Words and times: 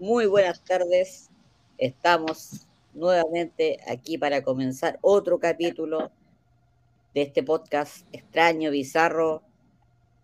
Muy 0.00 0.26
buenas 0.26 0.62
tardes. 0.62 1.28
Estamos 1.76 2.68
nuevamente 2.94 3.80
aquí 3.88 4.16
para 4.16 4.44
comenzar 4.44 4.96
otro 5.02 5.40
capítulo 5.40 6.12
de 7.16 7.22
este 7.22 7.42
podcast 7.42 8.06
extraño, 8.12 8.70
bizarro, 8.70 9.42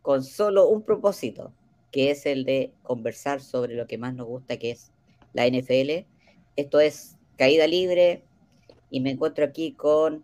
con 0.00 0.22
solo 0.22 0.68
un 0.68 0.82
propósito, 0.82 1.52
que 1.90 2.12
es 2.12 2.24
el 2.24 2.44
de 2.44 2.72
conversar 2.84 3.40
sobre 3.40 3.74
lo 3.74 3.88
que 3.88 3.98
más 3.98 4.14
nos 4.14 4.28
gusta, 4.28 4.58
que 4.58 4.70
es 4.70 4.92
la 5.32 5.44
NFL. 5.44 6.06
Esto 6.54 6.78
es 6.78 7.16
Caída 7.36 7.66
Libre 7.66 8.22
y 8.90 9.00
me 9.00 9.10
encuentro 9.10 9.44
aquí 9.44 9.72
con 9.72 10.22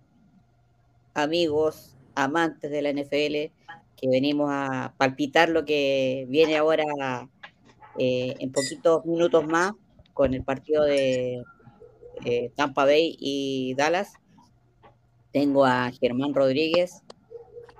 amigos, 1.12 1.96
amantes 2.14 2.70
de 2.70 2.82
la 2.82 2.92
NFL, 2.92 3.52
que 3.96 4.08
venimos 4.08 4.48
a 4.52 4.94
palpitar 4.96 5.48
lo 5.48 5.64
que 5.64 6.24
viene 6.28 6.56
ahora 6.56 6.84
eh, 7.98 8.34
en 8.38 8.52
poquitos 8.52 9.04
minutos 9.04 9.46
más 9.46 9.72
con 10.14 10.34
el 10.34 10.44
partido 10.44 10.84
de 10.84 11.42
eh, 12.24 12.52
Tampa 12.54 12.84
Bay 12.84 13.16
y 13.18 13.74
Dallas. 13.74 14.14
Tengo 15.32 15.64
a 15.64 15.90
Germán 16.00 16.34
Rodríguez, 16.34 17.02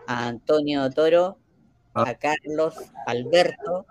a 0.07 0.29
Antonio 0.29 0.89
Toro, 0.91 1.39
a 1.95 2.03
ah. 2.03 2.15
Carlos 2.15 2.75
Alberto. 3.07 3.87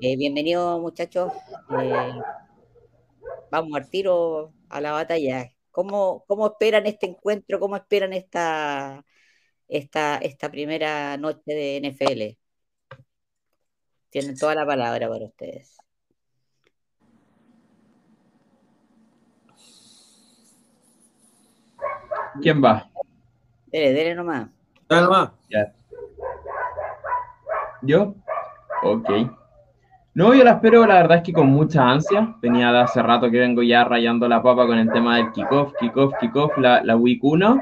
Eh, 0.00 0.16
bienvenidos 0.16 0.80
muchachos. 0.80 1.32
vamos 3.50 3.76
al 3.76 3.90
tiro 3.90 4.52
a 4.68 4.80
la 4.80 4.92
batalla. 4.92 5.50
¿Cómo, 5.70 6.24
¿Cómo 6.26 6.46
esperan 6.46 6.86
este 6.86 7.06
encuentro? 7.06 7.58
¿Cómo 7.58 7.76
esperan 7.76 8.12
esta, 8.12 9.04
esta, 9.68 10.18
esta 10.18 10.50
primera 10.50 11.16
noche 11.16 11.42
de 11.46 11.80
NFL? 11.80 12.43
Tienen 14.14 14.36
toda 14.36 14.54
la 14.54 14.64
palabra 14.64 15.08
para 15.08 15.24
ustedes. 15.24 15.76
¿Quién 22.40 22.62
va? 22.62 22.88
Dele, 23.66 23.92
dele 23.92 24.14
nomás. 24.14 24.50
Dale 24.88 25.02
nomás. 25.02 25.32
¿Yo? 27.82 28.14
Ok. 28.84 29.10
No, 30.14 30.32
yo 30.32 30.44
la 30.44 30.52
espero, 30.52 30.86
la 30.86 30.94
verdad 30.94 31.16
es 31.16 31.22
que 31.24 31.32
con 31.32 31.48
mucha 31.48 31.82
ansia. 31.82 32.36
Venía 32.40 32.70
de 32.70 32.82
hace 32.82 33.02
rato 33.02 33.28
que 33.32 33.40
vengo 33.40 33.64
ya 33.64 33.82
rayando 33.82 34.28
la 34.28 34.40
papa 34.40 34.64
con 34.68 34.78
el 34.78 34.92
tema 34.92 35.16
del 35.16 35.32
kickoff, 35.32 35.72
kickoff, 35.80 36.14
kickoff, 36.20 36.56
la, 36.58 36.84
la 36.84 36.94
week 36.94 37.18
1. 37.20 37.60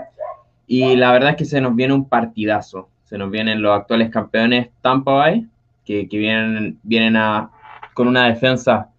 Y 0.66 0.96
la 0.96 1.12
verdad 1.12 1.30
es 1.30 1.36
que 1.36 1.44
se 1.46 1.62
nos 1.62 1.74
viene 1.74 1.94
un 1.94 2.10
partidazo. 2.10 2.90
Se 3.04 3.16
nos 3.16 3.30
vienen 3.30 3.62
los 3.62 3.74
actuales 3.74 4.10
campeones 4.10 4.68
Tampa 4.82 5.12
Bay 5.12 5.48
que, 5.84 6.06
vienen, 6.10 6.78
vienen 6.82 7.16
a, 7.16 7.50
con 7.94 8.08
una 8.08 8.28
defensa 8.28 8.90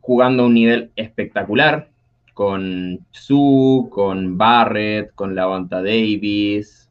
jugando 0.00 0.44
a 0.44 0.46
un 0.46 0.54
nivel 0.54 0.90
espectacular, 0.96 1.88
con 2.34 3.00
Sue, 3.10 3.88
con 3.90 4.36
Barrett, 4.36 5.14
con 5.14 5.34
Lavanta 5.34 5.82
Davis. 5.82 6.88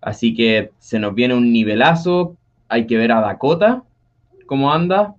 Así 0.00 0.34
que 0.34 0.72
se 0.78 0.98
nos 0.98 1.14
viene 1.14 1.34
un 1.34 1.52
nivelazo. 1.52 2.36
Hay 2.68 2.86
que 2.86 2.96
ver 2.96 3.12
a 3.12 3.20
Dakota 3.20 3.82
cómo 4.46 4.72
anda. 4.72 5.14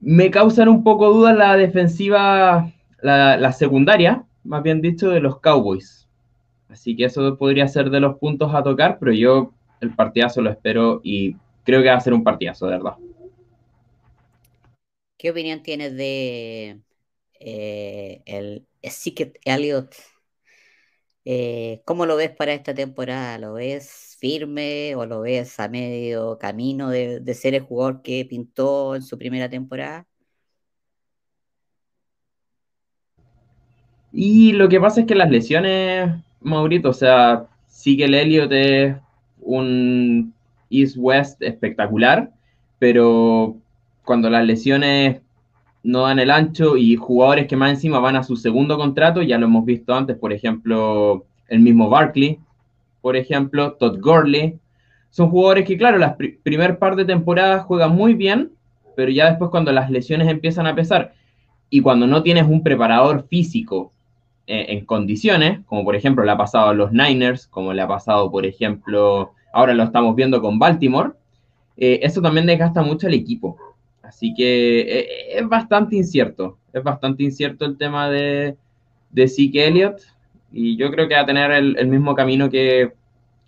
Me 0.00 0.30
causan 0.30 0.68
un 0.68 0.82
poco 0.82 1.12
dudas 1.12 1.36
la 1.36 1.56
defensiva, 1.56 2.70
la, 3.02 3.36
la 3.36 3.52
secundaria, 3.52 4.24
más 4.44 4.62
bien 4.62 4.80
dicho, 4.80 5.10
de 5.10 5.20
los 5.20 5.40
Cowboys. 5.40 6.08
Así 6.68 6.94
que 6.96 7.06
eso 7.06 7.36
podría 7.36 7.66
ser 7.66 7.90
de 7.90 8.00
los 8.00 8.18
puntos 8.18 8.54
a 8.54 8.62
tocar, 8.62 8.98
pero 8.98 9.12
yo 9.12 9.52
el 9.80 9.90
partidazo 9.94 10.42
lo 10.42 10.50
espero 10.50 11.00
y 11.02 11.36
creo 11.70 11.82
que 11.82 11.88
va 11.88 11.96
a 11.96 12.00
ser 12.00 12.12
un 12.12 12.24
partidazo, 12.24 12.66
de 12.66 12.72
verdad. 12.72 12.94
¿Qué 15.16 15.30
opinión 15.30 15.62
tienes 15.62 15.96
de 15.96 16.80
eh, 17.38 18.22
el 18.26 18.66
Secret 18.82 19.38
Elliott? 19.44 19.94
Eh, 21.24 21.82
¿Cómo 21.84 22.06
lo 22.06 22.16
ves 22.16 22.30
para 22.30 22.54
esta 22.54 22.74
temporada? 22.74 23.38
¿Lo 23.38 23.52
ves 23.52 24.16
firme 24.18 24.96
o 24.96 25.06
lo 25.06 25.20
ves 25.20 25.60
a 25.60 25.68
medio 25.68 26.38
camino 26.38 26.90
de, 26.90 27.22
ser 27.34 27.54
el 27.54 27.62
jugador 27.62 28.02
que 28.02 28.24
pintó 28.24 28.96
en 28.96 29.02
su 29.02 29.16
primera 29.16 29.48
temporada? 29.48 30.06
Y 34.12 34.52
lo 34.52 34.68
que 34.68 34.80
pasa 34.80 35.02
es 35.02 35.06
que 35.06 35.14
las 35.14 35.30
lesiones, 35.30 36.10
Maurito, 36.40 36.88
o 36.88 36.92
sea, 36.92 37.46
sí 37.68 37.96
que 37.96 38.06
el 38.06 38.14
Elliot 38.14 38.50
es 38.50 38.96
un 39.40 40.34
East-West 40.70 41.42
espectacular, 41.42 42.30
pero 42.78 43.56
cuando 44.04 44.30
las 44.30 44.44
lesiones 44.44 45.20
no 45.82 46.02
dan 46.02 46.18
el 46.18 46.30
ancho 46.30 46.76
y 46.76 46.96
jugadores 46.96 47.46
que 47.46 47.56
más 47.56 47.70
encima 47.70 47.98
van 47.98 48.16
a 48.16 48.22
su 48.22 48.36
segundo 48.36 48.76
contrato, 48.78 49.22
ya 49.22 49.38
lo 49.38 49.46
hemos 49.46 49.64
visto 49.64 49.94
antes, 49.94 50.16
por 50.16 50.32
ejemplo, 50.32 51.26
el 51.48 51.60
mismo 51.60 51.88
Barkley, 51.88 52.38
por 53.00 53.16
ejemplo, 53.16 53.72
Todd 53.72 53.98
Gurley, 54.00 54.58
son 55.10 55.30
jugadores 55.30 55.66
que, 55.66 55.76
claro, 55.76 55.98
las 55.98 56.16
primer 56.42 56.78
par 56.78 56.96
de 56.96 57.04
temporada 57.04 57.60
juegan 57.60 57.94
muy 57.94 58.14
bien, 58.14 58.52
pero 58.94 59.10
ya 59.10 59.28
después 59.28 59.50
cuando 59.50 59.72
las 59.72 59.90
lesiones 59.90 60.28
empiezan 60.28 60.66
a 60.66 60.74
pesar 60.74 61.14
y 61.70 61.80
cuando 61.80 62.06
no 62.06 62.22
tienes 62.22 62.46
un 62.46 62.62
preparador 62.62 63.26
físico 63.28 63.92
eh, 64.46 64.66
en 64.68 64.84
condiciones, 64.84 65.60
como 65.66 65.84
por 65.84 65.96
ejemplo 65.96 66.24
le 66.24 66.32
ha 66.32 66.36
pasado 66.36 66.68
a 66.68 66.74
los 66.74 66.92
Niners, 66.92 67.46
como 67.46 67.72
le 67.72 67.82
ha 67.82 67.88
pasado, 67.88 68.30
por 68.30 68.44
ejemplo, 68.44 69.32
ahora 69.52 69.74
lo 69.74 69.84
estamos 69.84 70.14
viendo 70.14 70.40
con 70.40 70.58
Baltimore, 70.58 71.12
eh, 71.76 72.00
eso 72.02 72.20
también 72.20 72.46
desgasta 72.46 72.82
mucho 72.82 73.06
al 73.06 73.14
equipo. 73.14 73.56
Así 74.02 74.34
que 74.34 74.80
eh, 74.80 75.38
es 75.38 75.48
bastante 75.48 75.96
incierto, 75.96 76.58
es 76.72 76.82
bastante 76.82 77.22
incierto 77.22 77.64
el 77.64 77.76
tema 77.78 78.10
de, 78.10 78.56
de 79.10 79.28
Zeke 79.28 79.66
Elliott 79.66 80.00
y 80.52 80.76
yo 80.76 80.90
creo 80.90 81.08
que 81.08 81.14
va 81.14 81.20
a 81.20 81.26
tener 81.26 81.50
el, 81.52 81.86
mismo 81.86 82.14
camino 82.14 82.50
que, 82.50 82.92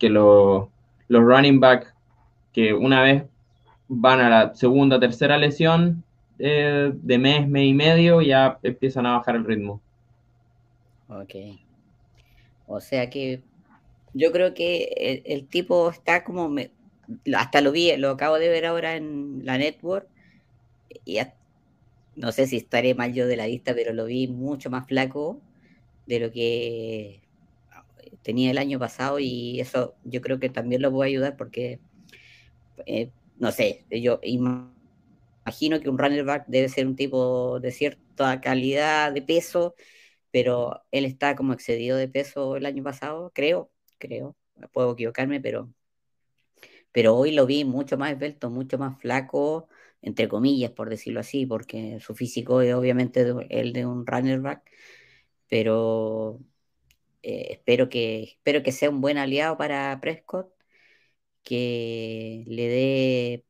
los, 0.00 0.68
running 1.08 1.60
back 1.60 1.94
que 2.52 2.72
una 2.72 3.02
vez 3.02 3.24
van 3.88 4.20
a 4.20 4.28
la 4.28 4.54
segunda, 4.54 5.00
tercera 5.00 5.36
lesión 5.36 6.04
eh, 6.38 6.92
de 6.94 7.18
mes, 7.18 7.48
mes 7.48 7.66
y 7.66 7.74
medio, 7.74 8.20
ya 8.22 8.58
empiezan 8.62 9.06
a 9.06 9.18
bajar 9.18 9.36
el 9.36 9.44
ritmo. 9.44 9.80
Ok. 11.08 11.34
O 12.66 12.80
sea 12.80 13.10
que 13.10 13.42
yo 14.14 14.32
creo 14.32 14.54
que 14.54 15.22
el, 15.24 15.46
tipo 15.48 15.90
está 15.90 16.24
como, 16.24 16.54
hasta 17.34 17.60
lo 17.60 17.72
vi, 17.72 17.96
lo 17.96 18.10
acabo 18.10 18.38
de 18.38 18.48
ver 18.48 18.66
ahora 18.66 18.96
en 18.96 19.44
la 19.44 19.58
network, 19.58 20.08
y 21.04 21.18
no 22.16 22.32
sé 22.32 22.46
si 22.46 22.56
estaré 22.56 22.94
mal 22.94 23.14
yo 23.14 23.26
de 23.26 23.36
la 23.36 23.46
vista, 23.46 23.74
pero 23.74 23.92
lo 23.92 24.04
vi 24.06 24.28
mucho 24.28 24.70
más 24.70 24.86
flaco 24.86 25.40
de 26.06 26.20
lo 26.20 26.30
que 26.32 27.22
tenía 28.22 28.50
el 28.50 28.58
año 28.58 28.78
pasado 28.78 29.18
y 29.18 29.60
eso 29.60 29.94
yo 30.04 30.20
creo 30.20 30.38
que 30.38 30.48
también 30.48 30.82
lo 30.82 30.92
puede 30.92 31.10
ayudar 31.10 31.36
porque, 31.36 31.80
eh, 32.86 33.10
no 33.38 33.52
sé, 33.52 33.84
yo 33.90 34.20
imagino 34.22 35.80
que 35.80 35.88
un 35.88 35.98
runner 35.98 36.24
back 36.24 36.44
debe 36.48 36.68
ser 36.68 36.86
un 36.86 36.96
tipo 36.96 37.60
de 37.60 37.72
cierta 37.72 38.40
calidad 38.40 39.12
de 39.12 39.22
peso, 39.22 39.74
pero 40.30 40.82
él 40.92 41.04
está 41.04 41.36
como 41.36 41.52
excedido 41.52 41.96
de 41.96 42.08
peso 42.08 42.56
el 42.56 42.66
año 42.66 42.82
pasado, 42.84 43.32
creo, 43.34 43.71
creo, 44.02 44.36
puedo 44.72 44.92
equivocarme, 44.92 45.40
pero, 45.40 45.72
pero 46.92 47.16
hoy 47.16 47.32
lo 47.32 47.46
vi 47.46 47.64
mucho 47.64 47.96
más 47.98 48.12
esbelto, 48.12 48.50
mucho 48.50 48.78
más 48.78 48.98
flaco, 49.00 49.68
entre 50.02 50.28
comillas, 50.28 50.72
por 50.72 50.90
decirlo 50.90 51.20
así, 51.20 51.46
porque 51.46 52.00
su 52.00 52.14
físico 52.14 52.60
es 52.62 52.74
obviamente 52.74 53.24
el 53.50 53.72
de 53.72 53.86
un 53.86 54.06
runner 54.06 54.40
back, 54.40 54.70
pero 55.48 56.40
eh, 57.22 57.48
espero, 57.52 57.88
que, 57.88 58.24
espero 58.24 58.62
que 58.62 58.72
sea 58.72 58.90
un 58.90 59.00
buen 59.00 59.18
aliado 59.18 59.56
para 59.58 59.98
Prescott, 60.00 60.52
que 61.42 62.44
le 62.46 62.68
dé 62.68 63.46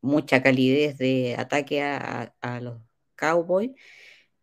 mucha 0.00 0.42
calidez 0.42 0.98
de 0.98 1.34
ataque 1.38 1.82
a, 1.82 2.34
a 2.40 2.60
los 2.60 2.80
Cowboys. 3.16 3.72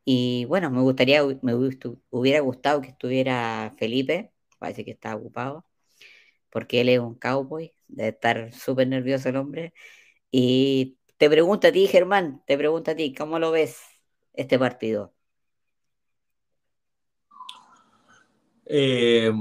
Y 0.06 0.46
bueno, 0.46 0.72
me 0.72 0.82
gustaría, 0.82 1.24
me 1.42 1.56
hubiera 1.56 2.42
gustado 2.42 2.82
que 2.82 2.90
estuviera 2.90 3.74
Felipe, 3.78 4.34
parece 4.64 4.86
que 4.86 4.92
está 4.92 5.14
ocupado, 5.14 5.66
porque 6.50 6.80
él 6.80 6.88
es 6.88 7.00
un 7.00 7.16
cowboy, 7.16 7.74
debe 7.90 8.10
estar 8.10 8.54
súper 8.54 8.88
nervioso 8.88 9.28
el 9.28 9.36
hombre. 9.36 9.74
Y 10.32 10.98
te 11.18 11.30
pregunto 11.30 11.68
a 11.68 11.72
ti, 11.74 11.86
Germán, 11.86 12.42
te 12.48 12.58
pregunto 12.58 12.92
a 12.92 12.96
ti, 12.96 13.14
¿cómo 13.14 13.40
lo 13.40 13.52
ves 13.52 13.82
este 14.34 14.58
partido? 14.58 15.14
Eh, 18.66 19.34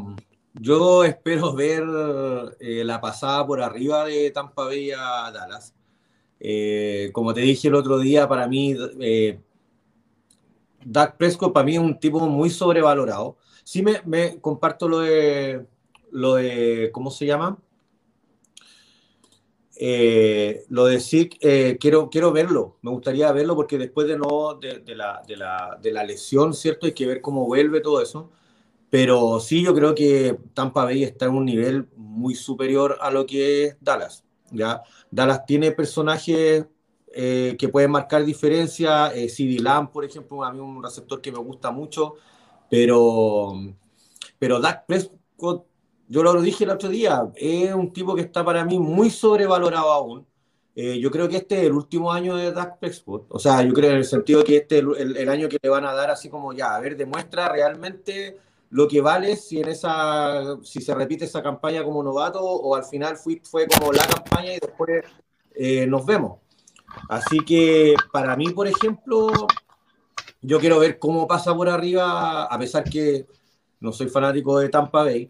yo 0.55 1.05
espero 1.05 1.55
ver 1.55 1.85
eh, 2.59 2.83
la 2.85 3.01
pasada 3.01 3.47
por 3.47 3.63
arriba 3.63 4.05
de 4.05 4.33
Tampa 4.33 4.65
Bay 4.65 4.91
a 4.91 5.31
Dallas. 5.31 5.73
Eh, 6.41 7.11
como 7.13 7.33
te 7.33 7.43
dije 7.43 7.69
el 7.69 7.77
otro 7.77 8.01
día, 8.01 8.27
para 8.27 8.49
mí, 8.49 8.75
Dak 10.85 11.17
Prescott 11.17 11.53
para 11.53 11.65
mí 11.65 11.75
es 11.75 11.81
un 11.81 11.97
tipo 12.01 12.19
muy 12.27 12.51
sobrevalorado. 12.51 13.37
Sí 13.65 13.83
me, 13.83 14.03
me 14.05 14.41
comparto 14.41 14.89
lo 14.89 15.01
de, 15.01 15.67
lo 16.11 16.35
de, 16.35 16.91
¿cómo 16.93 17.11
se 17.11 17.27
llama? 17.27 17.59
eh, 19.85 20.65
lo 20.69 20.85
de 20.85 21.01
SIC, 21.01 21.39
eh, 21.41 21.77
quiero, 21.81 22.09
quiero 22.09 22.31
verlo, 22.31 22.77
me 22.83 22.93
gustaría 22.93 23.33
verlo 23.33 23.57
porque 23.57 23.79
después 23.79 24.07
de, 24.07 24.17
no, 24.17 24.55
de, 24.55 24.81
la, 24.95 25.23
de, 25.27 25.37
la, 25.37 25.77
de, 25.83 25.91
la, 25.91 26.05
lesión, 26.05 26.55
¿cierto? 26.55 26.87
Hay 26.87 26.93
que 26.93 27.05
ver 27.05 27.21
cómo 27.21 27.47
vuelve 27.47 27.81
todo 27.81 28.01
eso. 28.01 28.31
Pero 28.91 29.41
sí, 29.41 29.65
yo 29.65 29.75
creo 29.75 29.93
que 29.93 30.39
Tampa 30.55 30.85
Bay 30.85 31.03
está 31.03 31.25
en 31.25 31.33
un 31.33 31.47
nivel 31.47 31.89
muy 31.97 32.37
superior 32.37 32.97
a 33.01 33.11
lo 33.11 33.27
que 33.27 33.65
es 33.65 33.77
Dallas. 33.81 34.23
¿ya? 34.53 34.83
Dallas 35.11 35.47
tiene 35.47 35.73
personajes 35.73 36.67
eh, 37.13 37.57
que 37.59 37.69
pueden 37.69 37.91
marcar 37.91 38.25
diferencia. 38.25 39.09
Eh, 39.15 39.29
CD 39.29 39.59
Lamb, 39.59 39.91
por 39.91 40.05
ejemplo, 40.05 40.45
a 40.45 40.53
mí 40.53 40.61
un 40.61 40.81
receptor 40.81 41.21
que 41.21 41.33
me 41.33 41.39
gusta 41.39 41.73
mucho. 41.73 42.15
Pero, 42.73 43.53
pero 44.39 44.59
Dak 44.59 44.87
Prescott 44.87 45.67
yo 46.09 46.23
lo 46.23 46.41
dije 46.41 46.65
el 46.65 46.71
otro 46.71 46.89
día, 46.89 47.31
es 47.37 47.75
un 47.75 47.93
tipo 47.93 48.15
que 48.15 48.23
está 48.23 48.43
para 48.43 48.65
mí 48.65 48.79
muy 48.79 49.11
sobrevalorado 49.11 49.93
aún. 49.93 50.27
Eh, 50.75 50.99
yo 50.99 51.11
creo 51.11 51.29
que 51.29 51.37
este 51.37 51.59
es 51.59 51.65
el 51.65 51.73
último 51.73 52.11
año 52.11 52.35
de 52.35 52.51
Dak 52.51 52.79
Prescott. 52.79 53.27
O 53.29 53.39
sea, 53.39 53.63
yo 53.63 53.75
creo 53.75 53.91
en 53.91 53.99
el 53.99 54.07
sentido 54.07 54.43
que 54.43 54.57
este 54.57 54.79
es 54.79 54.85
el, 54.99 55.29
año 55.29 55.51
que 55.51 55.59
le 55.63 55.69
van 55.69 55.85
a 55.85 55.93
dar 55.93 56.11
así 56.11 56.31
como 56.31 56.55
ya, 56.55 56.75
a 56.75 56.81
ver, 56.81 56.97
demuestra 56.97 57.51
realmente 57.51 58.39
lo 58.71 58.89
que 58.89 59.03
vale 59.03 59.37
si 59.37 59.61
en 59.61 59.69
esa 59.69 60.57
si 60.63 60.81
se 60.81 60.95
repite 60.95 61.27
esa 61.27 61.43
campaña 61.43 61.85
como 61.85 62.03
novato 62.03 62.41
o 62.41 62.75
al 62.75 62.85
final 62.85 63.19
fue, 63.19 63.43
fue 63.45 63.67
como 63.67 63.93
la 63.93 64.07
campaña 64.07 64.55
y 64.55 64.61
después 64.61 65.05
eh, 65.55 65.87
nos 65.87 66.07
vemos. 66.07 66.39
Así 67.11 67.39
que 67.41 67.95
para 68.13 68.35
mí, 68.35 68.49
por 68.51 68.67
ejemplo, 68.67 69.31
yo 70.43 70.59
quiero 70.59 70.79
ver 70.79 70.99
cómo 70.99 71.27
pasa 71.27 71.55
por 71.55 71.69
arriba, 71.69 72.45
a 72.45 72.59
pesar 72.59 72.85
que 72.85 73.27
no 73.81 73.93
soy 73.93 74.09
fanático 74.09 74.59
de 74.59 74.69
Tampa 74.69 75.05
Bay, 75.05 75.29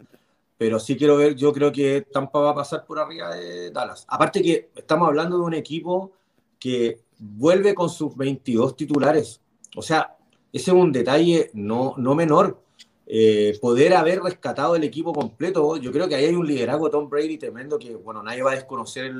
pero 0.58 0.78
sí 0.78 0.96
quiero 0.96 1.16
ver, 1.16 1.34
yo 1.34 1.52
creo 1.52 1.70
que 1.70 2.02
Tampa 2.02 2.40
va 2.40 2.50
a 2.50 2.54
pasar 2.54 2.84
por 2.84 2.98
arriba 2.98 3.34
de 3.34 3.70
Dallas. 3.70 4.04
Aparte 4.08 4.42
que 4.42 4.70
estamos 4.74 5.08
hablando 5.08 5.36
de 5.38 5.44
un 5.44 5.54
equipo 5.54 6.12
que 6.58 7.00
vuelve 7.18 7.74
con 7.74 7.90
sus 7.90 8.16
22 8.16 8.76
titulares. 8.76 9.40
O 9.76 9.82
sea, 9.82 10.16
ese 10.52 10.70
es 10.70 10.76
un 10.76 10.92
detalle 10.92 11.50
no, 11.54 11.94
no 11.96 12.14
menor. 12.14 12.62
Eh, 13.06 13.58
poder 13.60 13.94
haber 13.94 14.22
rescatado 14.22 14.76
el 14.76 14.84
equipo 14.84 15.12
completo, 15.12 15.76
yo 15.76 15.92
creo 15.92 16.08
que 16.08 16.14
ahí 16.14 16.26
hay 16.26 16.34
un 16.34 16.46
liderazgo 16.46 16.88
Tom 16.88 17.10
Brady 17.10 17.36
tremendo 17.36 17.78
que, 17.78 17.96
bueno, 17.96 18.22
nadie 18.22 18.42
va 18.42 18.52
a 18.52 18.54
desconocer 18.54 19.12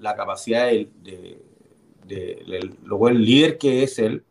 la 0.00 0.14
capacidad 0.16 0.66
de, 0.66 0.90
de, 1.02 1.40
de, 2.04 2.70
buen 2.90 3.22
líder 3.24 3.56
que 3.56 3.84
es 3.84 3.98
él, 4.00 4.24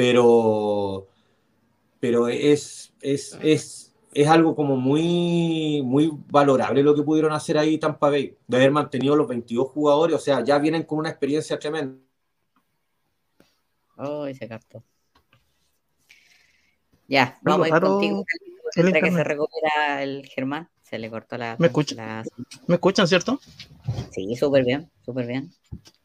pero, 0.00 1.08
pero 2.00 2.28
es, 2.28 2.94
es, 3.02 3.38
es 3.42 3.94
es 4.12 4.26
algo 4.26 4.56
como 4.56 4.76
muy, 4.76 5.82
muy 5.84 6.10
valorable 6.28 6.82
lo 6.82 6.94
que 6.94 7.02
pudieron 7.02 7.32
hacer 7.32 7.58
ahí 7.58 7.76
Tampa 7.76 8.08
Bay, 8.08 8.34
de 8.46 8.56
haber 8.56 8.70
mantenido 8.70 9.14
los 9.14 9.28
22 9.28 9.68
jugadores, 9.68 10.16
o 10.16 10.18
sea, 10.18 10.42
ya 10.42 10.58
vienen 10.58 10.84
con 10.84 11.00
una 11.00 11.10
experiencia 11.10 11.58
tremenda. 11.58 12.00
Oh, 13.98 14.26
ese 14.26 14.48
cartón. 14.48 14.82
Ya, 17.06 17.38
vamos 17.42 17.66
a 17.66 17.68
ir 17.68 17.80
contigo. 17.82 18.24
Mientras 18.76 19.04
que 19.04 19.12
se 19.12 19.24
recupera 19.24 20.02
el 20.02 20.24
Germán, 20.26 20.70
se 20.82 20.98
le 20.98 21.10
cortó 21.10 21.36
la. 21.36 21.56
¿Me 21.58 21.66
escuchan? 21.66 22.24
¿Me 22.66 22.76
escuchan, 22.76 23.06
cierto? 23.06 23.38
Sí, 24.12 24.34
súper 24.34 24.64
bien, 24.64 24.90
súper 25.04 25.26
bien. 25.26 25.52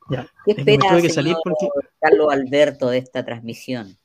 Ya. 0.10 0.28
¿Qué 0.46 0.52
espera, 0.52 1.02
que 1.02 1.10
salir 1.10 1.36
porque... 1.44 1.68
Carlos 2.00 2.32
Alberto, 2.32 2.90
de 2.90 3.00
esta 3.00 3.26
transmisión? 3.26 3.98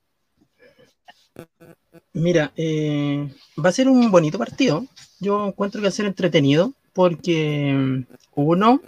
Mira, 2.12 2.52
eh, 2.56 3.28
va 3.62 3.68
a 3.68 3.72
ser 3.72 3.88
un 3.88 4.10
bonito 4.10 4.38
partido. 4.38 4.86
Yo 5.20 5.46
encuentro 5.46 5.80
que 5.80 5.84
va 5.84 5.88
a 5.88 5.92
ser 5.92 6.06
entretenido 6.06 6.72
porque 6.92 8.04
uno, 8.34 8.80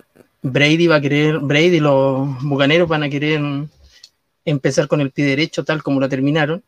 Brady 0.42 0.86
va 0.86 0.96
a 0.96 1.00
querer, 1.00 1.38
Brady 1.38 1.76
y 1.76 1.80
los 1.80 2.42
bucaneros 2.42 2.88
van 2.88 3.04
a 3.04 3.08
querer 3.08 3.40
empezar 4.44 4.88
con 4.88 5.00
el 5.00 5.10
pie 5.10 5.24
derecho 5.24 5.64
tal 5.64 5.82
como 5.82 6.00
lo 6.00 6.08
terminaron. 6.08 6.62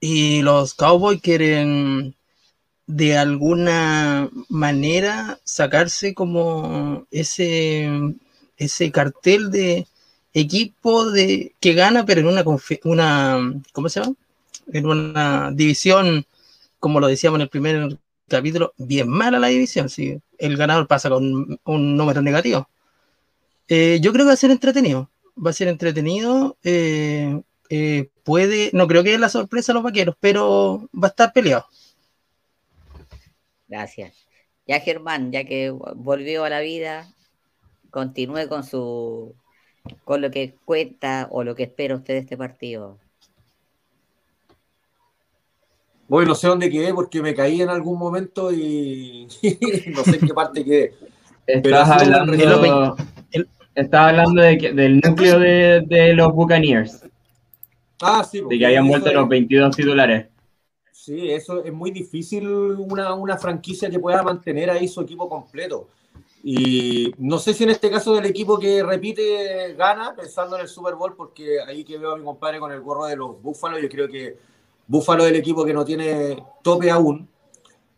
Y 0.00 0.42
los 0.42 0.74
Cowboys 0.74 1.20
quieren 1.20 2.14
de 2.86 3.16
alguna 3.16 4.28
manera 4.48 5.38
sacarse 5.44 6.14
como 6.14 7.06
ese, 7.10 7.88
ese 8.64 8.90
cartel 8.90 9.50
de 9.50 9.86
equipo 10.32 11.10
de 11.10 11.54
que 11.60 11.74
gana, 11.74 12.04
pero 12.04 12.20
en 12.20 12.26
una, 12.26 12.44
una 12.84 13.62
¿cómo 13.72 13.88
se 13.88 14.00
llama? 14.00 14.14
en 14.72 14.86
una 14.86 15.50
división, 15.52 16.26
como 16.78 17.00
lo 17.00 17.06
decíamos 17.06 17.38
en 17.38 17.42
el 17.42 17.48
primer 17.48 17.98
capítulo, 18.28 18.74
bien 18.76 19.08
mala 19.08 19.38
la 19.38 19.48
división. 19.48 19.88
Si 19.88 20.18
el 20.38 20.56
ganador 20.56 20.86
pasa 20.86 21.08
con 21.08 21.58
un 21.64 21.96
número 21.96 22.22
negativo. 22.22 22.68
Eh, 23.68 23.98
yo 24.02 24.12
creo 24.12 24.24
que 24.24 24.28
va 24.28 24.34
a 24.34 24.36
ser 24.36 24.50
entretenido. 24.50 25.10
Va 25.44 25.50
a 25.50 25.54
ser 25.54 25.68
entretenido. 25.68 26.56
Eh, 26.62 27.40
eh, 27.70 28.08
puede, 28.22 28.70
no 28.72 28.86
creo 28.86 29.02
que 29.02 29.10
haya 29.10 29.18
la 29.18 29.28
sorpresa 29.28 29.72
a 29.72 29.74
los 29.74 29.82
vaqueros, 29.82 30.16
pero 30.20 30.88
va 30.94 31.08
a 31.08 31.10
estar 31.10 31.32
peleado. 31.32 31.66
Gracias. 33.68 34.14
Ya 34.66 34.80
Germán, 34.80 35.32
ya 35.32 35.44
que 35.44 35.70
volvió 35.70 36.44
a 36.44 36.50
la 36.50 36.60
vida, 36.60 37.06
continúe 37.94 38.48
con 38.48 38.64
su 38.64 39.36
con 40.02 40.20
lo 40.20 40.30
que 40.30 40.56
cuenta 40.64 41.28
o 41.30 41.44
lo 41.44 41.54
que 41.54 41.62
espera 41.62 41.94
usted 41.94 42.14
de 42.14 42.20
este 42.20 42.36
partido. 42.36 42.98
Bueno, 46.08 46.30
no 46.30 46.34
sé 46.34 46.48
dónde 46.48 46.70
quedé 46.70 46.92
porque 46.92 47.22
me 47.22 47.34
caí 47.34 47.62
en 47.62 47.68
algún 47.68 47.98
momento 47.98 48.52
y 48.52 49.28
no 49.94 50.02
sé 50.02 50.16
en 50.16 50.26
qué 50.26 50.34
parte 50.34 50.64
quedé. 50.64 50.94
Estás 51.46 51.88
hablando, 51.88 52.96
hablando 53.92 54.42
del 54.42 55.00
núcleo 55.00 55.38
de, 55.38 56.12
los 56.14 56.32
Buccaneers. 56.32 57.04
Ah, 58.00 58.24
sí. 58.24 58.42
De 58.48 58.58
que 58.58 58.66
hayan 58.66 58.88
vuelto 58.88 59.12
los 59.12 59.28
22 59.28 59.76
titulares. 59.76 60.26
Sí, 60.90 61.30
eso 61.30 61.62
es 61.62 61.72
muy 61.72 61.90
difícil 61.90 62.48
una, 62.48 63.14
una 63.14 63.36
franquicia 63.36 63.90
que 63.90 63.98
pueda 63.98 64.22
mantener 64.22 64.70
ahí 64.70 64.88
su 64.88 65.02
equipo 65.02 65.28
completo. 65.28 65.88
Y 66.46 67.14
no 67.16 67.38
sé 67.38 67.54
si 67.54 67.64
en 67.64 67.70
este 67.70 67.90
caso 67.90 68.14
del 68.14 68.26
equipo 68.26 68.58
que 68.58 68.82
repite 68.82 69.72
gana, 69.78 70.14
pensando 70.14 70.56
en 70.56 70.62
el 70.62 70.68
Super 70.68 70.94
Bowl, 70.94 71.16
porque 71.16 71.58
ahí 71.66 71.84
que 71.84 71.96
veo 71.96 72.12
a 72.12 72.18
mi 72.18 72.24
compadre 72.24 72.60
con 72.60 72.70
el 72.70 72.82
gorro 72.82 73.06
de 73.06 73.16
los 73.16 73.40
Búfalos, 73.40 73.80
yo 73.80 73.88
creo 73.88 74.06
que 74.06 74.36
Búfalo 74.86 75.24
es 75.24 75.30
el 75.30 75.36
equipo 75.36 75.64
que 75.64 75.72
no 75.72 75.86
tiene 75.86 76.44
tope 76.62 76.90
aún. 76.90 77.26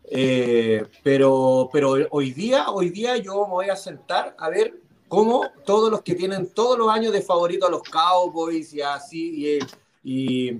Eh, 0.04 0.84
pero, 1.02 1.69
pero 1.72 1.96
hoy 2.10 2.31
día, 2.31 2.70
hoy 2.70 2.90
día 2.90 3.16
yo 3.16 3.44
me 3.48 3.52
voy 3.52 3.69
a 3.69 3.75
sentar 3.75 4.37
a 4.38 4.48
ver 4.48 4.81
cómo 5.08 5.50
todos 5.64 5.90
los 5.90 6.02
que 6.02 6.14
tienen 6.14 6.48
todos 6.54 6.78
los 6.78 6.88
años 6.88 7.12
de 7.12 7.22
favorito 7.22 7.66
a 7.66 7.70
los 7.70 7.82
Cowboys 7.82 8.72
y 8.72 8.81
así, 8.81 9.58
y, 10.05 10.50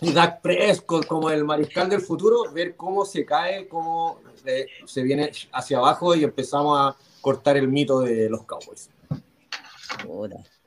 y, 0.00 0.12
Dak 0.14 0.40
Prescott 0.40 1.06
como 1.06 1.28
el 1.28 1.44
mariscal 1.44 1.90
del 1.90 2.00
futuro, 2.00 2.50
ver 2.50 2.76
cómo 2.76 3.04
se 3.04 3.26
cae, 3.26 3.68
cómo 3.68 4.20
eh, 4.46 4.66
se 4.86 5.02
viene 5.02 5.30
hacia 5.52 5.76
abajo 5.76 6.14
y 6.14 6.24
empezamos 6.24 6.78
a 6.78 6.96
cortar 7.26 7.56
el 7.56 7.66
mito 7.66 8.02
de 8.02 8.30
los 8.30 8.44
Cowboys. 8.44 8.88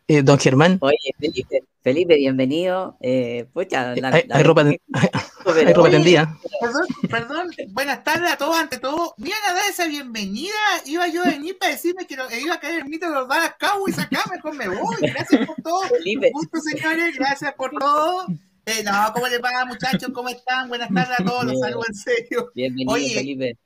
Eh, 0.09 0.21
don 0.23 0.37
Germán. 0.37 0.77
Oye, 0.81 1.15
Felipe, 1.17 1.63
Felipe, 1.81 2.17
bienvenido. 2.17 2.97
Eh, 2.99 3.47
hay, 3.55 4.43
ropa, 4.43 4.65
tendida. 5.89 6.37
Perdón, 6.59 6.87
perdón, 7.09 7.47
buenas 7.69 8.03
tardes 8.03 8.33
a 8.33 8.37
todos. 8.37 8.57
Ante 8.57 8.77
todo, 8.77 9.13
bien 9.15 9.37
a 9.47 9.53
dar 9.53 9.69
esa 9.69 9.87
bienvenida. 9.87 10.51
Iba 10.85 11.07
yo 11.07 11.23
a 11.23 11.27
venir 11.29 11.57
para 11.57 11.71
decirme 11.71 12.05
que 12.05 12.15
iba 12.15 12.55
a 12.55 12.59
caer 12.59 12.81
el 12.81 12.89
mito 12.89 13.07
de 13.07 13.13
los 13.13 13.29
Dallas 13.29 13.55
Cowboys 13.57 13.97
acá. 13.97 14.25
Mejor 14.29 14.53
me 14.55 14.67
voy. 14.67 14.97
Gracias 14.99 15.47
por 15.47 15.55
todo. 15.63 15.83
Felipe. 15.83 16.29
Gusto, 16.33 16.59
señores. 16.59 17.15
Gracias 17.15 17.53
por 17.53 17.71
todo. 17.71 18.27
Eh, 18.65 18.83
no, 18.83 19.13
¿cómo 19.13 19.29
les 19.29 19.41
va, 19.41 19.63
muchachos? 19.63 20.09
¿Cómo 20.13 20.27
están? 20.27 20.67
Buenas 20.67 20.89
tardes 20.93 21.21
a 21.21 21.23
todos. 21.23 21.45
Los 21.45 21.59
saludo 21.61 21.85
en 21.87 21.95
serio. 21.95 22.51
Bienvenido, 22.53 23.13
Felipe. 23.13 23.57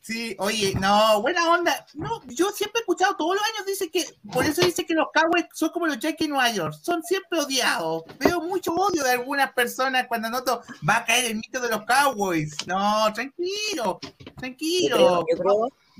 Sí, 0.00 0.34
oye, 0.38 0.72
no, 0.80 1.20
buena 1.20 1.50
onda. 1.50 1.86
No, 1.94 2.22
yo 2.28 2.50
siempre 2.50 2.78
he 2.78 2.82
escuchado, 2.82 3.16
todos 3.16 3.34
los 3.34 3.44
años 3.44 3.66
dice 3.66 3.90
que, 3.90 4.04
por 4.32 4.44
eso 4.44 4.64
dice 4.64 4.86
que 4.86 4.94
los 4.94 5.08
Cowboys 5.12 5.46
son 5.52 5.68
como 5.70 5.86
los 5.86 5.98
en 6.02 6.30
Nueva 6.30 6.50
York, 6.50 6.74
son 6.80 7.02
siempre 7.02 7.40
odiados. 7.40 8.04
Veo 8.18 8.40
mucho 8.40 8.72
odio 8.72 9.04
de 9.04 9.12
algunas 9.12 9.52
personas 9.52 10.06
cuando 10.06 10.30
noto, 10.30 10.62
va 10.88 10.98
a 10.98 11.04
caer 11.04 11.26
el 11.26 11.36
mito 11.36 11.60
de 11.60 11.68
los 11.68 11.84
Cowboys. 11.84 12.56
No, 12.66 13.12
tranquilo, 13.12 14.00
tranquilo. 14.36 15.26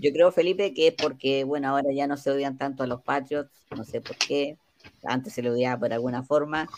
Yo 0.01 0.13
creo, 0.13 0.33
Felipe, 0.33 0.73
que 0.73 0.89
es 0.89 0.95
porque, 0.95 1.45
bueno, 1.45 1.69
ahora 1.69 1.91
ya 1.93 2.07
no 2.07 2.17
se 2.17 2.31
odian 2.31 2.57
tanto 2.57 2.85
a 2.85 2.87
los 2.87 3.03
Patriots, 3.03 3.51
no 3.77 3.85
sé 3.85 4.01
por 4.01 4.17
qué, 4.17 4.57
antes 5.05 5.35
se 5.35 5.43
le 5.43 5.51
odiaba 5.51 5.81
por 5.81 5.93
alguna 5.93 6.23
forma, 6.23 6.69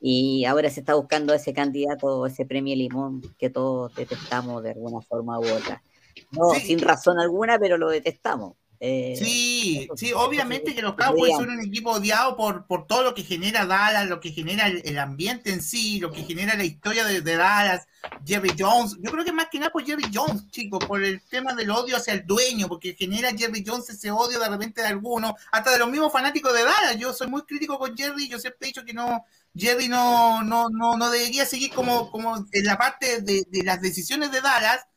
y 0.00 0.44
ahora 0.44 0.70
se 0.70 0.80
está 0.80 0.94
buscando 0.94 1.34
ese 1.34 1.52
candidato, 1.52 2.26
ese 2.26 2.44
premio 2.44 2.76
limón 2.76 3.22
que 3.38 3.50
todos 3.50 3.94
detestamos 3.94 4.62
de 4.62 4.72
alguna 4.72 5.00
forma 5.00 5.40
u 5.40 5.44
otra. 5.44 5.82
No, 6.30 6.50
sin 6.54 6.78
razón 6.80 7.18
alguna, 7.18 7.58
pero 7.58 7.78
lo 7.78 7.88
detestamos. 7.88 8.54
Eh, 8.80 9.16
sí, 9.18 9.88
sí, 9.96 10.12
obviamente 10.12 10.72
que 10.72 10.82
los 10.82 10.94
Cowboys 10.94 11.34
son 11.34 11.50
un 11.50 11.60
equipo 11.60 11.90
odiado 11.90 12.36
por, 12.36 12.64
por 12.66 12.86
todo 12.86 13.02
lo 13.02 13.12
que 13.12 13.24
genera 13.24 13.66
Dallas, 13.66 14.08
lo 14.08 14.20
que 14.20 14.30
genera 14.30 14.68
el, 14.68 14.98
ambiente 14.98 15.52
en 15.52 15.62
sí, 15.62 15.98
lo 15.98 16.12
que 16.12 16.22
genera 16.22 16.54
la 16.54 16.62
historia 16.62 17.04
de, 17.04 17.20
Dallas, 17.20 17.88
Jerry 18.24 18.52
Jones. 18.56 18.96
Yo 19.00 19.10
creo 19.10 19.24
que 19.24 19.32
más 19.32 19.48
que 19.50 19.58
nada 19.58 19.72
por 19.72 19.84
Jerry 19.84 20.08
Jones, 20.14 20.48
chicos, 20.50 20.84
por 20.84 21.02
el 21.02 21.20
tema 21.22 21.54
del 21.54 21.70
odio 21.70 21.96
hacia 21.96 22.14
el 22.14 22.24
dueño, 22.24 22.68
porque 22.68 22.94
genera 22.94 23.32
Jerry 23.36 23.64
Jones 23.66 23.90
ese 23.90 24.12
odio 24.12 24.38
de 24.38 24.48
repente 24.48 24.80
de 24.80 24.88
algunos, 24.88 25.32
hasta 25.50 25.72
de 25.72 25.78
los 25.78 25.90
mismos 25.90 26.12
fanáticos 26.12 26.52
de 26.52 26.62
Dallas. 26.62 26.96
Yo 26.98 27.12
soy 27.12 27.26
muy 27.26 27.42
crítico 27.42 27.80
con 27.80 27.96
Jerry, 27.96 28.28
yo 28.28 28.38
siempre 28.38 28.58
he 28.62 28.66
dicho 28.66 28.84
que 28.84 28.94
no, 28.94 29.24
Jerry 29.56 29.88
no, 29.88 30.44
no, 30.44 30.68
no, 30.70 30.96
no 30.96 31.10
debería 31.10 31.44
seguir 31.46 31.72
como, 31.72 32.12
como 32.12 32.36
en 32.52 32.64
la 32.64 32.78
parte 32.78 33.22
de, 33.22 33.44
de 33.48 33.62
las 33.64 33.80
decisiones 33.80 34.30
de 34.30 34.40
Dallas 34.40 34.87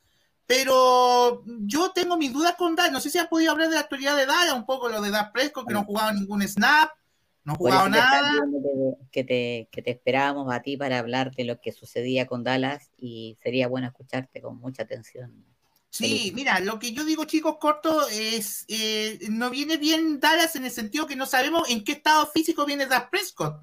pero 0.46 1.42
yo 1.46 1.92
tengo 1.92 2.16
mis 2.16 2.32
dudas 2.32 2.54
con 2.56 2.74
Dallas. 2.74 2.92
No 2.92 3.00
sé 3.00 3.10
si 3.10 3.18
has 3.18 3.28
podido 3.28 3.52
hablar 3.52 3.68
de 3.68 3.74
la 3.74 3.82
actualidad 3.82 4.16
de 4.16 4.26
Dallas, 4.26 4.54
un 4.54 4.66
poco 4.66 4.88
lo 4.88 5.00
de 5.00 5.10
Dak 5.10 5.32
Prescott, 5.32 5.66
que 5.66 5.74
no 5.74 5.84
jugaba 5.84 6.12
ningún 6.12 6.46
snap, 6.46 6.90
no 7.44 7.54
jugaba 7.54 7.88
nada. 7.88 8.40
Que 9.10 9.24
te, 9.24 9.68
que 9.70 9.82
te 9.82 9.90
esperábamos 9.90 10.52
a 10.52 10.60
ti 10.60 10.76
para 10.76 10.98
hablar 10.98 11.34
de 11.34 11.44
lo 11.44 11.60
que 11.60 11.72
sucedía 11.72 12.26
con 12.26 12.44
Dallas 12.44 12.90
y 12.98 13.36
sería 13.42 13.68
bueno 13.68 13.88
escucharte 13.88 14.40
con 14.40 14.58
mucha 14.58 14.82
atención. 14.82 15.44
Sí, 15.90 16.32
mira, 16.34 16.58
lo 16.60 16.78
que 16.78 16.92
yo 16.92 17.04
digo, 17.04 17.24
chicos, 17.24 17.56
corto, 17.60 18.08
es 18.08 18.64
eh, 18.68 19.18
no 19.28 19.50
viene 19.50 19.76
bien 19.76 20.20
Dallas 20.20 20.56
en 20.56 20.64
el 20.64 20.70
sentido 20.70 21.06
que 21.06 21.16
no 21.16 21.26
sabemos 21.26 21.68
en 21.68 21.84
qué 21.84 21.92
estado 21.92 22.26
físico 22.26 22.64
viene 22.64 22.86
Dak 22.86 23.10
Prescott. 23.10 23.62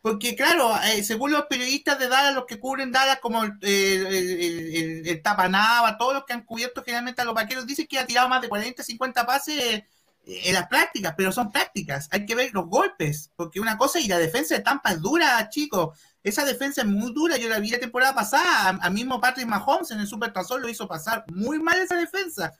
Porque, 0.00 0.36
claro, 0.36 0.72
eh, 0.84 1.02
según 1.02 1.32
los 1.32 1.46
periodistas 1.46 1.98
de 1.98 2.08
Dallas, 2.08 2.34
los 2.34 2.46
que 2.46 2.60
cubren 2.60 2.92
Dallas, 2.92 3.18
como 3.20 3.42
el, 3.42 3.58
el, 3.60 5.22
Tapanaba, 5.22 5.98
todos 5.98 6.14
los 6.14 6.24
que 6.24 6.32
han 6.32 6.44
cubierto 6.44 6.82
generalmente 6.84 7.22
a 7.22 7.24
los 7.24 7.34
vaqueros, 7.34 7.66
dicen 7.66 7.86
que 7.88 7.98
ha 7.98 8.06
tirado 8.06 8.28
más 8.28 8.40
de 8.40 8.48
40, 8.48 8.82
50 8.82 9.26
pases 9.26 9.60
eh, 9.60 9.86
en 10.26 10.54
las 10.54 10.68
prácticas, 10.68 11.14
pero 11.16 11.32
son 11.32 11.50
prácticas. 11.50 12.08
Hay 12.10 12.26
que 12.26 12.34
ver 12.34 12.50
los 12.52 12.66
golpes, 12.66 13.30
porque 13.36 13.60
una 13.60 13.76
cosa, 13.76 14.00
y 14.00 14.08
la 14.08 14.18
defensa 14.18 14.54
de 14.54 14.62
Tampa 14.62 14.92
es 14.92 15.00
dura, 15.00 15.48
chicos. 15.48 15.98
Esa 16.22 16.44
defensa 16.44 16.82
es 16.82 16.86
muy 16.86 17.12
dura. 17.12 17.36
Yo 17.36 17.48
la 17.48 17.60
vi 17.60 17.70
la 17.70 17.78
temporada 17.78 18.14
pasada, 18.14 18.78
a, 18.80 18.90
mismo 18.90 19.20
Patrick 19.20 19.46
Mahomes 19.46 19.90
en 19.92 20.00
el 20.00 20.06
Super 20.06 20.32
Tazón 20.32 20.60
lo 20.60 20.68
hizo 20.68 20.88
pasar 20.88 21.24
muy 21.28 21.60
mal 21.60 21.78
esa 21.78 21.96
defensa. 21.96 22.52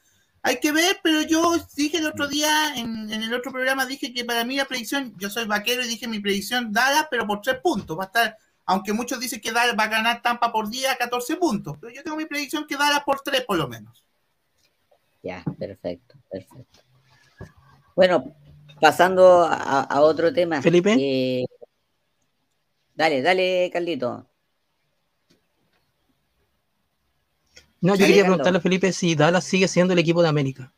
Hay 0.47 0.61
que 0.61 0.71
ver, 0.71 0.97
pero 1.03 1.23
yo 1.23 1.55
dije 1.75 1.97
el 1.97 2.05
otro 2.05 2.25
día, 2.25 2.73
en, 2.77 3.11
el 3.11 3.33
otro 3.33 3.51
programa, 3.51 3.85
dije 3.85 4.13
que 4.13 4.23
para 4.23 4.45
mí 4.45 4.55
la 4.55 4.63
predicción, 4.63 5.13
yo 5.17 5.29
soy 5.29 5.45
vaquero 5.45 5.83
y 5.83 5.89
dije 5.89 6.07
mi 6.07 6.21
predicción 6.21 6.71
dada, 6.71 7.09
pero 7.11 7.27
por 7.27 7.41
tres 7.41 7.57
puntos. 7.61 7.99
Va 7.99 8.03
a 8.03 8.05
estar, 8.05 8.37
aunque 8.65 8.93
muchos 8.93 9.19
dicen 9.19 9.41
que 9.41 9.51
Dallas 9.51 9.75
va 9.77 9.83
a 9.83 9.89
ganar 9.89 10.21
Tampa 10.21 10.49
por 10.49 10.69
día 10.69 10.95
14 10.95 11.35
puntos, 11.35 11.75
pero 11.81 11.93
yo 11.93 12.01
tengo 12.01 12.15
mi 12.15 12.23
predicción 12.23 12.65
que 12.65 12.77
Dallas 12.77 13.03
por 13.05 13.19
tres 13.19 13.43
por 13.43 13.57
lo 13.57 13.67
menos. 13.67 14.05
Ya, 15.21 15.43
perfecto, 15.59 16.15
perfecto. 16.31 16.79
Bueno, 17.93 18.33
pasando 18.79 19.45
a, 19.51 19.99
otro 19.99 20.31
tema. 20.31 20.61
Felipe. 20.61 20.95
Eh, 20.97 21.45
dale, 22.95 23.21
dale, 23.21 23.69
Carlito. 23.73 24.29
No, 27.81 27.95
yo 27.95 28.05
quería 28.05 28.23
preguntarle 28.23 28.57
a 28.57 28.61
Felipe 28.61 28.91
si 28.91 29.15
Dallas 29.15 29.43
sigue 29.43 29.67
siendo 29.67 29.93
el 29.93 29.99
equipo 29.99 30.21
de 30.21 30.29
América. 30.29 30.73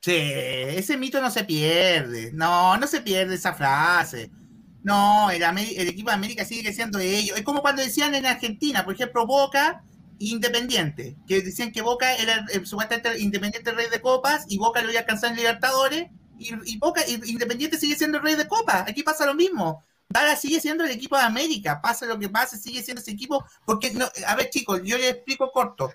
Sí, 0.00 0.16
ese 0.16 0.96
mito 0.96 1.20
no 1.20 1.30
se 1.30 1.44
pierde. 1.44 2.30
No, 2.32 2.76
no 2.76 2.86
se 2.86 3.00
pierde 3.00 3.36
esa 3.36 3.54
frase. 3.54 4.30
No, 4.82 5.30
el, 5.30 5.42
equipo 5.88 6.10
de 6.10 6.16
América 6.16 6.44
sigue 6.44 6.72
siendo 6.72 6.98
ellos. 6.98 7.36
Es 7.38 7.44
como 7.44 7.62
cuando 7.62 7.82
decían 7.82 8.14
en 8.14 8.26
Argentina, 8.26 8.84
por 8.84 8.94
ejemplo, 8.94 9.26
Boca 9.26 9.84
Independiente, 10.18 11.16
que 11.26 11.42
decían 11.42 11.70
que 11.72 11.82
Boca 11.82 12.14
era 12.16 12.44
el, 12.52 12.66
supuestamente 12.66 13.20
Independiente 13.20 13.70
rey 13.72 13.86
de 13.90 14.00
copas 14.00 14.44
y 14.48 14.58
Boca 14.58 14.82
lo 14.82 14.90
iba 14.90 14.98
a 14.98 15.02
alcanzar 15.02 15.30
en 15.30 15.36
Libertadores 15.36 16.08
y, 16.38 16.78
Boca 16.78 17.02
Independiente 17.06 17.78
sigue 17.78 17.94
siendo 17.94 18.18
el 18.18 18.24
rey 18.24 18.34
de 18.34 18.48
copas. 18.48 18.88
Aquí 18.88 19.04
pasa 19.04 19.24
lo 19.24 19.34
mismo. 19.34 19.84
Dallas 20.12 20.40
sigue 20.40 20.60
siendo 20.60 20.84
el 20.84 20.90
equipo 20.90 21.16
de 21.16 21.22
América, 21.22 21.80
pasa 21.80 22.06
lo 22.06 22.18
que 22.18 22.28
pase, 22.28 22.58
sigue 22.58 22.82
siendo 22.82 23.00
ese 23.00 23.12
equipo, 23.12 23.44
porque, 23.64 23.92
no, 23.92 24.06
a 24.26 24.36
ver 24.36 24.50
chicos, 24.50 24.80
yo 24.84 24.98
les 24.98 25.12
explico 25.12 25.50
corto, 25.50 25.92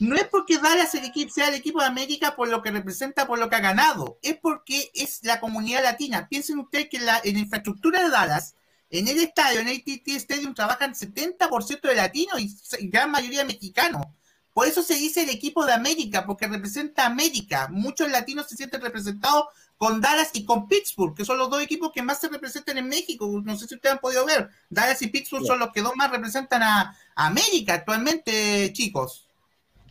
no 0.00 0.16
es 0.16 0.24
porque 0.24 0.58
Dallas 0.58 0.94
el 0.94 1.04
equipo, 1.04 1.32
sea 1.32 1.48
el 1.48 1.54
equipo 1.54 1.80
de 1.80 1.86
América 1.86 2.34
por 2.34 2.48
lo 2.48 2.62
que 2.62 2.70
representa, 2.70 3.26
por 3.26 3.38
lo 3.38 3.48
que 3.48 3.56
ha 3.56 3.60
ganado, 3.60 4.18
es 4.22 4.36
porque 4.36 4.90
es 4.92 5.20
la 5.22 5.40
comunidad 5.40 5.84
latina. 5.84 6.28
Piensen 6.28 6.58
ustedes 6.58 6.88
que 6.88 6.96
en 6.96 7.06
la, 7.06 7.20
infraestructura 7.24 8.02
de 8.02 8.10
Dallas, 8.10 8.56
en 8.90 9.06
el 9.06 9.18
estadio, 9.20 9.60
en 9.60 9.68
el 9.68 9.76
ATT 9.76 10.08
Stadium, 10.08 10.54
trabajan 10.54 10.94
70% 10.94 11.80
de 11.80 11.94
latinos 11.94 12.40
y 12.40 12.88
gran 12.88 13.10
mayoría 13.10 13.44
mexicanos. 13.44 14.02
Por 14.52 14.68
eso 14.68 14.82
se 14.82 14.94
dice 14.94 15.22
el 15.22 15.30
equipo 15.30 15.64
de 15.66 15.72
América, 15.72 16.24
porque 16.26 16.46
representa 16.46 17.02
a 17.02 17.06
América. 17.06 17.68
Muchos 17.70 18.08
latinos 18.10 18.48
se 18.48 18.56
sienten 18.56 18.80
representados 18.80 19.46
con 19.76 20.00
Dallas 20.00 20.30
y 20.34 20.44
con 20.44 20.68
Pittsburgh, 20.68 21.14
que 21.14 21.24
son 21.24 21.38
los 21.38 21.50
dos 21.50 21.62
equipos 21.62 21.90
que 21.92 22.02
más 22.02 22.20
se 22.20 22.28
representan 22.28 22.78
en 22.78 22.88
México. 22.88 23.28
No 23.44 23.56
sé 23.56 23.66
si 23.66 23.74
ustedes 23.74 23.94
han 23.94 24.00
podido 24.00 24.24
ver. 24.24 24.48
Dallas 24.70 25.02
y 25.02 25.08
Pittsburgh 25.08 25.44
son 25.44 25.58
los 25.58 25.70
que 25.72 25.82
dos 25.82 25.92
más 25.96 26.10
representan 26.10 26.62
a, 26.62 26.96
América 27.16 27.74
actualmente, 27.74 28.72
chicos. 28.72 29.28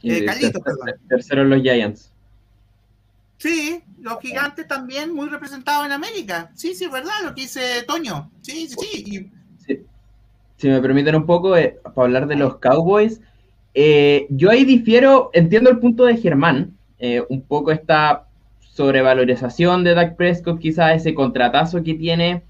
Eh, 0.01 0.25
tercero 1.07 1.45
los 1.45 1.61
Giants. 1.61 2.11
Sí, 3.37 3.81
los 3.99 4.19
gigantes 4.19 4.67
también 4.67 5.13
muy 5.13 5.29
representados 5.29 5.85
en 5.85 5.93
América. 5.93 6.51
Sí, 6.53 6.75
sí, 6.75 6.85
es 6.85 6.91
verdad 6.91 7.13
lo 7.23 7.33
que 7.33 7.41
dice 7.41 7.83
Toño. 7.87 8.29
Sí, 8.41 8.67
sí, 8.67 9.31
sí. 9.65 9.85
Si 10.57 10.67
me 10.67 10.81
permiten 10.81 11.15
un 11.15 11.25
poco, 11.25 11.55
eh, 11.55 11.79
para 11.95 12.05
hablar 12.05 12.27
de 12.27 12.35
los 12.35 12.57
Cowboys, 12.57 13.21
eh, 13.73 14.27
yo 14.29 14.49
ahí 14.49 14.65
difiero, 14.65 15.29
entiendo 15.33 15.69
el 15.69 15.79
punto 15.79 16.05
de 16.05 16.17
Germán, 16.17 16.77
un 17.29 17.41
poco 17.41 17.71
esta 17.71 18.27
sobrevalorización 18.73 19.83
de 19.83 19.93
Dak 19.93 20.15
Prescott, 20.15 20.59
quizás 20.59 20.95
ese 20.95 21.13
contratazo 21.13 21.83
que 21.83 21.93
tiene. 21.93 22.43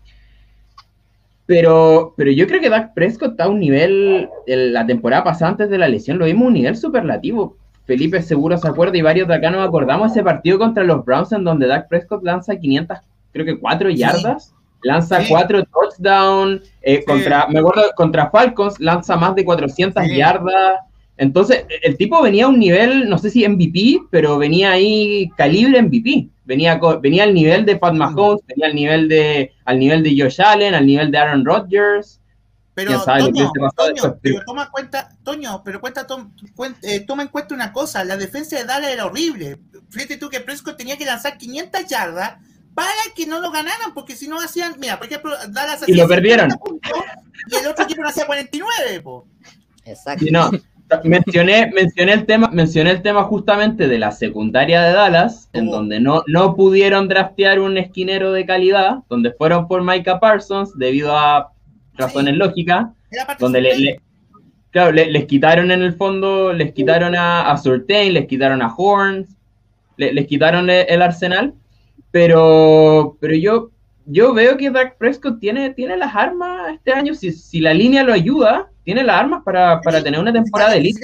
Pero, 1.45 2.13
pero 2.15 2.31
yo 2.31 2.47
creo 2.47 2.61
que 2.61 2.69
Dak 2.69 2.93
Prescott 2.93 3.31
está 3.31 3.45
a 3.45 3.49
un 3.49 3.59
nivel, 3.59 4.29
la 4.47 4.85
temporada 4.85 5.25
pasada 5.25 5.51
antes 5.51 5.69
de 5.69 5.77
la 5.77 5.89
lesión, 5.89 6.17
lo 6.17 6.25
vimos 6.25 6.47
un 6.47 6.53
nivel 6.53 6.77
superlativo. 6.77 7.57
Felipe 7.85 8.21
seguro 8.21 8.57
se 8.57 8.67
acuerda 8.67 8.97
y 8.97 9.01
varios 9.01 9.27
de 9.27 9.35
acá 9.35 9.51
nos 9.51 9.67
acordamos 9.67 10.11
ese 10.11 10.23
partido 10.23 10.57
contra 10.57 10.85
los 10.85 11.03
Browns 11.03 11.33
en 11.33 11.43
donde 11.43 11.67
Dak 11.67 11.89
Prescott 11.89 12.23
lanza 12.23 12.55
500, 12.55 12.99
creo 13.33 13.45
que 13.45 13.59
4 13.59 13.89
yardas, 13.89 14.55
lanza 14.81 15.19
4 15.27 15.65
touchdowns, 15.65 16.71
eh, 16.81 17.03
contra, 17.03 17.47
me 17.49 17.59
acuerdo, 17.59 17.83
contra 17.97 18.29
Falcons 18.29 18.79
lanza 18.79 19.17
más 19.17 19.35
de 19.35 19.43
400 19.43 20.07
yardas. 20.07 20.79
Entonces, 21.17 21.65
el 21.83 21.97
tipo 21.97 22.21
venía 22.21 22.45
a 22.45 22.49
un 22.49 22.59
nivel, 22.59 23.07
no 23.07 23.17
sé 23.17 23.29
si 23.29 23.47
MVP, 23.47 24.07
pero 24.09 24.37
venía 24.37 24.71
ahí 24.71 25.29
calibre 25.37 25.81
MVP. 25.81 26.29
Venía, 26.45 26.79
venía 27.01 27.23
al 27.23 27.33
nivel 27.33 27.65
de 27.65 27.77
Pat 27.77 27.93
Mahomes, 27.93 28.41
venía 28.47 28.67
al 28.67 28.75
nivel 28.75 29.07
de, 29.07 29.53
al 29.65 29.79
nivel 29.79 30.03
de 30.03 30.15
Josh 30.17 30.41
Allen, 30.41 30.73
al 30.73 30.85
nivel 30.85 31.11
de 31.11 31.17
Aaron 31.17 31.45
Rodgers. 31.45 32.19
Pero, 32.75 33.03
Toño, 33.03 33.51
pero 34.19 34.41
toma 34.45 34.69
cuenta, 34.71 35.09
Toño, 35.23 35.61
pero 35.63 35.79
cuenta, 35.79 36.07
eh, 36.81 37.01
toma 37.01 37.21
en 37.21 37.29
cuenta 37.29 37.53
una 37.53 37.71
cosa, 37.71 38.03
la 38.03 38.17
defensa 38.17 38.57
de 38.57 38.65
Dallas 38.65 38.91
era 38.91 39.05
horrible. 39.05 39.59
Fíjate 39.91 40.17
tú 40.17 40.27
que 40.27 40.39
Prescott 40.39 40.75
tenía 40.75 40.97
que 40.97 41.05
lanzar 41.05 41.37
500 41.37 41.85
yardas 41.85 42.37
para 42.73 42.89
que 43.15 43.27
no 43.27 43.39
lo 43.39 43.51
ganaran, 43.51 43.93
porque 43.93 44.15
si 44.15 44.27
no 44.27 44.41
hacían, 44.41 44.75
mira, 44.79 44.97
por 44.97 45.05
ejemplo, 45.05 45.35
Dallas 45.49 45.83
hacía 45.83 45.93
y 45.93 45.97
lo 45.97 46.07
perdieron. 46.07 46.49
y 47.51 47.55
el 47.55 47.67
otro 47.67 47.85
equipo 47.85 48.01
no 48.01 48.09
hacía 48.09 48.25
49, 48.25 49.01
po. 49.01 49.27
Exacto. 49.85 50.25
no, 50.31 50.49
mencioné, 51.03 51.71
mencioné, 51.73 52.13
el 52.13 52.25
tema, 52.25 52.49
mencioné 52.51 52.91
el 52.91 53.01
tema 53.01 53.23
justamente 53.23 53.87
de 53.87 53.99
la 53.99 54.11
secundaria 54.11 54.81
de 54.83 54.93
Dallas, 54.93 55.49
en 55.53 55.67
donde 55.67 55.99
no, 55.99 56.23
no 56.27 56.55
pudieron 56.55 57.07
draftear 57.07 57.59
un 57.59 57.77
esquinero 57.77 58.31
de 58.31 58.45
calidad, 58.45 58.99
donde 59.09 59.31
fueron 59.31 59.67
por 59.67 59.83
Micah 59.83 60.19
Parsons 60.19 60.77
debido 60.77 61.15
a 61.15 61.51
razones 61.95 62.35
lógicas, 62.35 62.87
donde 63.39 63.61
le, 63.61 64.01
claro, 64.71 64.91
les 64.91 65.25
quitaron 65.25 65.71
en 65.71 65.81
el 65.81 65.93
fondo, 65.93 66.51
les 66.51 66.73
quitaron 66.73 67.15
a, 67.15 67.51
a 67.51 67.57
Surtain, 67.57 68.13
les 68.13 68.27
quitaron 68.27 68.61
a 68.61 68.73
Horns, 68.75 69.37
les 69.97 70.27
quitaron 70.27 70.69
el, 70.69 71.01
arsenal, 71.01 71.53
pero, 72.11 73.17
pero 73.19 73.35
yo, 73.35 73.69
yo 74.05 74.33
veo 74.33 74.57
que 74.57 74.69
Dak 74.69 74.97
Prescott 74.97 75.39
tiene, 75.39 75.71
tiene 75.71 75.97
las 75.97 76.15
armas 76.15 76.73
este 76.73 76.91
año, 76.91 77.13
si, 77.13 77.31
si 77.31 77.59
la 77.59 77.73
línea 77.73 78.03
lo 78.03 78.13
ayuda, 78.13 78.69
tiene 78.83 79.03
las 79.03 79.21
armas 79.21 79.43
para, 79.43 79.79
tener 80.03 80.19
una 80.19 80.33
temporada 80.33 80.71
de 80.71 80.77
elite. 80.77 81.01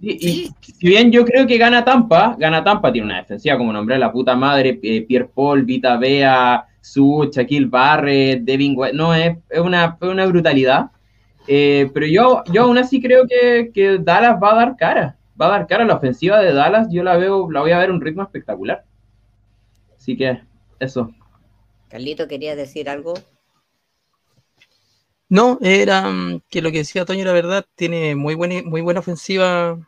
Y, 0.00 0.50
si 0.60 0.86
bien 0.86 1.10
yo 1.10 1.24
creo 1.24 1.46
que 1.46 1.58
gana 1.58 1.84
Tampa, 1.84 2.36
gana 2.38 2.62
Tampa, 2.62 2.92
tiene 2.92 3.06
una 3.06 3.18
defensiva 3.18 3.58
como 3.58 3.72
nombre 3.72 3.98
la 3.98 4.12
puta 4.12 4.36
madre, 4.36 4.78
eh, 4.82 5.02
Pierre 5.02 5.30
Paul, 5.34 5.64
Vita 5.64 5.96
Bea, 5.96 6.66
Su, 6.80 7.28
Shaquille 7.32 7.66
Barrett, 7.66 8.42
Devin 8.42 8.74
West, 8.76 8.94
no, 8.94 9.14
es, 9.14 9.36
una, 9.60 9.96
una 10.00 10.26
brutalidad. 10.26 10.90
Eh, 11.48 11.90
pero 11.94 12.06
yo, 12.06 12.42
yo 12.52 12.64
aún 12.64 12.78
así 12.78 13.00
creo 13.00 13.26
que, 13.26 13.70
que, 13.72 13.98
Dallas 13.98 14.36
va 14.40 14.52
a 14.52 14.56
dar 14.56 14.76
cara, 14.76 15.16
va 15.40 15.46
a 15.46 15.50
dar 15.50 15.66
cara 15.66 15.84
la 15.84 15.94
ofensiva 15.94 16.40
de 16.40 16.52
Dallas, 16.52 16.88
yo 16.90 17.02
la 17.02 17.16
veo, 17.16 17.50
la 17.50 17.60
voy 17.60 17.72
a 17.72 17.78
ver 17.78 17.90
un 17.90 18.00
ritmo 18.00 18.22
espectacular. 18.22 18.84
Así 19.96 20.16
que, 20.16 20.40
eso. 20.78 21.10
Carlito, 21.88 22.28
¿quería 22.28 22.56
decir 22.56 22.88
algo? 22.88 23.14
No, 25.28 25.58
era 25.60 26.10
mm, 26.10 26.42
que 26.48 26.62
lo 26.62 26.70
que 26.70 26.78
decía 26.78 27.04
Toño 27.04 27.22
era 27.22 27.32
verdad, 27.32 27.66
tiene 27.74 28.14
muy 28.16 28.34
buena, 28.34 28.62
muy 28.62 28.80
buena 28.80 29.00
ofensiva 29.00 29.78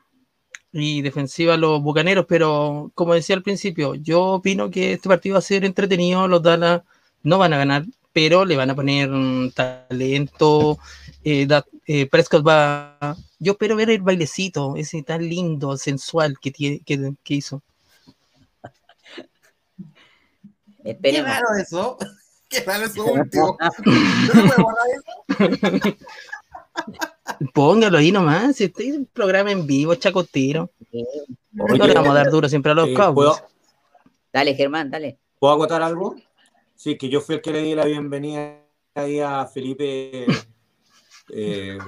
y 0.72 1.02
defensiva 1.02 1.56
los 1.56 1.82
bucaneros, 1.82 2.26
pero 2.28 2.92
como 2.94 3.14
decía 3.14 3.36
al 3.36 3.42
principio, 3.42 3.94
yo 3.94 4.22
opino 4.22 4.70
que 4.70 4.92
este 4.92 5.08
partido 5.08 5.34
va 5.34 5.38
a 5.40 5.42
ser 5.42 5.64
entretenido, 5.64 6.28
los 6.28 6.42
Dallas 6.42 6.82
no 7.22 7.38
van 7.38 7.52
a 7.52 7.58
ganar, 7.58 7.84
pero 8.12 8.44
le 8.44 8.56
van 8.56 8.70
a 8.70 8.74
poner 8.74 9.10
talento. 9.54 10.78
Eh, 11.24 11.46
eh, 11.86 12.06
Prescott 12.06 12.46
va. 12.46 13.16
Yo 13.38 13.52
espero 13.52 13.76
ver 13.76 13.90
el 13.90 14.02
bailecito, 14.02 14.76
ese 14.76 15.02
tan 15.02 15.28
lindo, 15.28 15.76
sensual 15.76 16.38
que, 16.40 16.50
tiene, 16.50 16.80
que, 16.84 17.34
hizo. 17.34 17.62
Qué 20.84 21.22
raro 21.22 21.46
eso. 21.60 21.98
Qué 22.48 22.60
raro 22.60 22.86
eso 22.86 23.04
último. 23.04 23.58
Póngalo 27.54 27.98
ahí 27.98 28.10
nomás, 28.10 28.56
si 28.56 28.64
este 28.64 28.88
es 28.88 28.96
un 28.96 29.06
programa 29.06 29.52
en 29.52 29.66
vivo, 29.66 29.94
chacotero. 29.94 30.70
no 31.52 31.86
le 31.86 31.94
vamos 31.94 32.10
a 32.10 32.14
dar 32.14 32.30
duro 32.30 32.48
siempre 32.48 32.72
a 32.72 32.74
los 32.74 32.88
eh, 32.88 32.94
Cowboys. 32.94 33.42
Dale, 34.32 34.54
Germán, 34.54 34.90
dale. 34.90 35.18
¿Puedo 35.38 35.54
acotar 35.54 35.82
algo? 35.82 36.16
Sí, 36.74 36.96
que 36.96 37.08
yo 37.08 37.20
fui 37.20 37.36
el 37.36 37.42
que 37.42 37.52
le 37.52 37.62
di 37.62 37.74
la 37.74 37.84
bienvenida 37.84 38.64
ahí 38.94 39.20
a 39.20 39.46
Felipe 39.46 40.26
eh, 41.28 41.78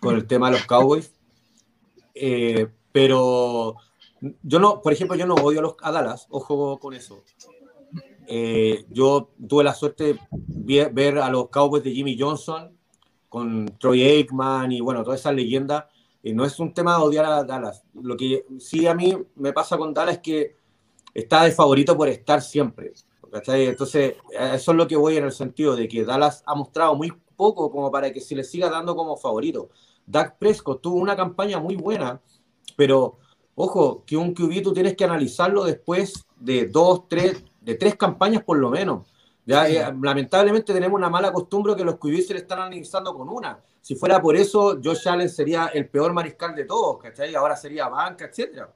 con 0.00 0.16
el 0.16 0.26
tema 0.26 0.50
de 0.50 0.58
los 0.58 0.66
Cowboys. 0.66 1.12
Eh, 2.14 2.68
pero 2.92 3.76
yo 4.42 4.58
no, 4.58 4.82
por 4.82 4.92
ejemplo, 4.92 5.16
yo 5.16 5.26
no 5.26 5.34
odio 5.34 5.60
a, 5.60 5.62
los, 5.62 5.74
a 5.80 5.90
Dallas, 5.90 6.26
ojo 6.30 6.78
con 6.78 6.94
eso. 6.94 7.24
Eh, 8.26 8.84
yo 8.90 9.30
tuve 9.48 9.64
la 9.64 9.74
suerte 9.74 10.18
de 10.30 10.86
ver 10.86 11.18
a 11.18 11.30
los 11.30 11.48
Cowboys 11.48 11.82
de 11.82 11.92
Jimmy 11.92 12.16
Johnson 12.18 12.76
con 13.28 13.66
Troy 13.78 14.02
Aikman 14.02 14.72
y 14.72 14.80
bueno, 14.80 15.02
toda 15.02 15.16
esa 15.16 15.32
leyenda. 15.32 15.88
Y 16.22 16.32
no 16.32 16.44
es 16.44 16.58
un 16.60 16.72
tema 16.72 16.96
de 16.96 17.02
odiar 17.02 17.24
a 17.24 17.44
Dallas. 17.44 17.82
Lo 17.94 18.16
que 18.16 18.46
sí 18.58 18.86
a 18.86 18.94
mí 18.94 19.16
me 19.34 19.52
pasa 19.52 19.76
con 19.76 19.92
Dallas 19.92 20.16
es 20.16 20.20
que 20.20 20.56
está 21.14 21.44
de 21.44 21.52
favorito 21.52 21.96
por 21.96 22.08
estar 22.08 22.42
siempre. 22.42 22.92
Entonces, 23.32 24.16
eso 24.30 24.70
es 24.72 24.76
lo 24.76 24.86
que 24.86 24.96
voy 24.96 25.16
en 25.16 25.24
el 25.24 25.32
sentido 25.32 25.74
de 25.74 25.88
que 25.88 26.04
Dallas 26.04 26.42
ha 26.46 26.54
mostrado 26.54 26.94
muy 26.94 27.12
poco 27.34 27.70
como 27.70 27.90
para 27.90 28.12
que 28.12 28.20
se 28.20 28.36
le 28.36 28.44
siga 28.44 28.68
dando 28.68 28.94
como 28.94 29.16
favorito. 29.16 29.70
Dak 30.06 30.38
Prescott 30.38 30.82
tuvo 30.82 30.96
una 30.96 31.16
campaña 31.16 31.58
muy 31.58 31.76
buena, 31.76 32.20
pero 32.76 33.18
ojo, 33.54 34.04
que 34.06 34.16
un 34.16 34.34
QB 34.34 34.62
tú 34.62 34.72
tienes 34.72 34.96
que 34.96 35.04
analizarlo 35.04 35.64
después 35.64 36.26
de 36.38 36.66
dos, 36.66 37.08
tres, 37.08 37.42
de 37.62 37.74
tres 37.76 37.96
campañas 37.96 38.42
por 38.42 38.58
lo 38.58 38.70
menos. 38.70 39.06
Ya, 39.44 39.68
eh, 39.68 39.92
lamentablemente 40.00 40.72
tenemos 40.72 40.96
una 40.96 41.10
mala 41.10 41.32
costumbre 41.32 41.74
que 41.74 41.84
los 41.84 41.96
QB 41.96 42.20
se 42.20 42.34
le 42.34 42.40
están 42.40 42.60
analizando 42.60 43.14
con 43.14 43.28
una. 43.28 43.58
Si 43.80 43.96
fuera 43.96 44.22
por 44.22 44.36
eso, 44.36 44.78
Josh 44.82 45.08
Allen 45.08 45.28
sería 45.28 45.66
el 45.74 45.88
peor 45.88 46.12
mariscal 46.12 46.54
de 46.54 46.64
todos, 46.64 46.98
¿cachai? 46.98 47.34
Ahora 47.34 47.56
sería 47.56 47.88
banca, 47.88 48.26
etc. 48.26 48.66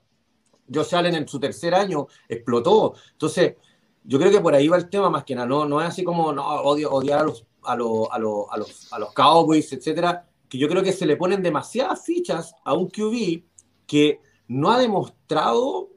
Josh 0.73 0.95
Allen 0.97 1.15
en 1.15 1.29
su 1.29 1.39
tercer 1.39 1.75
año 1.75 2.09
explotó. 2.29 2.95
Entonces, 3.13 3.55
yo 4.03 4.19
creo 4.19 4.33
que 4.33 4.41
por 4.41 4.55
ahí 4.55 4.67
va 4.67 4.77
el 4.77 4.89
tema 4.89 5.09
más 5.09 5.25
que 5.25 5.35
nada, 5.37 5.47
no, 5.47 5.67
no 5.67 5.81
es 5.81 5.89
así 5.89 6.03
como 6.03 6.33
no, 6.33 6.45
odio, 6.45 6.91
odiar 6.91 7.21
a 7.21 7.25
los, 7.25 7.47
a, 7.63 7.73
a, 7.73 7.77
los, 7.77 8.09
a, 8.11 8.19
los, 8.59 8.93
a 8.93 8.99
los 8.99 9.13
Cowboys, 9.13 9.73
etcétera, 9.73 10.29
que 10.49 10.59
yo 10.59 10.69
creo 10.69 10.83
que 10.83 10.93
se 10.93 11.07
le 11.07 11.17
ponen 11.17 11.43
demasiadas 11.43 12.05
fichas 12.05 12.55
a 12.65 12.75
un 12.75 12.89
QB 12.89 13.43
que 13.87 14.21
no 14.49 14.71
ha 14.71 14.79
demostrado 14.79 15.91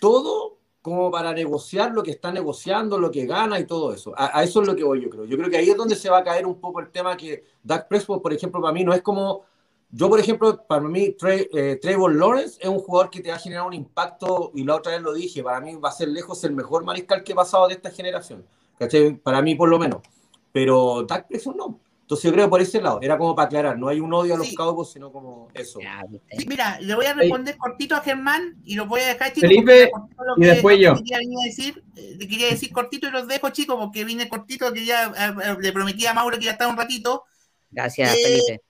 todo 0.00 0.57
como 0.82 1.10
para 1.10 1.32
negociar 1.32 1.92
lo 1.92 2.02
que 2.02 2.12
está 2.12 2.32
negociando, 2.32 2.98
lo 2.98 3.10
que 3.10 3.26
gana 3.26 3.58
y 3.58 3.66
todo 3.66 3.92
eso. 3.92 4.12
A, 4.16 4.42
eso 4.42 4.62
es 4.62 4.66
lo 4.66 4.76
que 4.76 4.84
voy 4.84 5.02
yo 5.02 5.10
creo. 5.10 5.24
Yo 5.24 5.36
creo 5.36 5.50
que 5.50 5.56
ahí 5.58 5.70
es 5.70 5.76
donde 5.76 5.96
se 5.96 6.08
va 6.08 6.18
a 6.18 6.24
caer 6.24 6.46
un 6.46 6.60
poco 6.60 6.80
el 6.80 6.90
tema 6.90 7.16
que 7.16 7.44
Dak 7.62 7.88
Prescott, 7.88 8.22
por 8.22 8.32
ejemplo, 8.32 8.60
para 8.60 8.72
mí 8.72 8.84
no 8.84 8.92
es 8.94 9.02
como 9.02 9.44
yo, 9.90 10.10
por 10.10 10.20
ejemplo, 10.20 10.64
para 10.66 10.82
mí, 10.82 11.16
eh, 11.22 11.78
Trevor 11.80 12.14
Lawrence 12.14 12.58
es 12.60 12.68
un 12.68 12.78
jugador 12.78 13.08
que 13.10 13.20
te 13.20 13.30
va 13.30 13.36
a 13.36 13.38
generar 13.38 13.66
un 13.66 13.72
impacto, 13.72 14.52
y 14.54 14.62
la 14.64 14.76
otra 14.76 14.92
vez 14.92 15.00
lo 15.00 15.14
dije, 15.14 15.42
para 15.42 15.60
mí 15.60 15.76
va 15.76 15.88
a 15.88 15.92
ser 15.92 16.08
lejos 16.08 16.44
el 16.44 16.52
mejor 16.52 16.84
mariscal 16.84 17.24
que 17.24 17.32
he 17.32 17.34
pasado 17.34 17.68
de 17.68 17.74
esta 17.74 17.90
generación. 17.90 18.44
¿Cachai? 18.78 19.16
Para 19.16 19.40
mí, 19.40 19.54
por 19.54 19.68
lo 19.68 19.78
menos. 19.78 20.02
Pero 20.52 21.04
Dak 21.04 21.26
Prescott 21.26 21.56
no. 21.56 21.80
Entonces 22.08 22.24
yo 22.24 22.32
creo 22.32 22.46
que 22.46 22.50
por 22.50 22.60
ese 22.62 22.80
lado, 22.80 23.00
era 23.02 23.18
como 23.18 23.34
para 23.34 23.46
aclarar, 23.46 23.78
no 23.78 23.88
hay 23.88 24.00
un 24.00 24.12
odio 24.14 24.34
a 24.34 24.38
los 24.38 24.54
Cowboys, 24.54 24.88
sino 24.88 25.12
como 25.12 25.48
eso. 25.52 25.78
mira, 26.46 26.80
le 26.80 26.94
voy 26.94 27.04
a 27.04 27.12
responder 27.12 27.58
cortito 27.58 27.94
a 27.94 28.00
Germán 28.00 28.56
y 28.64 28.76
lo 28.76 28.86
voy 28.86 29.02
a 29.02 29.08
dejar 29.08 29.32
chicos. 29.34 29.48
Felipe, 29.48 29.90
y 30.38 30.44
después 30.44 30.78
yo. 30.80 30.94
Quería, 30.94 31.18
decir, 31.44 31.84
eh, 31.96 32.16
quería 32.18 32.46
decir 32.46 32.72
cortito 32.72 33.08
y 33.08 33.10
los 33.10 33.28
dejo 33.28 33.50
chicos 33.50 33.76
porque 33.78 34.04
vine 34.04 34.28
cortito, 34.28 34.72
que 34.72 34.86
ya 34.86 35.12
eh, 35.16 35.56
le 35.60 35.72
prometí 35.72 36.06
a 36.06 36.14
Mauro 36.14 36.38
que 36.38 36.46
ya 36.46 36.52
estaba 36.52 36.70
un 36.70 36.78
ratito. 36.78 37.24
Gracias, 37.70 38.16
Felipe 38.16 38.62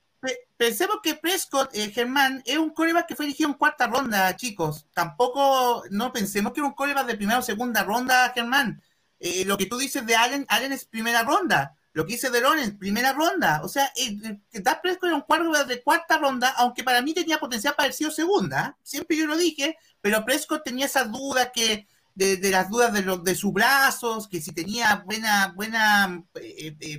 pensemos 0.59 0.97
que 1.01 1.15
Prescott, 1.15 1.73
eh, 1.73 1.89
Germán, 1.89 2.43
es 2.45 2.57
un 2.57 2.71
coreback 2.71 3.07
que 3.07 3.15
fue 3.15 3.25
elegido 3.25 3.49
en 3.49 3.55
cuarta 3.55 3.87
ronda, 3.87 4.35
chicos. 4.35 4.87
Tampoco, 4.93 5.83
no 5.89 6.11
pensemos 6.11 6.51
que 6.51 6.59
era 6.59 6.67
un 6.67 6.73
coreback 6.73 7.07
de 7.07 7.15
primera 7.15 7.39
o 7.39 7.41
segunda 7.41 7.83
ronda, 7.83 8.31
Germán. 8.35 8.81
Eh, 9.19 9.45
lo 9.45 9.57
que 9.57 9.67
tú 9.67 9.77
dices 9.77 10.05
de 10.05 10.17
Allen, 10.17 10.45
Allen 10.49 10.73
es 10.73 10.83
primera 10.83 11.23
ronda. 11.23 11.77
Lo 11.93 12.05
que 12.05 12.13
dice 12.13 12.29
de 12.29 12.41
es 12.59 12.71
primera 12.71 13.13
ronda. 13.13 13.61
O 13.63 13.67
sea, 13.67 13.91
eh, 13.95 14.39
Da 14.61 14.81
Prescott 14.81 15.07
era 15.07 15.15
un 15.15 15.21
coreback 15.23 15.67
de 15.67 15.81
cuarta 15.81 16.17
ronda, 16.17 16.53
aunque 16.57 16.83
para 16.83 17.01
mí 17.01 17.13
tenía 17.13 17.39
potencial 17.39 17.73
para 17.75 17.85
haber 17.85 17.95
sido 17.95 18.11
segunda. 18.11 18.77
Siempre 18.83 19.17
yo 19.17 19.25
lo 19.25 19.37
dije, 19.37 19.77
pero 20.01 20.23
Prescott 20.25 20.63
tenía 20.63 20.85
esas 20.85 21.11
dudas 21.11 21.49
que... 21.53 21.87
De, 22.15 22.37
las 22.51 22.69
dudas 22.69 22.91
de, 22.91 23.01
los, 23.01 23.23
de 23.23 23.33
sus 23.33 23.53
brazos, 23.53 24.27
que 24.27 24.41
si 24.41 24.51
tenía 24.51 25.03
buena, 25.05 25.53
buena 25.55 26.21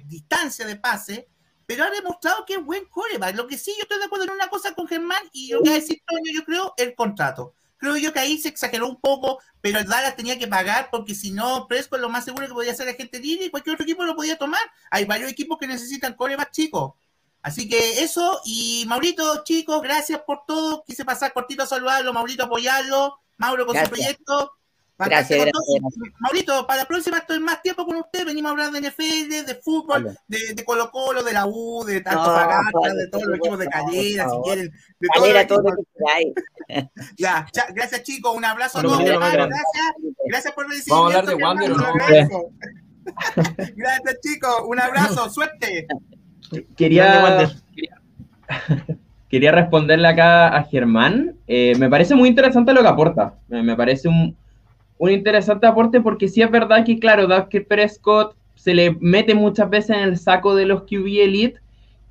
distancia 0.07 0.65
de 0.65 0.77
pase, 0.77 1.29
pero 1.67 1.85
ha 1.85 1.91
demostrado 1.91 2.45
que 2.47 2.55
es 2.55 2.65
buen 2.65 2.87
coreback. 2.87 3.37
Lo 3.37 3.47
que 3.47 3.59
sí, 3.59 3.73
yo 3.77 3.83
estoy 3.83 3.99
de 3.99 4.07
acuerdo 4.07 4.25
en 4.25 4.33
una 4.33 4.49
cosa 4.49 4.75
con 4.75 4.89
Germán 4.89 5.23
y 5.31 5.53
lo 5.53 5.63
que 5.63 5.69
a 5.69 5.75
decir 5.75 6.03
Toño, 6.05 6.33
yo 6.35 6.45
creo, 6.45 6.75
el 6.77 6.97
contrato. 6.97 7.55
Creo 7.81 7.97
yo 7.97 8.13
que 8.13 8.21
ahí 8.21 8.37
se 8.37 8.49
exageró 8.49 8.87
un 8.87 9.01
poco, 9.01 9.41
pero 9.63 9.79
el 9.79 9.87
Dallas 9.87 10.15
tenía 10.15 10.39
que 10.39 10.47
pagar 10.47 10.89
porque 10.91 11.15
si 11.15 11.31
no, 11.31 11.67
Presco 11.67 11.97
lo 11.97 12.11
más 12.11 12.27
seguro 12.27 12.47
que 12.47 12.53
podía 12.53 12.75
ser 12.75 12.87
la 12.87 12.95
gente 12.95 13.19
libre 13.19 13.47
y 13.47 13.51
cualquier 13.51 13.75
otro 13.75 13.85
equipo 13.85 14.05
lo 14.05 14.15
podía 14.15 14.37
tomar. 14.37 14.61
Hay 14.91 15.07
varios 15.07 15.33
equipos 15.33 15.57
que 15.59 15.67
necesitan 15.67 16.15
coreback 16.15 16.51
chicos. 16.51 16.93
Así 17.43 17.69
que 17.71 18.03
eso, 18.03 18.43
y 18.45 18.85
Maurito, 18.87 19.43
chicos, 19.45 19.81
gracias 19.81 20.21
por 20.27 20.45
todo. 20.47 20.85
Quise 20.87 21.07
pasar 21.07 21.33
cortito 21.33 21.63
a 21.63 21.67
saludarlo, 21.67 22.13
Maurito 22.13 22.45
apoyarlo, 22.45 23.19
Mauro 23.39 23.65
con 23.65 23.75
su 23.75 23.89
proyecto. 23.89 24.53
Gracias, 25.07 25.49
Maurito, 26.19 26.67
para 26.67 26.83
la 26.83 26.89
próxima 26.89 27.19
estoy 27.19 27.41
más 27.41 27.63
tiempo 27.63 27.87
con 27.87 27.97
usted. 27.97 28.27
Venimos 28.27 28.51
a 28.51 28.53
hablar 28.53 28.71
de 28.71 28.89
NFL, 28.89 29.47
de 29.47 29.55
fútbol, 29.63 30.17
de, 30.29 30.65
Colo 30.65 30.91
Colo, 30.91 31.23
de 31.23 31.33
la 31.33 31.47
U, 31.47 31.85
de 31.85 32.01
tanto 32.01 32.31
no, 32.31 32.95
de 32.95 33.09
todos 33.09 33.25
los 33.25 33.39
equipos 33.39 33.59
de 33.59 33.69
Calera, 33.69 34.29
si 34.29 34.37
quieren. 34.45 34.73
De 35.01 35.09
Calera, 35.15 35.47
todo 35.47 35.63
lo 35.63 35.77
que 35.77 35.83
hay. 36.15 36.35
ya, 37.17 37.47
gracias 37.75 38.03
chicos, 38.03 38.37
un 38.37 38.45
abrazo 38.45 38.79
a 38.79 38.83
todos, 38.83 38.99
Gracias, 38.99 39.49
gracias 40.27 40.55
por 40.55 40.69
recibir. 40.69 40.91
Vamos 40.91 41.15
a 41.15 41.19
hablar 41.19 41.37
de 41.37 41.43
Wander, 41.43 41.73
Gracias 43.77 44.21
chicos, 44.21 44.63
un 44.67 44.79
abrazo, 44.79 45.31
suerte. 45.31 45.87
Quería, 46.77 47.51
quería, 49.29 49.53
responderle 49.53 50.09
acá 50.09 50.57
a 50.57 50.65
Germán. 50.65 51.37
Eh, 51.47 51.75
me 51.79 51.89
parece 51.89 52.15
muy 52.15 52.29
interesante 52.29 52.75
lo 52.75 52.83
que 52.83 52.89
aporta. 52.89 53.37
me 53.49 53.77
parece 53.77 54.09
un, 54.09 54.37
un 55.01 55.11
interesante 55.11 55.67
aporte 55.67 56.03
porque 56.03 56.29
sí 56.29 56.43
es 56.43 56.51
verdad 56.51 56.85
que, 56.85 56.99
claro, 56.99 57.27
Dak 57.27 57.67
Prescott 57.67 58.37
se 58.55 58.75
le 58.75 58.99
mete 59.01 59.35
muchas 59.35 59.71
veces 59.71 59.97
en 59.97 60.03
el 60.03 60.19
saco 60.19 60.55
de 60.55 60.67
los 60.67 60.83
QB 60.83 61.07
Elite 61.23 61.61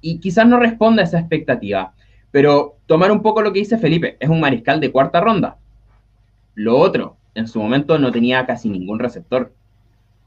y 0.02 0.19
quizás 0.19 0.47
no 0.47 0.60
responde 0.60 1.04
a 1.04 1.06
esa 1.06 1.19
expectativa. 1.19 1.93
Pero 2.32 2.78
tomar 2.88 3.12
un 3.12 3.21
poco 3.21 3.43
lo 3.43 3.54
que 3.54 3.60
dice 3.60 3.78
Felipe, 3.78 4.17
es 4.19 4.28
un 4.28 4.39
mariscal 4.39 4.80
de 4.80 4.91
cuarta 4.91 5.21
ronda. 5.21 5.58
Lo 6.56 6.80
otro, 6.80 7.15
en 7.36 7.47
su 7.47 7.62
momento 7.62 7.99
no 7.99 8.12
tenía 8.12 8.43
casi 8.47 8.69
ningún 8.69 8.97
receptor. 8.97 9.54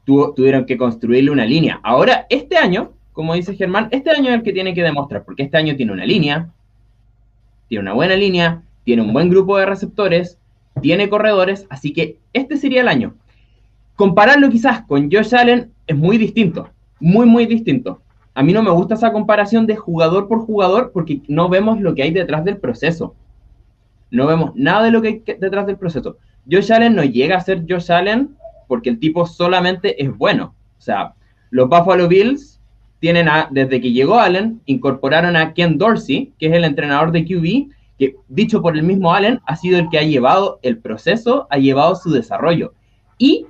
tuvieron 0.05 0.65
que 0.65 0.77
construirle 0.77 1.31
una 1.31 1.45
línea. 1.45 1.81
Ahora, 1.83 2.27
este 2.29 2.55
año, 2.55 2.93
como 3.11 3.33
dice 3.33 3.57
Germán, 3.57 3.89
este 3.91 4.09
año 4.09 4.29
es 4.29 4.35
el 4.35 4.43
que 4.43 4.53
tiene 4.53 4.73
que 4.73 4.83
demostrar, 4.83 5.25
porque 5.25 5.43
este 5.43 5.57
año 5.57 5.75
tiene 5.75 5.91
una 5.91 6.05
línea, 6.05 6.49
tiene 7.67 7.81
una 7.81 7.93
buena 7.93 8.15
línea, 8.15 8.61
tiene 8.85 9.01
un 9.01 9.11
buen 9.11 9.29
grupo 9.29 9.57
de 9.57 9.65
receptores, 9.65 10.39
tiene 10.83 11.09
corredores, 11.09 11.65
así 11.69 11.93
que 11.93 12.17
este 12.33 12.57
sería 12.57 12.81
el 12.81 12.87
año. 12.87 13.15
Compararlo 13.95 14.49
quizás 14.49 14.83
con 14.83 15.09
Josh 15.11 15.33
Allen 15.33 15.71
es 15.87 15.97
muy 15.97 16.17
distinto, 16.19 16.69
muy, 16.99 17.25
muy 17.25 17.47
distinto. 17.47 18.01
A 18.35 18.43
mí 18.43 18.53
no 18.53 18.61
me 18.61 18.69
gusta 18.69 18.95
esa 18.95 19.11
comparación 19.11 19.65
de 19.65 19.75
jugador 19.75 20.27
por 20.27 20.39
jugador 20.39 20.91
porque 20.93 21.21
no 21.27 21.49
vemos 21.49 21.79
lo 21.79 21.95
que 21.95 22.03
hay 22.03 22.11
detrás 22.11 22.43
del 22.43 22.57
proceso. 22.57 23.15
No 24.11 24.27
vemos 24.27 24.51
nada 24.55 24.83
de 24.83 24.91
lo 24.91 25.01
que 25.01 25.07
hay 25.07 25.23
detrás 25.39 25.65
del 25.65 25.77
proceso. 25.77 26.17
Josh 26.51 26.71
Allen 26.71 26.95
no 26.95 27.03
llega 27.03 27.37
a 27.37 27.41
ser 27.41 27.63
Josh 27.67 27.91
Allen 27.91 28.35
porque 28.67 28.89
el 28.89 28.99
tipo 28.99 29.25
solamente 29.25 30.03
es 30.03 30.15
bueno. 30.17 30.53
O 30.77 30.81
sea, 30.81 31.13
los 31.49 31.69
Buffalo 31.69 32.07
Bills 32.07 32.59
tienen 32.99 33.29
a, 33.29 33.47
desde 33.51 33.79
que 33.79 33.91
llegó 33.91 34.19
Allen, 34.19 34.61
incorporaron 34.65 35.35
a 35.35 35.53
Ken 35.53 35.77
Dorsey, 35.77 36.33
que 36.39 36.47
es 36.47 36.53
el 36.53 36.63
entrenador 36.63 37.11
de 37.11 37.25
QB, 37.25 37.71
que 37.97 38.15
dicho 38.27 38.61
por 38.61 38.75
el 38.75 38.83
mismo 38.83 39.13
Allen, 39.13 39.39
ha 39.45 39.55
sido 39.55 39.79
el 39.79 39.89
que 39.89 39.99
ha 39.99 40.03
llevado 40.03 40.59
el 40.61 40.77
proceso, 40.77 41.47
ha 41.49 41.57
llevado 41.57 41.95
su 41.95 42.11
desarrollo. 42.11 42.73
Y 43.17 43.45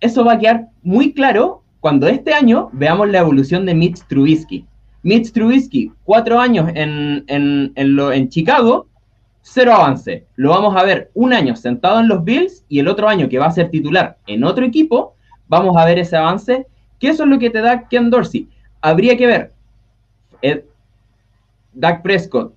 eso 0.00 0.24
va 0.24 0.34
a 0.34 0.38
quedar 0.38 0.68
muy 0.82 1.12
claro 1.12 1.62
cuando 1.80 2.08
este 2.08 2.34
año 2.34 2.70
veamos 2.72 3.08
la 3.08 3.20
evolución 3.20 3.66
de 3.66 3.74
Mitch 3.74 4.06
Trubisky. 4.06 4.66
Mitch 5.02 5.32
Trubisky, 5.32 5.92
cuatro 6.04 6.38
años 6.38 6.70
en, 6.74 7.24
en, 7.28 7.72
en, 7.74 7.96
lo, 7.96 8.12
en 8.12 8.28
Chicago, 8.28 8.86
cero 9.40 9.72
avance. 9.72 10.26
Lo 10.36 10.50
vamos 10.50 10.76
a 10.76 10.84
ver 10.84 11.10
un 11.14 11.32
año 11.32 11.56
sentado 11.56 12.00
en 12.00 12.08
los 12.08 12.22
Bills 12.22 12.64
y 12.68 12.80
el 12.80 12.88
otro 12.88 13.08
año 13.08 13.28
que 13.28 13.38
va 13.38 13.46
a 13.46 13.52
ser 13.52 13.70
titular 13.70 14.18
en 14.26 14.44
otro 14.44 14.64
equipo, 14.64 15.14
vamos 15.48 15.76
a 15.76 15.84
ver 15.86 15.98
ese 15.98 16.16
avance, 16.16 16.66
eso 17.08 17.24
es 17.24 17.28
lo 17.28 17.38
que 17.38 17.50
te 17.50 17.60
da 17.60 17.88
Ken 17.88 18.10
Dorsey. 18.10 18.48
Habría 18.80 19.16
que 19.16 19.26
ver. 19.26 19.52
Ed, 20.42 20.62
Dak 21.72 22.02
Prescott, 22.02 22.54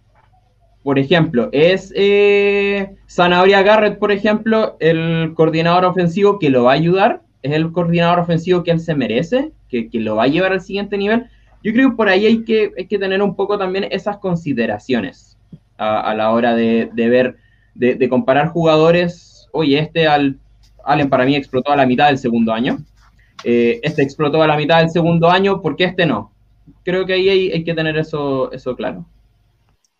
por 0.84 1.00
ejemplo, 1.00 1.50
es 1.52 1.94
eh, 1.96 2.96
Zanahoria 3.10 3.62
Garrett, 3.62 4.00
por 4.00 4.12
ejemplo, 4.12 4.76
el 4.80 5.34
coordinador 5.36 5.86
ofensivo 5.86 6.40
que 6.40 6.50
lo 6.50 6.66
va 6.66 6.72
a 6.72 6.76
ayudar, 6.76 7.22
es 7.42 7.54
el 7.54 7.72
coordinador 7.72 8.20
ofensivo 8.20 8.64
que 8.64 8.72
él 8.72 8.80
se 8.80 8.96
merece, 8.96 9.52
que, 9.70 9.90
que 9.90 10.00
lo 10.00 10.18
va 10.18 10.24
a 10.24 10.28
llevar 10.28 10.52
al 10.52 10.62
siguiente 10.62 10.98
nivel. 10.98 11.26
Yo 11.64 11.72
creo 11.72 11.92
que 11.92 11.96
por 11.96 12.10
ahí 12.10 12.26
hay 12.26 12.44
que, 12.44 12.72
hay 12.78 12.88
que 12.88 13.00
tener 13.00 13.22
un 13.22 13.36
poco 13.36 13.58
también 13.58 13.88
esas 13.90 14.18
consideraciones 14.18 15.38
a, 15.78 16.14
la 16.14 16.32
hora 16.32 16.56
de, 16.56 16.90
ver, 16.94 17.38
de, 17.74 18.10
comparar 18.10 18.50
jugadores. 18.50 19.48
Oye, 19.52 19.80
este 19.80 20.08
al, 20.08 20.38
Allen 20.84 21.10
para 21.10 21.26
mí 21.26 21.36
explotó 21.36 21.72
a 21.72 21.78
la 21.78 21.86
mitad 21.86 22.08
del 22.08 22.18
segundo 22.18 22.54
año. 22.54 22.78
Eh, 23.46 23.80
este 23.84 24.02
explotó 24.04 24.42
a 24.42 24.48
la 24.48 24.58
mitad 24.58 24.80
del 24.80 24.90
segundo 24.90 25.30
año, 25.30 25.62
¿por 25.62 25.76
qué 25.76 25.86
este 25.86 26.06
no? 26.06 26.32
Creo 26.84 27.06
que 27.06 27.14
ahí 27.14 27.30
hay, 27.30 27.64
que 27.64 27.74
tener 27.74 27.98
eso, 27.98 28.52
eso 28.52 28.76
claro. 28.76 29.06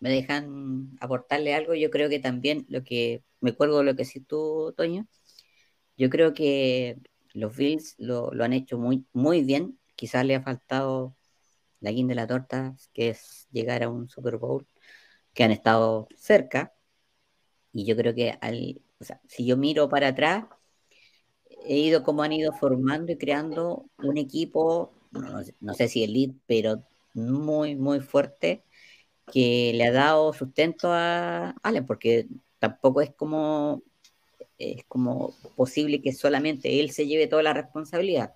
¿Me 0.04 0.10
dejan 0.10 0.98
aportarle 1.00 1.54
algo? 1.54 1.74
Yo 1.74 1.88
creo 1.90 2.10
que 2.10 2.18
también 2.20 2.66
lo 2.68 2.84
que, 2.84 3.24
me 3.40 3.54
cuelgo 3.54 3.82
lo 3.82 3.96
que 3.96 4.04
sí 4.04 4.20
tú, 4.20 4.74
Toño, 4.76 5.06
yo 5.96 6.10
creo 6.10 6.34
que 6.34 6.98
los 7.32 7.56
Bills 7.56 7.94
lo, 7.98 8.30
han 8.42 8.52
hecho 8.52 8.76
muy, 8.76 9.06
muy 9.14 9.42
bien. 9.44 9.78
Quizás 9.96 10.26
le 10.26 10.34
ha 10.34 10.42
faltado 10.42 11.16
la 11.80 11.90
guinda 11.90 12.12
de 12.12 12.16
la 12.16 12.26
torta, 12.26 12.76
que 12.92 13.10
es 13.10 13.48
llegar 13.50 13.82
a 13.82 13.88
un 13.88 14.10
Super 14.10 14.36
Bowl, 14.36 14.66
que 15.32 15.44
han 15.44 15.52
estado 15.52 16.08
cerca. 16.16 16.74
Y 17.72 17.86
yo 17.86 17.96
creo 17.96 18.14
que 18.14 18.38
si 19.26 19.46
yo 19.46 19.56
miro 19.56 19.88
para 19.88 20.08
atrás, 20.08 20.44
he 21.66 21.78
ido 21.78 22.02
como 22.02 22.22
han 22.22 22.32
ido 22.32 22.52
formando 22.52 23.12
y 23.12 23.16
creando 23.16 23.88
un 23.96 24.18
equipo, 24.18 24.92
no, 25.60 25.72
sé 25.74 25.88
si 25.88 26.04
elite, 26.04 26.38
pero 26.46 26.84
muy, 27.14 27.74
muy 27.74 28.00
fuerte, 28.00 28.64
que 29.32 29.72
le 29.74 29.86
ha 29.86 29.92
dado 29.92 30.32
sustento 30.32 30.88
a 30.92 31.50
Allen, 31.62 31.86
porque 31.86 32.28
tampoco 32.58 33.00
es 33.00 33.12
como, 33.14 33.82
es 34.58 34.84
como 34.86 35.34
posible 35.56 36.02
que 36.02 36.12
solamente 36.12 36.80
él 36.80 36.90
se 36.90 37.06
lleve 37.06 37.26
toda 37.26 37.42
la 37.42 37.54
responsabilidad. 37.54 38.34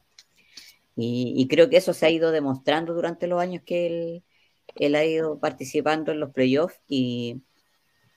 Y, 1.00 1.46
creo 1.48 1.70
que 1.70 1.76
eso 1.76 1.94
se 1.94 2.06
ha 2.06 2.10
ido 2.10 2.32
demostrando 2.32 2.92
durante 2.92 3.28
los 3.28 3.40
años 3.40 3.62
que 3.64 4.24
él, 4.76 4.94
ha 4.96 5.04
ido 5.04 5.38
participando 5.38 6.12
en 6.12 6.20
los 6.20 6.32
playoffs 6.32 6.80
y 6.88 7.42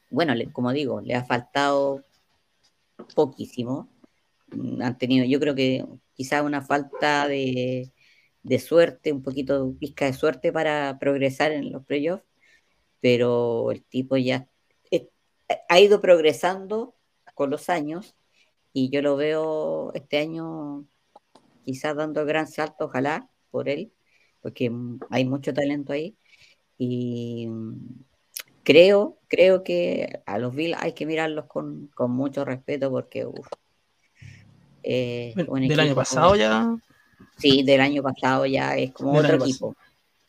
bueno, 0.09 0.33
como 0.53 0.73
digo, 0.73 1.01
le 1.01 1.15
ha 1.15 1.23
faltado 1.25 2.03
poquísimo. 3.15 3.89
Mm, 4.47 4.81
han 4.81 4.97
tenido, 4.97 5.25
yo 5.25 5.39
creo 5.39 5.55
que 5.55 5.85
quizás 6.13 6.43
una 6.43 6.61
falta 6.61 7.27
de, 7.27 7.91
suerte, 8.59 9.11
un 9.11 9.23
poquito 9.23 9.75
pizca 9.79 10.05
de 10.05 10.13
suerte 10.13 10.51
para 10.51 10.97
progresar 10.99 11.51
en 11.51 11.71
los 11.71 11.85
playoffs, 11.85 12.25
pero 13.01 13.71
el 13.71 13.83
tipo 13.83 14.15
ya 14.15 14.47
ha 15.67 15.79
ido 15.79 15.99
progresando 15.99 16.95
con 17.35 17.49
los 17.49 17.69
años 17.69 18.15
y 18.73 18.89
yo 18.89 19.01
lo 19.01 19.17
veo 19.17 19.91
este 19.93 20.19
año 20.19 20.85
quizás 21.65 21.95
dando 21.95 22.21
el 22.21 22.27
gran 22.27 22.47
salto, 22.47 22.85
ojalá, 22.85 23.29
por 23.49 23.67
él, 23.67 23.91
porque 24.41 24.71
hay 25.09 25.25
mucho 25.25 25.53
talento 25.53 25.93
ahí. 25.93 26.15
Y 26.77 27.49
creo, 28.63 29.17
creo 29.27 29.63
que 29.63 30.21
a 30.25 30.39
los 30.39 30.55
Bills 30.55 30.77
hay 30.79 30.93
que 30.93 31.05
mirarlos 31.05 31.45
con, 31.45 31.91
mucho 31.97 32.45
respeto 32.45 32.89
porque 32.89 33.27
eh, 34.83 35.33
del 35.35 35.79
año 35.79 35.95
pasado 35.95 36.35
ya. 36.35 36.75
Sí, 37.37 37.63
del 37.63 37.81
año 37.81 38.01
pasado 38.01 38.45
ya 38.45 38.75
es 38.77 38.91
como 38.93 39.13
otro 39.13 39.35
equipo. 39.35 39.75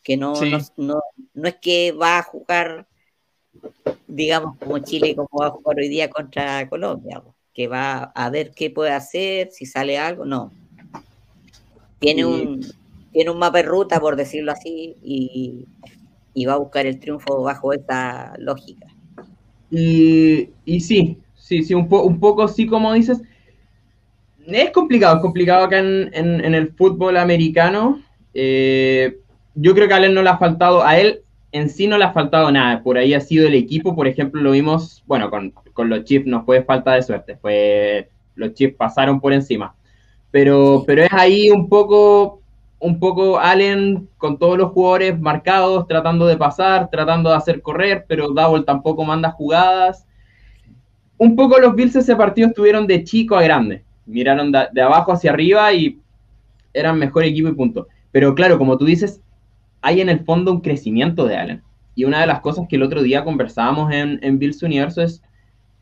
Que 0.02 0.16
no, 0.16 0.34
no, 0.76 1.00
no, 1.34 1.48
es 1.48 1.56
que 1.60 1.92
va 1.92 2.18
a 2.18 2.22
jugar, 2.22 2.88
digamos, 4.06 4.58
como 4.58 4.78
Chile, 4.80 5.14
como 5.14 5.28
va 5.40 5.46
a 5.46 5.50
jugar 5.50 5.76
hoy 5.78 5.88
día 5.88 6.10
contra 6.10 6.68
Colombia, 6.68 7.22
que 7.54 7.68
va 7.68 8.02
a 8.02 8.30
ver 8.30 8.50
qué 8.50 8.70
puede 8.70 8.90
hacer, 8.90 9.50
si 9.52 9.66
sale 9.66 9.98
algo, 9.98 10.24
no 10.24 10.50
tiene, 12.02 12.24
un, 12.24 12.60
tiene 13.12 13.30
un 13.30 13.38
mapa 13.38 13.58
de 13.58 13.64
ruta, 13.64 14.00
por 14.00 14.16
decirlo 14.16 14.52
así, 14.52 14.96
y, 15.02 15.64
va 16.44 16.54
a 16.54 16.58
buscar 16.58 16.84
el 16.84 16.98
triunfo 16.98 17.42
bajo 17.42 17.72
esta 17.72 18.34
lógica. 18.38 18.88
Y, 19.70 20.50
sí, 20.80 21.18
sí, 21.34 21.62
sí, 21.62 21.74
un, 21.74 21.88
un 21.90 22.20
poco 22.20 22.46
sí, 22.48 22.66
como 22.66 22.92
dices. 22.92 23.22
Es 24.46 24.70
complicado, 24.72 25.16
es 25.16 25.22
complicado 25.22 25.64
acá 25.64 25.78
en, 25.78 26.54
el 26.54 26.72
fútbol 26.72 27.16
americano. 27.16 28.02
Eh, 28.34 29.20
yo 29.54 29.74
creo 29.74 29.88
que 29.88 29.94
a 29.94 29.98
él 29.98 30.14
no 30.14 30.22
le 30.22 30.30
ha 30.30 30.38
faltado, 30.38 30.84
a 30.84 30.98
él 30.98 31.22
en 31.52 31.68
sí 31.68 31.86
no 31.86 31.98
le 31.98 32.04
ha 32.04 32.12
faltado 32.12 32.50
nada. 32.50 32.82
Por 32.82 32.96
ahí 32.96 33.14
ha 33.14 33.20
sido 33.20 33.46
el 33.46 33.54
equipo, 33.54 33.94
por 33.94 34.08
ejemplo, 34.08 34.40
lo 34.40 34.52
vimos, 34.52 35.02
bueno, 35.06 35.30
con, 35.30 35.52
con 35.72 35.88
los 35.88 36.04
Chiefs 36.04 36.26
nos 36.26 36.44
fue 36.44 36.62
falta 36.62 36.92
de 36.92 37.02
suerte. 37.02 37.36
Fue, 37.36 38.08
los 38.34 38.54
Chiefs 38.54 38.76
pasaron 38.76 39.20
por 39.20 39.32
encima. 39.32 39.74
Pero, 40.30 40.82
pero 40.86 41.02
es 41.02 41.12
ahí 41.12 41.50
un 41.50 41.68
poco, 41.68 42.40
un 42.78 42.98
poco 42.98 43.38
Allen 43.38 44.08
con 44.16 44.38
todos 44.38 44.56
los 44.56 44.72
jugadores 44.72 45.20
marcados, 45.20 45.86
tratando 45.86 46.26
de 46.26 46.38
pasar, 46.38 46.88
tratando 46.90 47.30
de 47.30 47.36
hacer 47.36 47.60
correr, 47.60 48.06
pero 48.08 48.30
Double 48.30 48.64
tampoco 48.64 49.04
manda 49.04 49.30
jugadas. 49.30 50.06
Un 51.18 51.36
poco 51.36 51.58
los 51.58 51.74
Bills 51.74 51.94
ese 51.94 52.16
partido 52.16 52.48
estuvieron 52.48 52.86
de 52.86 53.04
chico 53.04 53.36
a 53.36 53.42
grande. 53.42 53.84
Miraron 54.06 54.50
de, 54.50 54.80
abajo 54.80 55.12
hacia 55.12 55.30
arriba 55.30 55.70
y 55.72 56.00
eran 56.72 56.98
mejor 56.98 57.24
equipo 57.24 57.48
y 57.48 57.52
punto. 57.52 57.88
Pero 58.10 58.34
claro, 58.34 58.56
como 58.58 58.78
tú 58.78 58.86
dices, 58.86 59.20
hay 59.82 60.00
en 60.00 60.08
el 60.08 60.20
fondo 60.20 60.52
un 60.52 60.60
crecimiento 60.60 61.26
de 61.26 61.36
Allen. 61.36 61.62
Y 61.94 62.04
una 62.04 62.20
de 62.20 62.26
las 62.26 62.40
cosas 62.40 62.66
que 62.68 62.76
el 62.76 62.82
otro 62.82 63.02
día 63.02 63.24
conversábamos 63.24 63.92
en, 63.92 64.18
en 64.22 64.38
Bills 64.38 64.62
Universo 64.62 65.02
es 65.02 65.22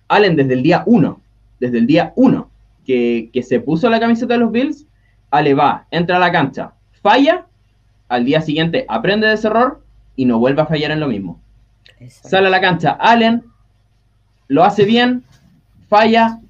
Allen 0.08 0.34
desde 0.34 0.54
el 0.54 0.62
día 0.62 0.82
uno, 0.86 1.20
desde 1.60 1.78
el 1.78 1.86
día 1.86 2.12
uno, 2.16 2.50
que, 2.84 3.30
se 3.42 3.60
puso 3.60 3.88
la 3.88 4.00
camiseta 4.00 4.34
de 4.34 4.40
los 4.40 4.50
Bills, 4.50 4.86
Ale 5.30 5.54
va, 5.54 5.86
entra 5.90 6.16
a 6.16 6.20
la 6.20 6.32
cancha, 6.32 6.72
falla, 7.02 7.46
al 8.08 8.24
día 8.24 8.40
siguiente 8.40 8.84
aprende 8.88 9.28
de 9.28 9.34
ese 9.34 9.46
error 9.46 9.84
y 10.16 10.24
no 10.24 10.40
vuelve 10.40 10.62
a 10.62 10.66
fallar 10.66 10.90
en 10.90 10.98
lo 10.98 11.06
mismo. 11.06 11.40
Sale 12.08 12.48
a 12.48 12.50
la 12.50 12.60
cancha 12.60 12.92
Allen, 12.98 13.44
lo 14.48 14.64
hace 14.64 14.84
bien, 14.84 15.22
falla, 15.88 16.40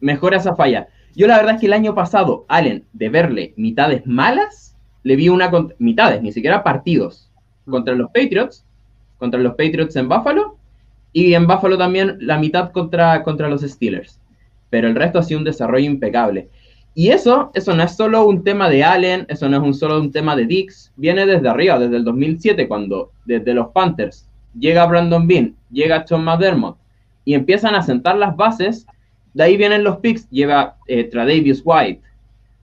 mejora 0.00 0.36
esa 0.36 0.54
falla. 0.54 0.86
Yo 1.16 1.26
la 1.26 1.36
verdad 1.36 1.56
es 1.56 1.60
que 1.60 1.66
el 1.66 1.72
año 1.72 1.94
pasado, 1.94 2.46
Allen, 2.48 2.84
de 2.92 3.08
verle 3.08 3.54
mitades 3.56 4.06
malas, 4.06 4.71
le 5.02 5.16
vi 5.16 5.28
una 5.28 5.50
mitades, 5.78 6.22
ni 6.22 6.32
siquiera 6.32 6.62
partidos, 6.62 7.30
contra 7.68 7.94
los 7.94 8.08
Patriots, 8.08 8.64
contra 9.18 9.40
los 9.40 9.52
Patriots 9.52 9.96
en 9.96 10.08
Buffalo, 10.08 10.56
y 11.12 11.34
en 11.34 11.46
Buffalo 11.46 11.76
también 11.76 12.16
la 12.20 12.38
mitad 12.38 12.72
contra, 12.72 13.22
contra 13.22 13.48
los 13.48 13.62
Steelers. 13.62 14.18
Pero 14.70 14.88
el 14.88 14.94
resto 14.94 15.18
ha 15.18 15.22
sido 15.22 15.38
un 15.38 15.44
desarrollo 15.44 15.84
impecable. 15.84 16.48
Y 16.94 17.08
eso, 17.08 17.50
eso 17.54 17.74
no 17.74 17.82
es 17.82 17.96
solo 17.96 18.26
un 18.26 18.44
tema 18.44 18.68
de 18.68 18.84
Allen, 18.84 19.26
eso 19.28 19.48
no 19.48 19.56
es 19.56 19.62
un 19.62 19.74
solo 19.74 20.00
un 20.00 20.12
tema 20.12 20.36
de 20.36 20.46
Dix, 20.46 20.92
viene 20.96 21.24
desde 21.26 21.48
arriba, 21.48 21.78
desde 21.78 21.96
el 21.96 22.04
2007, 22.04 22.68
cuando 22.68 23.12
desde 23.24 23.54
los 23.54 23.68
Panthers 23.68 24.28
llega 24.58 24.86
Brandon 24.86 25.26
Bean, 25.26 25.54
llega 25.70 26.04
Tom 26.04 26.22
McDermott 26.22 26.76
y 27.24 27.34
empiezan 27.34 27.74
a 27.74 27.82
sentar 27.82 28.16
las 28.16 28.36
bases, 28.36 28.86
de 29.34 29.44
ahí 29.44 29.56
vienen 29.56 29.84
los 29.84 29.98
picks, 29.98 30.28
lleva 30.30 30.76
eh, 30.86 31.04
Tradavius 31.04 31.62
White, 31.64 32.02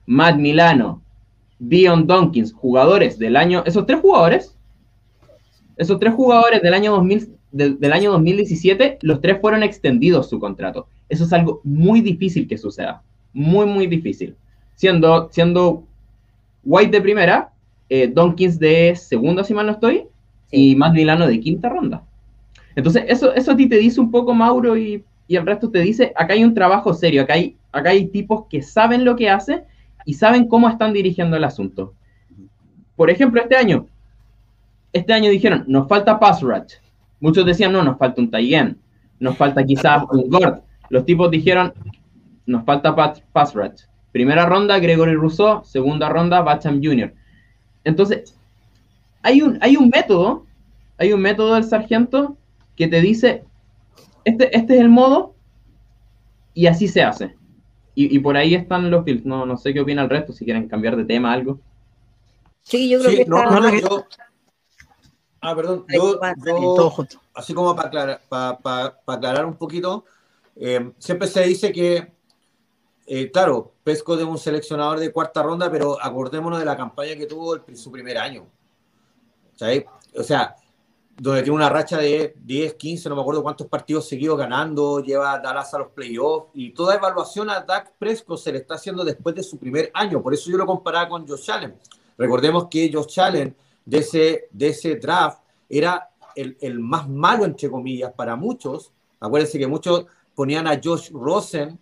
Matt 0.06 0.36
Milano, 0.36 1.02
Dion 1.60 2.06
Donkins, 2.06 2.52
jugadores 2.52 3.18
del 3.18 3.36
año, 3.36 3.62
esos 3.66 3.86
tres 3.86 4.00
jugadores, 4.00 4.56
esos 5.76 6.00
tres 6.00 6.14
jugadores 6.14 6.62
del 6.62 6.74
año 6.74 6.92
2000, 6.92 7.36
del 7.52 7.92
año 7.92 8.12
2017, 8.12 8.98
los 9.02 9.20
tres 9.20 9.38
fueron 9.40 9.62
extendidos 9.62 10.28
su 10.28 10.40
contrato. 10.40 10.88
Eso 11.08 11.24
es 11.24 11.32
algo 11.32 11.60
muy 11.62 12.00
difícil 12.00 12.48
que 12.48 12.56
suceda. 12.56 13.02
Muy, 13.32 13.66
muy 13.66 13.86
difícil. 13.86 14.36
Siendo, 14.74 15.28
siendo 15.32 15.84
White 16.64 16.92
de 16.92 17.02
primera, 17.02 17.52
eh, 17.88 18.08
Donkins 18.08 18.58
de 18.58 18.96
segunda, 18.96 19.44
si 19.44 19.52
mal 19.52 19.66
no 19.66 19.72
estoy, 19.72 20.04
y 20.50 20.74
más 20.76 20.92
Milano 20.92 21.26
de 21.26 21.40
quinta 21.40 21.68
ronda. 21.68 22.04
Entonces, 22.74 23.04
eso, 23.08 23.34
eso 23.34 23.52
a 23.52 23.56
ti 23.56 23.68
te 23.68 23.76
dice 23.76 24.00
un 24.00 24.10
poco, 24.10 24.32
Mauro, 24.32 24.76
y, 24.78 25.04
y 25.28 25.36
el 25.36 25.44
resto 25.44 25.70
te 25.70 25.80
dice, 25.80 26.12
acá 26.16 26.34
hay 26.34 26.44
un 26.44 26.54
trabajo 26.54 26.94
serio, 26.94 27.22
acá 27.22 27.34
hay, 27.34 27.56
acá 27.72 27.90
hay 27.90 28.06
tipos 28.06 28.46
que 28.48 28.62
saben 28.62 29.04
lo 29.04 29.16
que 29.16 29.28
hacen 29.28 29.64
y 30.04 30.14
saben 30.14 30.48
cómo 30.48 30.68
están 30.68 30.92
dirigiendo 30.92 31.36
el 31.36 31.44
asunto. 31.44 31.94
Por 32.96 33.10
ejemplo, 33.10 33.40
este 33.40 33.56
año, 33.56 33.86
este 34.92 35.12
año 35.12 35.30
dijeron, 35.30 35.64
nos 35.66 35.88
falta 35.88 36.18
pass. 36.18 36.44
Muchos 37.20 37.46
decían, 37.46 37.72
no, 37.72 37.82
nos 37.82 37.98
falta 37.98 38.20
un 38.20 38.30
Taigen, 38.30 38.78
nos 39.18 39.36
falta 39.36 39.64
quizás 39.64 40.04
un 40.10 40.28
Gord. 40.28 40.60
Los 40.88 41.04
tipos 41.04 41.30
dijeron, 41.30 41.72
nos 42.46 42.64
falta 42.64 42.94
pass. 42.94 43.22
Primera 44.12 44.46
ronda, 44.46 44.78
Gregory 44.78 45.14
Rousseau. 45.14 45.64
Segunda 45.64 46.08
ronda, 46.08 46.42
Bacham 46.42 46.80
Jr. 46.82 47.14
Entonces, 47.84 48.36
hay 49.22 49.42
un, 49.42 49.58
hay 49.60 49.76
un 49.76 49.88
método, 49.88 50.46
hay 50.98 51.12
un 51.12 51.20
método 51.20 51.54
del 51.54 51.64
sargento 51.64 52.36
que 52.76 52.88
te 52.88 53.00
dice, 53.00 53.44
este, 54.24 54.56
este 54.56 54.74
es 54.74 54.80
el 54.80 54.88
modo 54.88 55.34
y 56.54 56.66
así 56.66 56.88
se 56.88 57.02
hace. 57.02 57.36
Y, 57.94 58.18
por 58.20 58.36
ahí 58.36 58.54
están 58.54 58.90
los 58.90 59.04
Bills. 59.04 59.26
No, 59.26 59.44
no 59.44 59.56
sé 59.56 59.74
qué 59.74 59.80
opina 59.80 60.02
el 60.02 60.08
resto, 60.08 60.32
si 60.32 60.44
quieren 60.44 60.68
cambiar 60.68 60.96
de 60.96 61.04
tema 61.04 61.32
algo. 61.32 61.60
Sí, 62.62 62.88
yo 62.88 63.00
creo 63.00 63.10
que 63.10 63.24
no, 63.26 63.78
yo, 63.78 64.06
Ah, 65.40 65.56
perdón. 65.56 65.86
Yo, 65.88 66.20
así 67.34 67.54
como 67.54 67.74
para 67.74 67.88
aclarar, 67.88 68.20
para, 68.28 69.00
aclarar 69.06 69.46
un 69.46 69.56
poquito, 69.56 70.04
eh, 70.56 70.92
siempre 70.98 71.28
se 71.28 71.42
dice 71.44 71.72
que, 71.72 72.12
eh, 73.06 73.30
claro, 73.30 73.72
Pesco 73.82 74.16
es 74.16 74.22
un 74.22 74.38
seleccionador 74.38 74.98
de 74.98 75.12
cuarta 75.12 75.42
ronda, 75.42 75.70
pero 75.70 76.00
acordémonos 76.00 76.58
de 76.58 76.66
la 76.66 76.76
campaña 76.76 77.16
que 77.16 77.26
tuvo 77.26 77.56
en 77.56 77.76
su 77.76 77.90
primer 77.90 78.18
año. 78.18 78.46
O 80.14 80.22
sea, 80.22 80.56
donde 81.20 81.42
tiene 81.42 81.56
una 81.56 81.68
racha 81.68 81.98
de 81.98 82.34
10, 82.44 82.74
15, 82.74 83.10
no 83.10 83.14
me 83.14 83.20
acuerdo 83.20 83.42
cuántos 83.42 83.66
partidos 83.66 84.08
seguidos 84.08 84.38
ganando, 84.38 85.00
lleva 85.00 85.34
a 85.34 85.38
Dallas 85.38 85.74
a 85.74 85.80
los 85.80 85.88
playoffs 85.88 86.48
y 86.54 86.70
toda 86.70 86.94
evaluación 86.94 87.50
a 87.50 87.60
Dak 87.60 87.92
Prescott 87.98 88.38
se 88.38 88.50
le 88.50 88.58
está 88.58 88.76
haciendo 88.76 89.04
después 89.04 89.34
de 89.34 89.42
su 89.42 89.58
primer 89.58 89.90
año. 89.92 90.22
Por 90.22 90.32
eso 90.32 90.50
yo 90.50 90.56
lo 90.56 90.64
comparaba 90.64 91.10
con 91.10 91.28
Josh 91.28 91.50
Allen. 91.50 91.74
Recordemos 92.16 92.68
que 92.70 92.90
Josh 92.90 93.20
Allen 93.20 93.54
de 93.84 93.98
ese, 93.98 94.48
de 94.50 94.68
ese 94.68 94.96
draft 94.96 95.40
era 95.68 96.08
el, 96.34 96.56
el 96.58 96.80
más 96.80 97.06
malo, 97.06 97.44
entre 97.44 97.68
comillas, 97.68 98.14
para 98.14 98.34
muchos. 98.34 98.90
Acuérdense 99.20 99.58
que 99.58 99.66
muchos 99.66 100.06
ponían 100.34 100.66
a 100.66 100.80
Josh 100.82 101.10
Rosen 101.10 101.78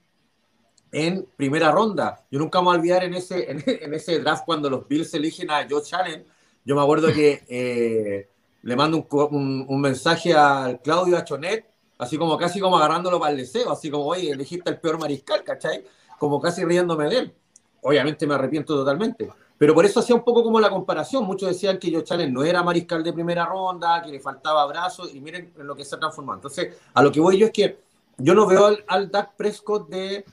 en 0.90 1.28
primera 1.36 1.70
ronda. 1.70 2.26
Yo 2.28 2.40
nunca 2.40 2.58
me 2.58 2.64
voy 2.64 2.74
a 2.74 2.78
olvidar 2.78 3.04
en 3.04 3.14
ese, 3.14 3.48
en, 3.52 3.94
ese 3.94 4.18
draft 4.18 4.44
cuando 4.44 4.68
los 4.68 4.88
Bills 4.88 5.14
eligen 5.14 5.48
a 5.52 5.64
Josh 5.70 5.94
Allen. 5.94 6.26
Yo 6.64 6.74
me 6.74 6.82
acuerdo 6.82 7.12
que 7.12 7.44
eh, 7.48 8.28
le 8.62 8.76
mando 8.76 9.06
un, 9.30 9.66
un, 9.68 9.80
mensaje 9.80 10.34
al 10.34 10.80
Claudio 10.80 11.16
Achonet, 11.16 11.66
así 11.98 12.18
como 12.18 12.36
casi 12.36 12.60
como 12.60 12.76
agarrándolo 12.76 13.18
para 13.18 13.32
el 13.32 13.38
deseo, 13.38 13.70
así 13.70 13.90
como, 13.90 14.06
oye, 14.06 14.30
elegiste 14.30 14.70
el 14.70 14.78
peor 14.78 14.98
mariscal, 14.98 15.42
¿cachai? 15.44 15.84
Como 16.18 16.40
casi 16.40 16.64
riéndome 16.64 17.08
de 17.08 17.18
él. 17.18 17.34
Obviamente 17.82 18.26
me 18.26 18.34
arrepiento 18.34 18.74
totalmente. 18.74 19.30
Pero 19.56 19.74
por 19.74 19.84
eso 19.84 20.00
hacía 20.00 20.14
un 20.14 20.24
poco 20.24 20.42
como 20.42 20.60
la 20.60 20.70
comparación. 20.70 21.24
Muchos 21.24 21.48
decían 21.48 21.78
que 21.78 21.92
Josh 21.92 22.12
Allen 22.12 22.32
no 22.32 22.44
era 22.44 22.62
mariscal 22.62 23.02
de 23.02 23.12
primera 23.12 23.44
ronda, 23.46 24.02
que 24.02 24.10
le 24.10 24.20
faltaba 24.20 24.66
brazos, 24.66 25.14
y 25.14 25.20
miren 25.20 25.52
en 25.56 25.66
lo 25.66 25.74
que 25.74 25.84
se 25.84 25.96
ha 25.96 25.98
transformado. 25.98 26.38
Entonces, 26.38 26.76
a 26.94 27.02
lo 27.02 27.10
que 27.10 27.20
voy 27.20 27.38
yo 27.38 27.46
es 27.46 27.52
que 27.52 27.78
yo 28.18 28.34
no 28.34 28.46
veo 28.46 28.66
al, 28.66 28.84
al 28.86 29.10
Dak 29.10 29.34
Prescott 29.36 29.88
de, 29.88 30.24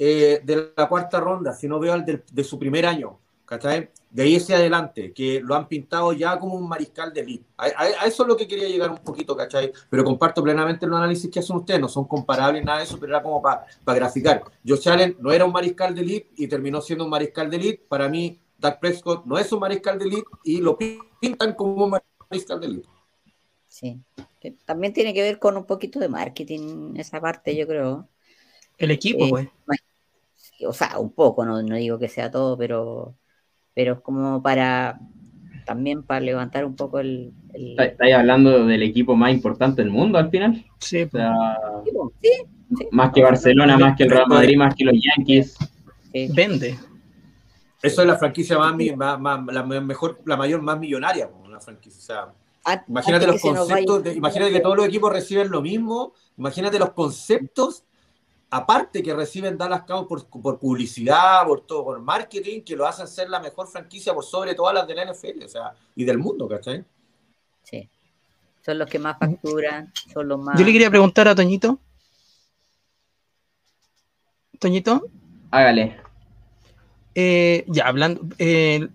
eh, 0.00 0.40
de 0.44 0.72
la 0.76 0.88
cuarta 0.88 1.18
ronda, 1.18 1.52
sino 1.52 1.80
veo 1.80 1.92
al 1.92 2.04
de, 2.04 2.44
su 2.44 2.56
primer 2.56 2.86
año, 2.86 3.18
¿cachai? 3.48 3.90
De 4.10 4.22
ahí 4.22 4.36
hacia 4.36 4.56
adelante, 4.56 5.12
que 5.14 5.40
lo 5.40 5.54
han 5.54 5.66
pintado 5.66 6.12
ya 6.12 6.38
como 6.38 6.54
un 6.54 6.68
mariscal 6.68 7.12
de 7.14 7.20
elite. 7.20 7.46
A, 7.56 8.06
eso 8.06 8.22
es 8.22 8.28
lo 8.28 8.36
que 8.36 8.46
quería 8.46 8.68
llegar 8.68 8.90
un 8.90 8.98
poquito, 8.98 9.34
¿cachai? 9.34 9.72
Pero 9.88 10.04
comparto 10.04 10.42
plenamente 10.42 10.84
el 10.84 10.92
análisis 10.92 11.30
que 11.30 11.40
hacen 11.40 11.56
ustedes, 11.56 11.80
no 11.80 11.88
son 11.88 12.06
comparables 12.06 12.62
nada 12.64 12.78
de 12.78 12.84
eso, 12.84 12.98
pero 13.00 13.14
era 13.14 13.22
como 13.22 13.40
para 13.40 13.66
graficar. 13.86 14.42
Josh 14.66 14.88
Allen 14.88 15.16
no 15.18 15.32
era 15.32 15.46
un 15.46 15.52
mariscal 15.52 15.94
de 15.94 16.02
elite 16.02 16.30
y 16.36 16.46
terminó 16.46 16.82
siendo 16.82 17.04
un 17.04 17.10
mariscal 17.10 17.50
de 17.50 17.56
elite. 17.56 17.84
Para 17.88 18.08
mí, 18.08 18.38
Dak 18.58 18.80
Prescott 18.80 19.24
no 19.24 19.38
es 19.38 19.50
un 19.50 19.60
mariscal 19.60 19.98
de 19.98 20.04
elite 20.04 20.28
y 20.44 20.60
lo 20.60 20.76
pintan 20.76 21.54
como 21.54 21.84
un 21.84 21.98
mariscal 22.30 22.60
de 22.60 22.66
elite. 22.66 22.88
Sí, 23.66 24.00
también 24.64 24.92
tiene 24.92 25.14
que 25.14 25.22
ver 25.22 25.38
con 25.38 25.56
un 25.56 25.64
poquito 25.64 25.98
de 25.98 26.08
marketing 26.08 26.96
esa 26.96 27.20
parte, 27.20 27.56
yo 27.56 27.66
creo. 27.66 28.08
El 28.76 28.90
equipo, 28.90 29.28
pues. 29.28 29.48
o 30.66 30.72
sea, 30.72 30.98
un 30.98 31.12
poco, 31.12 31.44
no, 31.44 31.60
digo 31.60 31.98
que 31.98 32.08
sea 32.08 32.30
todo, 32.30 32.56
pero, 32.56 33.16
pero 33.78 33.92
es 33.92 34.00
como 34.00 34.42
para 34.42 34.98
también 35.64 36.02
para 36.02 36.18
levantar 36.18 36.64
un 36.64 36.74
poco 36.74 36.98
el... 36.98 37.32
¿Estáis 37.54 38.12
hablando 38.12 38.66
del 38.66 38.82
equipo 38.82 39.14
más 39.14 39.30
importante 39.30 39.82
del 39.82 39.92
mundo 39.92 40.18
al 40.18 40.30
final? 40.30 40.66
Sí, 40.80 41.02
o 41.04 41.08
sea, 41.08 41.32
más 42.90 43.12
que 43.12 43.22
Barcelona, 43.22 43.78
más 43.78 43.96
que 43.96 44.02
el 44.02 44.10
Real 44.10 44.26
Madrid, 44.26 44.56
más 44.56 44.74
que 44.74 44.84
los 44.84 44.96
Yankees. 45.00 45.56
Vende. 46.34 46.76
Eso 47.80 48.02
es 48.02 48.08
la 48.08 48.18
franquicia 48.18 48.58
más, 48.58 49.46
la 49.46 49.62
mejor, 49.62 50.22
la 50.24 50.36
mayor, 50.36 50.60
más 50.60 50.76
millonaria, 50.80 51.30
la 51.48 51.60
franquicia. 51.60 52.34
imagínate 52.88 53.28
los 53.28 53.40
conceptos, 53.40 54.16
imagínate 54.16 54.50
que 54.50 54.60
todos 54.60 54.76
los 54.76 54.86
equipos 54.88 55.12
reciben 55.12 55.50
lo 55.50 55.62
mismo, 55.62 56.14
imagínate 56.36 56.80
los 56.80 56.90
conceptos, 56.94 57.84
aparte 58.50 59.02
que 59.02 59.14
reciben 59.14 59.58
Dallas 59.58 59.82
Cowboys 59.82 60.24
por, 60.24 60.42
por 60.42 60.58
publicidad, 60.58 61.46
por 61.46 61.62
todo, 61.62 61.84
por 61.84 62.00
marketing, 62.00 62.62
que 62.62 62.76
lo 62.76 62.86
hacen 62.86 63.06
ser 63.06 63.28
la 63.28 63.40
mejor 63.40 63.68
franquicia 63.68 64.14
por 64.14 64.24
sobre 64.24 64.54
todas 64.54 64.74
las 64.74 64.86
de 64.86 64.94
la 64.94 65.12
NFL, 65.12 65.44
o 65.44 65.48
sea, 65.48 65.74
y 65.94 66.04
del 66.04 66.18
mundo, 66.18 66.48
¿cachai? 66.48 66.84
Sí. 67.62 67.88
Son 68.64 68.78
los 68.78 68.88
que 68.88 68.98
más 68.98 69.18
facturan, 69.18 69.92
son 70.12 70.28
los 70.28 70.38
más. 70.38 70.58
Yo 70.58 70.64
le 70.64 70.72
quería 70.72 70.90
preguntar 70.90 71.28
a 71.28 71.34
Toñito. 71.34 71.78
Toñito. 74.58 75.08
Hágale. 75.50 76.08
Eh, 77.14 77.64
ya, 77.66 77.86
hablando, 77.86 78.20
eh, 78.38 78.86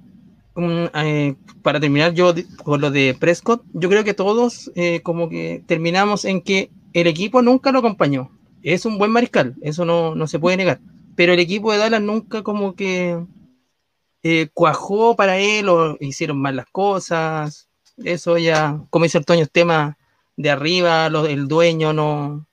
eh, 0.56 1.36
para 1.62 1.80
terminar 1.80 2.14
yo 2.14 2.34
con 2.64 2.82
lo 2.82 2.92
de 2.92 3.16
Prescott, 3.20 3.64
yo 3.74 3.90
creo 3.90 4.04
que 4.04 4.14
todos 4.14 4.72
como 5.04 5.30
que 5.30 5.64
terminamos 5.66 6.26
en 6.26 6.42
que 6.42 6.70
el 6.94 7.08
equipo 7.08 7.42
nunca 7.42 7.72
lo 7.72 7.80
acompañó. 7.80 8.32
Es 8.64 8.86
un 8.86 8.98
buen 8.98 9.12
mariscal, 9.12 9.56
eso 9.62 9.86
no, 9.86 10.16
no 10.16 10.28
se 10.28 10.40
puede 10.40 10.58
negar. 10.58 10.80
Pero 11.16 11.34
el 11.34 11.40
equipo 11.40 11.72
de 11.72 11.78
Dallas 11.78 12.02
nunca 12.02 12.42
como 12.42 12.76
que 12.76 13.20
cuajó 14.54 15.16
para 15.16 15.38
él 15.38 15.70
o 15.70 15.98
hicieron 16.00 16.40
mal 16.40 16.56
las 16.56 16.68
cosas. 16.68 17.68
Eso 17.98 18.38
ya, 18.38 18.82
como 18.90 19.04
dice 19.04 19.18
Antonio, 19.18 19.44
es 19.44 19.52
tema 19.52 19.98
de 20.38 20.50
arriba, 20.50 21.10
lo, 21.10 21.26
el 21.28 21.48
dueño 21.48 21.94
no, 21.94 22.48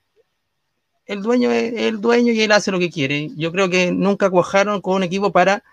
el 1.10 1.22
dueño 1.22 1.50
es 1.50 1.72
el 1.74 2.00
dueño 2.00 2.32
y 2.32 2.40
él 2.40 2.52
hace 2.52 2.70
lo 2.70 2.78
que 2.78 2.88
quiere. 2.88 3.30
Yo 3.36 3.50
creo 3.50 3.68
que 3.68 3.90
nunca 3.90 4.30
cuajaron 4.30 4.80
con 4.80 4.94
un 4.94 5.02
equipo 5.02 5.32
para 5.32 5.64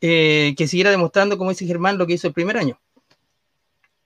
eh, 0.00 0.54
que 0.56 0.66
siguiera 0.66 0.90
demostrando, 0.90 1.36
como 1.36 1.50
dice 1.50 1.66
Germán, 1.66 1.98
lo 1.98 2.06
que 2.06 2.14
hizo 2.14 2.28
el 2.28 2.32
primer 2.32 2.56
año. 2.56 2.78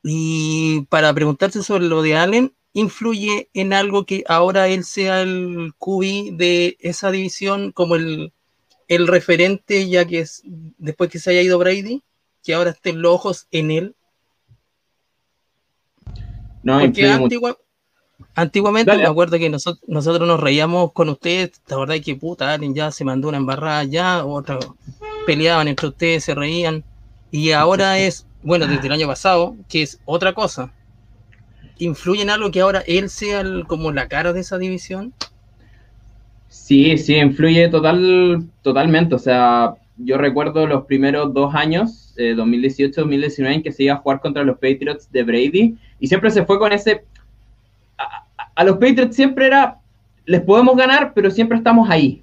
Y 0.03 0.83
para 0.89 1.15
preguntarse 1.15 1.63
sobre 1.63 1.85
lo 1.85 2.03
de 2.03 2.17
Allen, 2.17 2.53
¿influye 2.73 3.49
en 3.55 3.73
algo 3.73 4.05
que 4.05 4.25
ahora 4.29 4.69
él 4.69 4.85
sea 4.85 5.23
el 5.23 5.73
QB 5.79 6.37
de 6.37 6.77
esa 6.81 7.11
división 7.11 7.73
como 7.73 7.97
el, 7.97 8.33
el 8.89 9.07
referente, 9.07 9.89
ya 9.89 10.07
que 10.07 10.21
es 10.21 10.43
después 10.79 11.11
que 11.11 11.19
se 11.19 11.31
haya 11.31 11.43
ido 11.43 11.59
Brady, 11.59 12.03
que 12.43 12.55
ahora 12.55 12.71
estén 12.71 13.03
los 13.03 13.15
ojos 13.15 13.47
en 13.51 13.71
él? 13.71 13.95
No, 16.63 16.79
Porque 16.79 17.57
Antiguamente 18.35 18.97
me 18.97 19.05
acuerdo 19.05 19.39
que 19.39 19.51
nosotros, 19.51 19.83
nosotros 19.89 20.27
nos 20.27 20.41
reíamos 20.41 20.93
con 20.93 21.09
ustedes, 21.09 21.61
la 21.67 21.77
verdad 21.77 21.97
que 22.03 22.15
puta, 22.15 22.53
alguien 22.53 22.75
ya 22.75 22.91
se 22.91 23.05
mandó 23.05 23.29
una 23.29 23.37
embarrada 23.37 23.85
ya, 23.85 24.25
otra 24.25 24.59
peleaban 25.27 25.69
entre 25.69 25.89
ustedes, 25.89 26.25
se 26.25 26.35
reían, 26.35 26.85
y 27.31 27.53
ahora 27.53 27.99
es, 27.99 28.27
bueno, 28.43 28.67
desde 28.67 28.87
el 28.87 28.93
año 28.93 29.07
pasado, 29.07 29.57
que 29.69 29.83
es 29.83 30.01
otra 30.05 30.33
cosa. 30.33 30.73
¿Influye 31.83 32.23
en 32.23 32.31
algo 32.31 32.51
que 32.51 32.61
ahora 32.61 32.83
él 32.87 33.11
sea 33.11 33.43
como 33.67 33.93
la 33.93 34.09
cara 34.09 34.33
de 34.33 34.41
esa 34.41 34.59
división? 34.59 35.13
Sí, 36.49 36.97
sí, 36.99 37.17
influye 37.17 37.69
total, 37.69 38.45
totalmente. 38.63 39.15
O 39.15 39.19
sea, 39.19 39.75
yo 39.97 40.19
recuerdo 40.19 40.67
los 40.67 40.85
primeros 40.85 41.33
dos 41.35 41.55
años, 41.55 42.15
2018-2019, 42.17 43.57
eh, 43.57 43.63
que 43.63 43.73
se 43.73 43.85
iba 43.85 43.95
a 43.95 43.99
jugar 43.99 44.21
contra 44.21 44.45
los 44.45 44.57
Patriots 44.57 45.11
de 45.11 45.23
Brady, 45.23 45.77
y 45.99 46.07
siempre 46.07 46.31
se 46.31 46.45
fue 46.45 46.59
con 46.59 46.73
ese 46.73 47.05
a 48.55 48.65
los 48.65 48.77
Patriots 48.77 49.17
siempre 49.17 49.47
era, 49.47 49.79
les 50.27 50.41
podemos 50.43 50.77
ganar, 50.77 51.13
pero 51.15 51.31
siempre 51.31 51.59
estamos 51.59 51.89
ahí. 51.89 52.23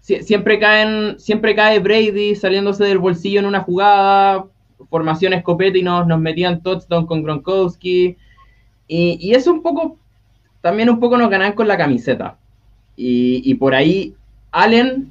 siempre, 0.00 0.58
caen, 0.58 1.18
siempre 1.18 1.54
cae 1.54 1.78
Brady 1.78 2.34
saliéndose 2.34 2.84
del 2.84 2.98
bolsillo 2.98 3.40
en 3.40 3.46
una 3.46 3.60
jugada, 3.60 4.44
formación 4.90 5.32
escopeta 5.32 5.78
y 5.78 5.82
nos, 5.82 6.06
nos 6.06 6.20
metían 6.20 6.62
touchdown 6.62 7.06
con 7.06 7.22
Gronkowski. 7.22 8.16
Y, 8.86 9.18
y 9.20 9.34
eso 9.34 9.52
un 9.52 9.62
poco, 9.62 9.96
también 10.60 10.90
un 10.90 11.00
poco 11.00 11.16
nos 11.16 11.30
ganan 11.30 11.52
con 11.52 11.68
la 11.68 11.76
camiseta. 11.76 12.36
Y, 12.96 13.54
por 13.54 13.74
ahí, 13.74 14.14
Allen, 14.52 15.10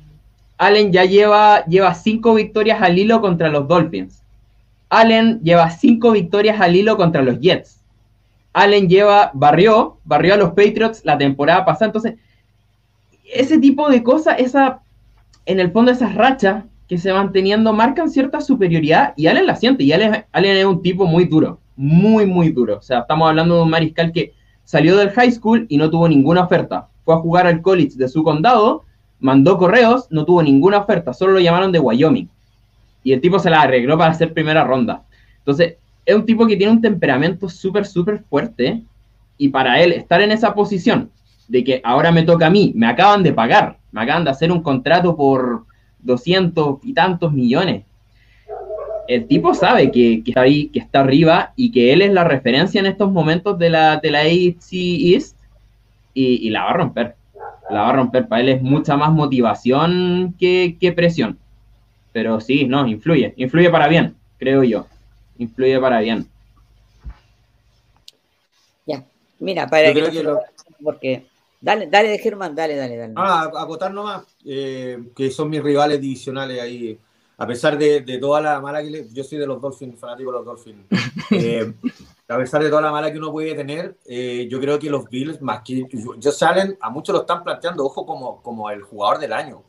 Allen 0.57 0.91
ya 0.91 1.05
lleva, 1.05 1.65
lleva 1.65 1.93
cinco 1.93 2.33
victorias 2.33 2.81
al 2.81 2.97
hilo 2.97 3.19
contra 3.21 3.49
los 3.49 3.67
Dolphins. 3.67 4.21
Allen 4.89 5.41
lleva 5.41 5.69
cinco 5.69 6.11
victorias 6.11 6.61
al 6.61 6.75
hilo 6.75 6.95
contra 6.95 7.21
los 7.21 7.39
Jets. 7.39 7.81
Allen 8.53 8.87
lleva, 8.87 9.31
barrió, 9.33 9.97
barrió 10.05 10.35
a 10.35 10.37
los 10.37 10.49
Patriots 10.49 11.03
la 11.03 11.17
temporada 11.17 11.65
pasada. 11.65 11.87
Entonces, 11.87 12.15
ese 13.33 13.57
tipo 13.57 13.89
de 13.89 14.03
cosas, 14.03 14.35
esa, 14.39 14.81
en 15.45 15.59
el 15.59 15.71
fondo, 15.71 15.91
esas 15.91 16.15
rachas 16.15 16.63
se 16.97 17.11
van 17.11 17.31
teniendo 17.31 17.73
marcan 17.73 18.09
cierta 18.09 18.41
superioridad 18.41 19.13
y 19.15 19.27
Allen 19.27 19.47
la 19.47 19.55
siente. 19.55 19.83
Y 19.83 19.91
Allen, 19.93 20.25
Allen 20.31 20.57
es 20.57 20.65
un 20.65 20.81
tipo 20.81 21.05
muy 21.05 21.25
duro, 21.25 21.59
muy, 21.75 22.25
muy 22.25 22.49
duro. 22.49 22.77
O 22.77 22.81
sea, 22.81 22.99
estamos 22.99 23.29
hablando 23.29 23.55
de 23.55 23.63
un 23.63 23.69
mariscal 23.69 24.11
que 24.11 24.33
salió 24.63 24.97
del 24.97 25.11
high 25.11 25.31
school 25.31 25.65
y 25.69 25.77
no 25.77 25.89
tuvo 25.89 26.07
ninguna 26.07 26.43
oferta. 26.43 26.87
Fue 27.05 27.15
a 27.15 27.19
jugar 27.19 27.47
al 27.47 27.61
college 27.61 27.95
de 27.95 28.07
su 28.07 28.23
condado, 28.23 28.83
mandó 29.19 29.57
correos, 29.57 30.07
no 30.09 30.25
tuvo 30.25 30.41
ninguna 30.41 30.79
oferta, 30.79 31.13
solo 31.13 31.33
lo 31.33 31.39
llamaron 31.39 31.71
de 31.71 31.79
Wyoming. 31.79 32.29
Y 33.03 33.11
el 33.11 33.21
tipo 33.21 33.39
se 33.39 33.49
la 33.49 33.61
arregló 33.61 33.97
para 33.97 34.11
hacer 34.11 34.33
primera 34.33 34.63
ronda. 34.63 35.03
Entonces, 35.39 35.75
es 36.05 36.15
un 36.15 36.25
tipo 36.25 36.47
que 36.47 36.57
tiene 36.57 36.71
un 36.71 36.81
temperamento 36.81 37.49
súper, 37.49 37.85
súper 37.85 38.23
fuerte 38.29 38.83
Y 39.37 39.49
para 39.49 39.81
él 39.81 39.93
estar 39.93 40.21
en 40.21 40.31
esa 40.31 40.53
posición 40.53 41.09
de 41.47 41.63
que 41.63 41.81
ahora 41.83 42.11
me 42.11 42.23
toca 42.23 42.47
a 42.47 42.49
mí, 42.49 42.71
me 42.75 42.87
acaban 42.87 43.23
de 43.23 43.33
pagar, 43.33 43.77
me 43.91 44.01
acaban 44.01 44.23
de 44.23 44.31
hacer 44.31 44.51
un 44.51 44.61
contrato 44.61 45.15
por 45.15 45.65
200 46.03 46.79
y 46.83 46.93
tantos 46.93 47.33
millones. 47.33 47.83
El 49.07 49.27
tipo 49.27 49.53
sabe 49.53 49.91
que, 49.91 50.23
está 50.25 50.41
ahí, 50.41 50.67
que 50.67 50.79
está 50.79 51.01
arriba 51.01 51.53
y 51.55 51.71
que 51.71 51.91
él 51.91 52.01
es 52.01 52.13
la 52.13 52.23
referencia 52.23 52.79
en 52.79 52.85
estos 52.85 53.11
momentos 53.11 53.59
de 53.59 53.69
la, 53.69 53.97
de 53.97 54.11
la 54.11 54.21
AFC 54.21 54.73
East 54.73 55.37
y, 56.13 56.49
la 56.49 56.63
va 56.63 56.69
a 56.69 56.73
romper. 56.73 57.15
La 57.69 57.81
va 57.81 57.89
a 57.89 57.93
romper. 57.93 58.27
Para 58.27 58.41
él 58.41 58.49
es 58.49 58.61
mucha 58.61 58.95
más 58.95 59.11
motivación 59.11 60.35
que, 60.39 60.77
que 60.79 60.93
presión. 60.93 61.37
Pero 62.13 62.39
sí, 62.39 62.65
no, 62.65 62.87
influye. 62.87 63.33
Influye 63.37 63.69
para 63.69 63.87
bien, 63.87 64.15
creo 64.37 64.63
yo. 64.63 64.85
Influye 65.37 65.79
para 65.79 65.99
bien. 65.99 66.27
Ya, 68.85 69.03
mira, 69.39 69.67
para 69.67 69.93
que, 69.93 70.23
porque 70.81 71.23
dale, 71.63 71.87
dale 71.87 72.09
de 72.09 72.19
Germán, 72.19 72.53
dale, 72.53 72.75
dale, 72.75 72.97
dale. 72.97 73.13
Ah, 73.15 73.49
acotar 73.57 73.93
nomás, 73.93 74.25
eh, 74.45 75.11
que 75.15 75.31
son 75.31 75.49
mis 75.49 75.63
rivales 75.63 75.99
divisionales 75.99 76.61
ahí, 76.61 76.99
a 77.37 77.47
pesar 77.47 77.77
de, 77.77 78.01
toda 78.19 78.41
la 78.41 78.59
mala 78.59 78.83
que 78.83 78.89
le, 78.89 79.09
yo 79.11 79.23
soy 79.23 79.37
de 79.37 79.47
los 79.47 79.61
Dolphins, 79.61 79.99
fanático 79.99 80.31
de 80.31 80.37
los 80.37 80.45
Dolphins. 80.45 80.85
Eh, 81.31 81.73
a 82.27 82.37
pesar 82.37 82.61
de 82.61 82.69
toda 82.69 82.81
la 82.81 82.91
mala 82.91 83.11
que 83.11 83.17
uno 83.17 83.31
puede 83.31 83.55
tener, 83.55 83.97
eh, 84.05 84.47
yo 84.51 84.59
creo 84.59 84.77
que 84.77 84.89
los 84.89 85.09
Bills, 85.09 85.41
más 85.41 85.61
que 85.63 85.87
yo 86.19 86.31
salen, 86.31 86.77
a 86.79 86.89
muchos 86.91 87.13
lo 87.13 87.21
están 87.21 87.43
planteando, 87.43 87.85
ojo, 87.85 88.05
como, 88.05 88.41
como 88.43 88.69
el 88.69 88.83
jugador 88.83 89.19
del 89.19 89.33
año. 89.33 89.63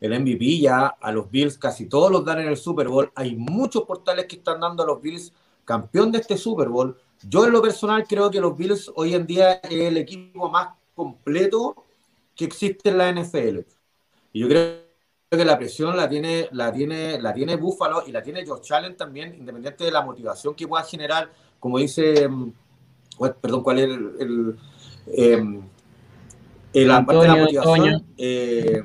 El 0.00 0.18
MVP 0.20 0.60
ya 0.60 0.86
a 0.86 1.10
los 1.10 1.28
Bills 1.28 1.58
casi 1.58 1.86
todos 1.86 2.12
los 2.12 2.24
dan 2.24 2.40
en 2.40 2.48
el 2.48 2.56
Super 2.56 2.86
Bowl. 2.88 3.10
Hay 3.16 3.34
muchos 3.34 3.82
portales 3.84 4.26
que 4.26 4.36
están 4.36 4.60
dando 4.60 4.84
a 4.84 4.86
los 4.86 5.00
Bills 5.00 5.32
campeón 5.64 6.12
de 6.12 6.18
este 6.18 6.36
Super 6.36 6.68
Bowl. 6.68 6.96
Yo 7.28 7.46
en 7.46 7.52
lo 7.52 7.60
personal 7.60 8.06
creo 8.06 8.30
que 8.30 8.40
los 8.40 8.56
Bills 8.56 8.92
hoy 8.94 9.14
en 9.14 9.26
día 9.26 9.54
es 9.54 9.70
el 9.72 9.96
equipo 9.96 10.48
más 10.48 10.77
completo 10.98 11.86
que 12.34 12.44
existe 12.44 12.90
en 12.90 12.98
la 12.98 13.12
NFL. 13.12 13.60
Y 14.32 14.40
yo 14.40 14.48
creo 14.48 14.82
que 15.30 15.44
la 15.44 15.56
presión 15.56 15.96
la 15.96 16.08
tiene, 16.08 16.48
la 16.52 16.72
tiene, 16.72 17.20
la 17.20 17.32
tiene 17.32 17.56
Buffalo 17.56 18.02
y 18.06 18.12
la 18.12 18.22
tiene 18.22 18.44
George 18.44 18.74
Allen 18.74 18.96
también, 18.96 19.34
independiente 19.34 19.84
de 19.84 19.92
la 19.92 20.02
motivación 20.02 20.54
que 20.54 20.66
pueda 20.66 20.82
generar, 20.82 21.30
como 21.60 21.78
dice, 21.78 22.28
mm, 22.28 22.52
perdón, 23.40 23.62
cuál 23.62 23.78
es 23.78 23.84
el, 24.18 24.56
la 26.74 27.06
parte 27.06 27.22
de 27.22 27.28
la 27.28 27.36
motivación. 27.36 28.06
Eh, 28.16 28.82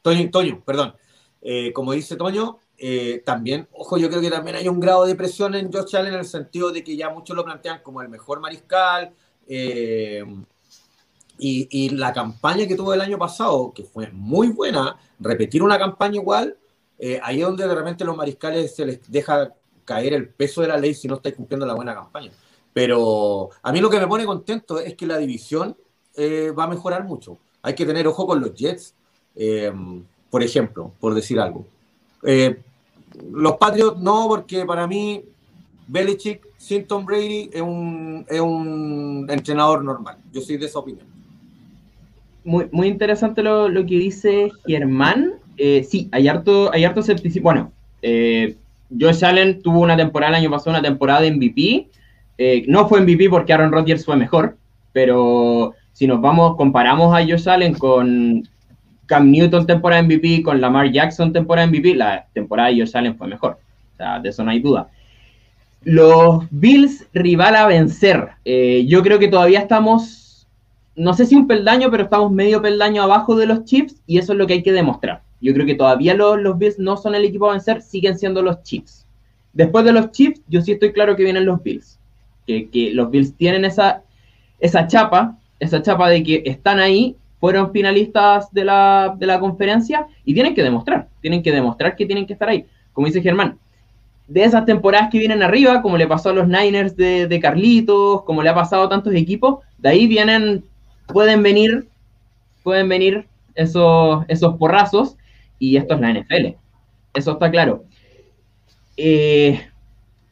Toño, 0.00 0.30
Toño, 0.30 0.62
perdón. 0.64 0.94
Eh, 1.40 1.72
como 1.72 1.92
dice 1.92 2.16
Toño, 2.16 2.58
eh, 2.78 3.22
también, 3.24 3.68
ojo, 3.72 3.96
yo 3.96 4.08
creo 4.08 4.20
que 4.20 4.30
también 4.30 4.56
hay 4.56 4.68
un 4.68 4.80
grado 4.80 5.06
de 5.06 5.14
presión 5.14 5.54
en 5.54 5.72
Josh 5.72 5.96
Allen 5.96 6.14
en 6.14 6.20
el 6.20 6.26
sentido 6.26 6.72
de 6.72 6.82
que 6.82 6.96
ya 6.96 7.10
muchos 7.10 7.36
lo 7.36 7.44
plantean 7.44 7.80
como 7.82 8.02
el 8.02 8.08
mejor 8.08 8.40
mariscal. 8.40 9.12
Eh, 9.46 10.24
y, 11.44 11.88
la 11.90 12.12
campaña 12.12 12.66
que 12.66 12.76
tuvo 12.76 12.94
el 12.94 13.00
año 13.00 13.18
pasado, 13.18 13.72
que 13.74 13.82
fue 13.84 14.10
muy 14.12 14.48
buena, 14.48 14.96
repetir 15.18 15.62
una 15.62 15.78
campaña 15.78 16.16
igual, 16.16 16.56
eh, 16.98 17.18
ahí 17.22 17.40
es 17.40 17.46
donde 17.46 17.66
de 17.66 17.74
repente 17.74 18.04
los 18.04 18.16
mariscales 18.16 18.74
se 18.74 18.86
les 18.86 19.10
deja 19.10 19.52
caer 19.84 20.12
el 20.12 20.28
peso 20.28 20.62
de 20.62 20.68
la 20.68 20.76
ley 20.76 20.94
si 20.94 21.08
no 21.08 21.16
estáis 21.16 21.34
cumpliendo 21.34 21.66
la 21.66 21.74
buena 21.74 21.94
campaña. 21.94 22.30
Pero 22.72 23.50
a 23.62 23.72
mí 23.72 23.80
lo 23.80 23.90
que 23.90 23.98
me 23.98 24.06
pone 24.06 24.24
contento 24.24 24.78
es 24.78 24.94
que 24.94 25.06
la 25.06 25.18
división 25.18 25.76
va 26.16 26.64
a 26.64 26.68
mejorar 26.68 27.04
mucho. 27.04 27.38
Hay 27.62 27.74
que 27.74 27.84
tener 27.84 28.06
ojo 28.06 28.26
con 28.26 28.40
los 28.40 28.54
Jets, 28.54 28.94
por 30.30 30.42
ejemplo, 30.42 30.92
por 31.00 31.14
decir 31.14 31.40
algo. 31.40 31.66
Los 33.30 33.56
Patriots 33.56 34.00
no, 34.00 34.26
porque 34.28 34.64
para 34.64 34.86
mí 34.86 35.24
Belichick 35.88 36.46
sin 36.56 36.86
Tom 36.86 37.04
Brady 37.04 37.50
es 37.52 37.60
un, 37.60 38.24
es 38.28 38.40
un 38.40 39.26
entrenador 39.28 39.84
normal. 39.84 40.18
Yo 40.32 40.40
soy 40.40 40.56
de 40.56 40.66
esa 40.66 40.78
opinión. 40.78 41.11
Muy, 42.44 42.66
muy 42.72 42.88
interesante 42.88 43.42
lo, 43.42 43.68
lo 43.68 43.86
que 43.86 43.98
dice 43.98 44.50
Germán. 44.66 45.34
Eh, 45.56 45.84
sí, 45.88 46.08
hay 46.12 46.28
harto, 46.28 46.72
hay 46.72 46.84
harto. 46.84 47.02
Bueno, 47.40 47.72
eh, 48.02 48.56
Josh 48.98 49.24
Allen 49.24 49.62
tuvo 49.62 49.80
una 49.80 49.96
temporada 49.96 50.36
el 50.36 50.42
año 50.42 50.50
pasado, 50.50 50.70
una 50.70 50.82
temporada 50.82 51.20
de 51.20 51.32
MVP. 51.32 51.88
Eh, 52.38 52.64
no 52.66 52.88
fue 52.88 53.00
MVP 53.00 53.28
porque 53.30 53.52
Aaron 53.52 53.72
Rodgers 53.72 54.04
fue 54.04 54.16
mejor, 54.16 54.56
pero 54.92 55.74
si 55.92 56.06
nos 56.06 56.20
vamos, 56.20 56.56
comparamos 56.56 57.14
a 57.14 57.24
Josh 57.24 57.48
Allen 57.48 57.74
con 57.74 58.48
Cam 59.06 59.30
Newton 59.30 59.66
temporada 59.66 60.02
MVP 60.02 60.42
con 60.42 60.60
Lamar 60.60 60.90
Jackson 60.90 61.32
temporada 61.32 61.66
MVP, 61.66 61.94
la 61.94 62.26
temporada 62.32 62.70
de 62.70 62.80
Josh 62.80 62.96
Allen 62.96 63.16
fue 63.16 63.28
mejor. 63.28 63.58
O 63.94 63.96
sea, 63.96 64.18
de 64.18 64.30
eso 64.30 64.42
no 64.42 64.50
hay 64.50 64.60
duda. 64.60 64.88
Los 65.84 66.44
Bills 66.50 67.06
rival 67.12 67.56
a 67.56 67.66
vencer. 67.66 68.30
Eh, 68.44 68.84
yo 68.86 69.02
creo 69.02 69.18
que 69.18 69.28
todavía 69.28 69.60
estamos, 69.60 70.21
no 70.94 71.14
sé 71.14 71.26
si 71.26 71.34
un 71.34 71.46
peldaño, 71.46 71.90
pero 71.90 72.04
estamos 72.04 72.30
medio 72.30 72.60
peldaño 72.60 73.02
abajo 73.02 73.34
de 73.36 73.46
los 73.46 73.64
Chiefs 73.64 74.02
y 74.06 74.18
eso 74.18 74.32
es 74.32 74.38
lo 74.38 74.46
que 74.46 74.54
hay 74.54 74.62
que 74.62 74.72
demostrar. 74.72 75.22
Yo 75.40 75.52
creo 75.54 75.66
que 75.66 75.74
todavía 75.74 76.14
los, 76.14 76.40
los 76.40 76.58
Bills 76.58 76.78
no 76.78 76.96
son 76.96 77.14
el 77.14 77.24
equipo 77.24 77.48
a 77.48 77.52
vencer, 77.52 77.82
siguen 77.82 78.18
siendo 78.18 78.42
los 78.42 78.62
Chiefs. 78.62 79.06
Después 79.52 79.84
de 79.84 79.92
los 79.92 80.12
Chiefs, 80.12 80.40
yo 80.48 80.60
sí 80.60 80.72
estoy 80.72 80.92
claro 80.92 81.16
que 81.16 81.24
vienen 81.24 81.46
los 81.46 81.62
Bills. 81.62 81.98
Que, 82.46 82.68
que 82.68 82.92
los 82.92 83.10
Bills 83.10 83.34
tienen 83.34 83.64
esa, 83.64 84.02
esa 84.60 84.86
chapa, 84.86 85.38
esa 85.60 85.82
chapa 85.82 86.08
de 86.08 86.22
que 86.22 86.42
están 86.46 86.78
ahí 86.78 87.16
fueron 87.40 87.72
finalistas 87.72 88.52
de 88.52 88.64
la, 88.64 89.16
de 89.18 89.26
la 89.26 89.40
conferencia 89.40 90.06
y 90.24 90.32
tienen 90.32 90.54
que 90.54 90.62
demostrar, 90.62 91.08
tienen 91.20 91.42
que 91.42 91.50
demostrar 91.50 91.96
que 91.96 92.06
tienen 92.06 92.26
que 92.26 92.34
estar 92.34 92.48
ahí. 92.48 92.66
Como 92.92 93.08
dice 93.08 93.20
Germán, 93.20 93.58
de 94.28 94.44
esas 94.44 94.64
temporadas 94.64 95.08
que 95.10 95.18
vienen 95.18 95.42
arriba, 95.42 95.82
como 95.82 95.96
le 95.96 96.06
pasó 96.06 96.30
a 96.30 96.34
los 96.34 96.46
Niners 96.46 96.96
de, 96.96 97.26
de, 97.26 97.40
Carlitos, 97.40 98.22
como 98.22 98.42
le 98.42 98.50
ha 98.50 98.54
pasado 98.54 98.84
a 98.84 98.88
tantos 98.88 99.12
equipos, 99.14 99.58
de 99.78 99.88
ahí 99.88 100.06
vienen, 100.06 100.64
pueden 101.12 101.42
venir, 101.42 101.88
pueden 102.62 102.88
venir 102.88 103.26
esos, 103.54 104.24
esos 104.28 104.56
porrazos, 104.56 105.16
y 105.58 105.76
esto 105.76 105.94
es 105.94 106.00
la 106.00 106.12
NFL. 106.12 106.56
Eso 107.14 107.32
está 107.32 107.50
claro. 107.50 107.84
Eh, 108.96 109.60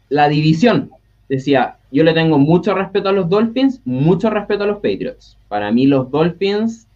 la 0.09 0.29
división, 0.29 0.91
decía, 1.29 1.77
yo 1.93 2.05
le 2.05 2.13
tengo 2.13 2.39
mucho 2.39 2.75
respeto 2.75 3.09
a 3.09 3.13
los 3.13 3.29
Dolphins, 3.29 3.81
mucho 3.85 4.31
respeto 4.31 4.65
a 4.65 4.67
los 4.67 4.77
Patriots. 4.77 5.37
Para 5.49 5.73
mí 5.73 5.87
los 5.87 6.11
Dolphins 6.11 6.87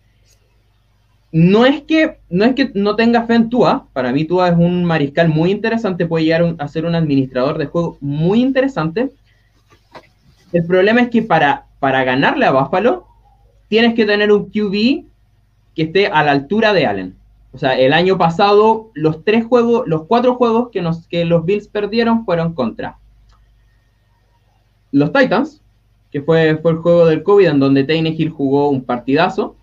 no 1.33 1.67
es 1.67 1.83
que 1.83 2.19
no 2.31 2.45
es 2.45 2.55
que 2.55 2.71
no 2.75 2.95
tenga 2.95 3.27
fe 3.27 3.35
en 3.35 3.51
Tua, 3.51 3.89
para 3.93 4.13
mí 4.13 4.25
Tua 4.25 4.51
es 4.51 4.57
un 4.57 4.85
mariscal 4.85 5.29
muy 5.29 5.51
interesante, 5.51 6.07
puede 6.07 6.25
llegar 6.25 6.55
a 6.59 6.69
ser 6.69 6.87
un 6.87 6.95
administrador 6.95 7.59
de 7.59 7.67
juego 7.67 7.99
muy 8.01 8.41
interesante. 8.41 9.11
El 10.53 10.65
problema 10.65 11.03
es 11.03 11.09
que 11.09 11.23
para, 11.23 11.67
para 11.81 12.05
ganarle 12.05 12.47
a 12.47 12.53
Buffalo 12.53 13.07
tienes 13.69 13.95
que 13.95 14.05
tener 14.05 14.33
un 14.33 14.51
QB 14.51 15.05
que 15.75 15.83
esté 15.83 16.07
a 16.07 16.23
la 16.23 16.33
altura 16.33 16.73
de 16.73 16.87
Allen. 16.87 17.17
O 17.53 17.59
sea, 17.59 17.79
el 17.79 17.93
año 17.93 18.19
pasado 18.19 18.91
los 18.95 19.25
tres 19.25 19.45
juegos, 19.45 19.85
los 19.87 20.05
cuatro 20.07 20.35
juegos 20.35 20.71
que, 20.71 20.83
nos, 20.83 21.07
que 21.07 21.25
los 21.25 21.45
Bills 21.45 21.69
perdieron 21.69 22.25
fueron 22.25 22.55
contra 22.55 22.99
los 24.91 25.13
Titans, 25.13 25.63
que 26.11 26.23
fue, 26.23 26.49
el 26.51 26.59
juego 26.59 27.07
del 27.07 27.23
COVID 27.23 27.47
en 27.47 27.61
donde 27.61 27.85
Tannehill 27.85 28.31
jugó 28.31 28.69
un 28.69 28.85
partidazo 28.85 29.57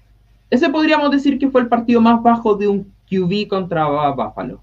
ese 0.51 0.69
podríamos 0.69 1.09
decir 1.11 1.39
que 1.39 1.49
fue 1.49 1.61
el 1.61 1.69
partido 1.69 2.01
más 2.01 2.21
bajo 2.21 2.55
de 2.55 2.67
un 2.67 2.93
QB 3.09 3.47
contra 3.47 3.87
Buffalo. 4.11 4.61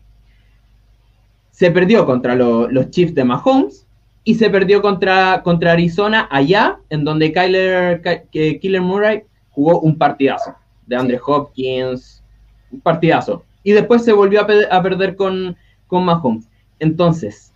Se 1.51 1.71
perdió 1.71 2.05
contra 2.05 2.37
los 2.37 2.91
Chiefs 2.91 3.15
de 3.15 3.25
Mahomes 3.25 3.87
y 4.23 4.35
se 4.35 4.51
perdió 4.51 4.83
contra, 4.83 5.43
Arizona 5.43 6.29
allá, 6.31 6.79
en 6.91 7.05
donde 7.05 7.33
Kyler, 7.33 8.03
Killer 8.31 8.83
Murray 8.83 9.23
jugó 9.59 9.81
un 9.81 9.99
partidazo. 9.99 10.55
De 10.87 10.95
Andre 10.95 11.19
Hopkins, 11.27 12.23
un 12.71 12.81
partidazo. 12.81 13.43
Y 13.65 13.73
después 13.73 14.05
se 14.05 14.13
volvió 14.13 14.41
a, 14.41 14.83
perder 14.83 15.17
con, 15.17 15.57
con 15.89 16.05
Mahomes. 16.05 16.49
Entonces, 16.79 17.53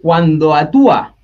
cuando 0.00 0.54
actúa 0.54 1.14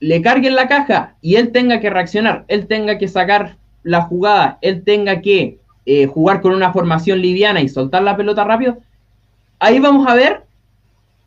le 0.00 0.22
carguen 0.22 0.54
la 0.54 0.68
caja 0.68 1.14
y 1.20 1.36
él 1.36 1.52
tenga 1.52 1.80
que 1.80 1.90
reaccionar, 1.90 2.44
él 2.48 2.66
tenga 2.66 2.98
que 2.98 3.08
sacar 3.08 3.56
la 3.82 4.02
jugada 4.02 4.58
él 4.60 4.82
tenga 4.82 5.20
que 5.20 5.58
eh, 5.86 6.06
jugar 6.06 6.40
con 6.40 6.54
una 6.54 6.72
formación 6.72 7.20
liviana 7.20 7.60
y 7.60 7.68
soltar 7.68 8.02
la 8.02 8.16
pelota 8.16 8.42
rápido, 8.42 8.78
ahí 9.58 9.78
vamos 9.78 10.08
a 10.08 10.14
ver 10.14 10.44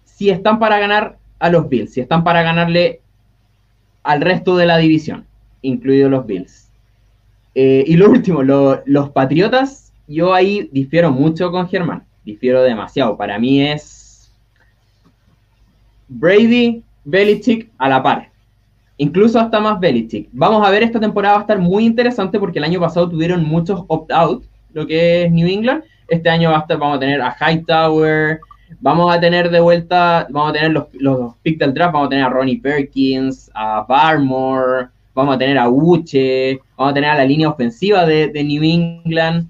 si 0.04 0.32
están 0.32 0.58
para 0.58 0.80
ganar 0.80 1.18
a 1.38 1.50
los 1.52 1.70
Bills, 1.70 1.94
si 1.94 2.02
están 2.02 2.24
para 2.24 2.42
ganarle 2.42 3.02
al 4.02 4.22
resto 4.22 4.58
de 4.58 4.66
la 4.66 4.78
división, 4.78 5.27
incluidos 5.68 6.12
los 6.12 6.26
Bills. 6.26 6.70
Eh, 7.56 7.84
y 7.88 7.96
lo 7.96 8.10
último, 8.10 8.44
los 8.44 9.10
Patriotas, 9.12 9.92
yo 10.08 10.34
ahí 10.34 10.70
difiero 10.72 11.12
mucho 11.12 11.52
con 11.52 11.68
Germán, 11.68 12.04
difiero 12.24 12.62
demasiado. 12.64 13.18
Para 13.18 13.40
mí 13.40 13.62
es 13.62 14.32
Brady, 16.08 16.84
Belichick 17.04 17.72
a 17.78 17.90
la 17.90 18.04
par 18.04 18.30
incluso 18.98 19.40
hasta 19.40 19.60
más 19.60 19.80
Belichick. 19.80 20.28
Vamos 20.32 20.68
a 20.68 20.72
ver, 20.72 20.84
esta 20.84 21.00
temporada 21.00 21.36
va 21.36 21.40
a 21.40 21.44
estar 21.44 21.60
muy 21.60 21.86
interesante 21.86 22.40
porque 22.40 22.60
el 22.60 22.66
año 22.66 22.80
pasado 22.80 23.10
tuvieron 23.10 23.44
muchos 23.46 23.84
opt-out, 23.88 24.44
lo 24.74 24.86
que 24.86 25.24
es 25.24 25.32
New 25.32 25.48
England. 25.48 25.84
Este 26.08 26.30
año 26.30 26.52
va 26.52 26.58
a 26.58 26.62
estar, 26.62 26.78
vamos 26.78 26.98
a 26.98 27.00
tener 27.00 27.22
a 27.22 27.36
Hightower, 27.40 28.40
vamos 28.80 29.16
a 29.16 29.20
tener 29.20 29.50
de 29.50 29.60
vuelta, 29.60 30.28
vamos 30.30 30.50
a 30.50 30.54
tener 30.54 30.72
los, 30.72 30.86
los 30.94 31.36
pick 31.38 31.60
del 31.60 31.74
draft, 31.74 31.94
vamos 31.94 32.08
a 32.08 32.10
tener 32.10 32.26
a 32.26 32.30
Ronnie 32.30 32.60
Perkins, 32.60 33.52
a 33.54 33.86
Barmore, 33.88 34.88
vamos 35.18 35.36
a 35.36 35.40
tener 35.40 35.58
a 35.58 35.68
Uche, 35.68 36.62
vamos 36.78 36.92
a 36.92 36.94
tener 36.94 37.10
a 37.10 37.16
la 37.16 37.26
línea 37.26 37.50
ofensiva 37.50 38.06
de, 38.06 38.28
de 38.28 38.44
New 38.44 38.64
England, 38.64 39.50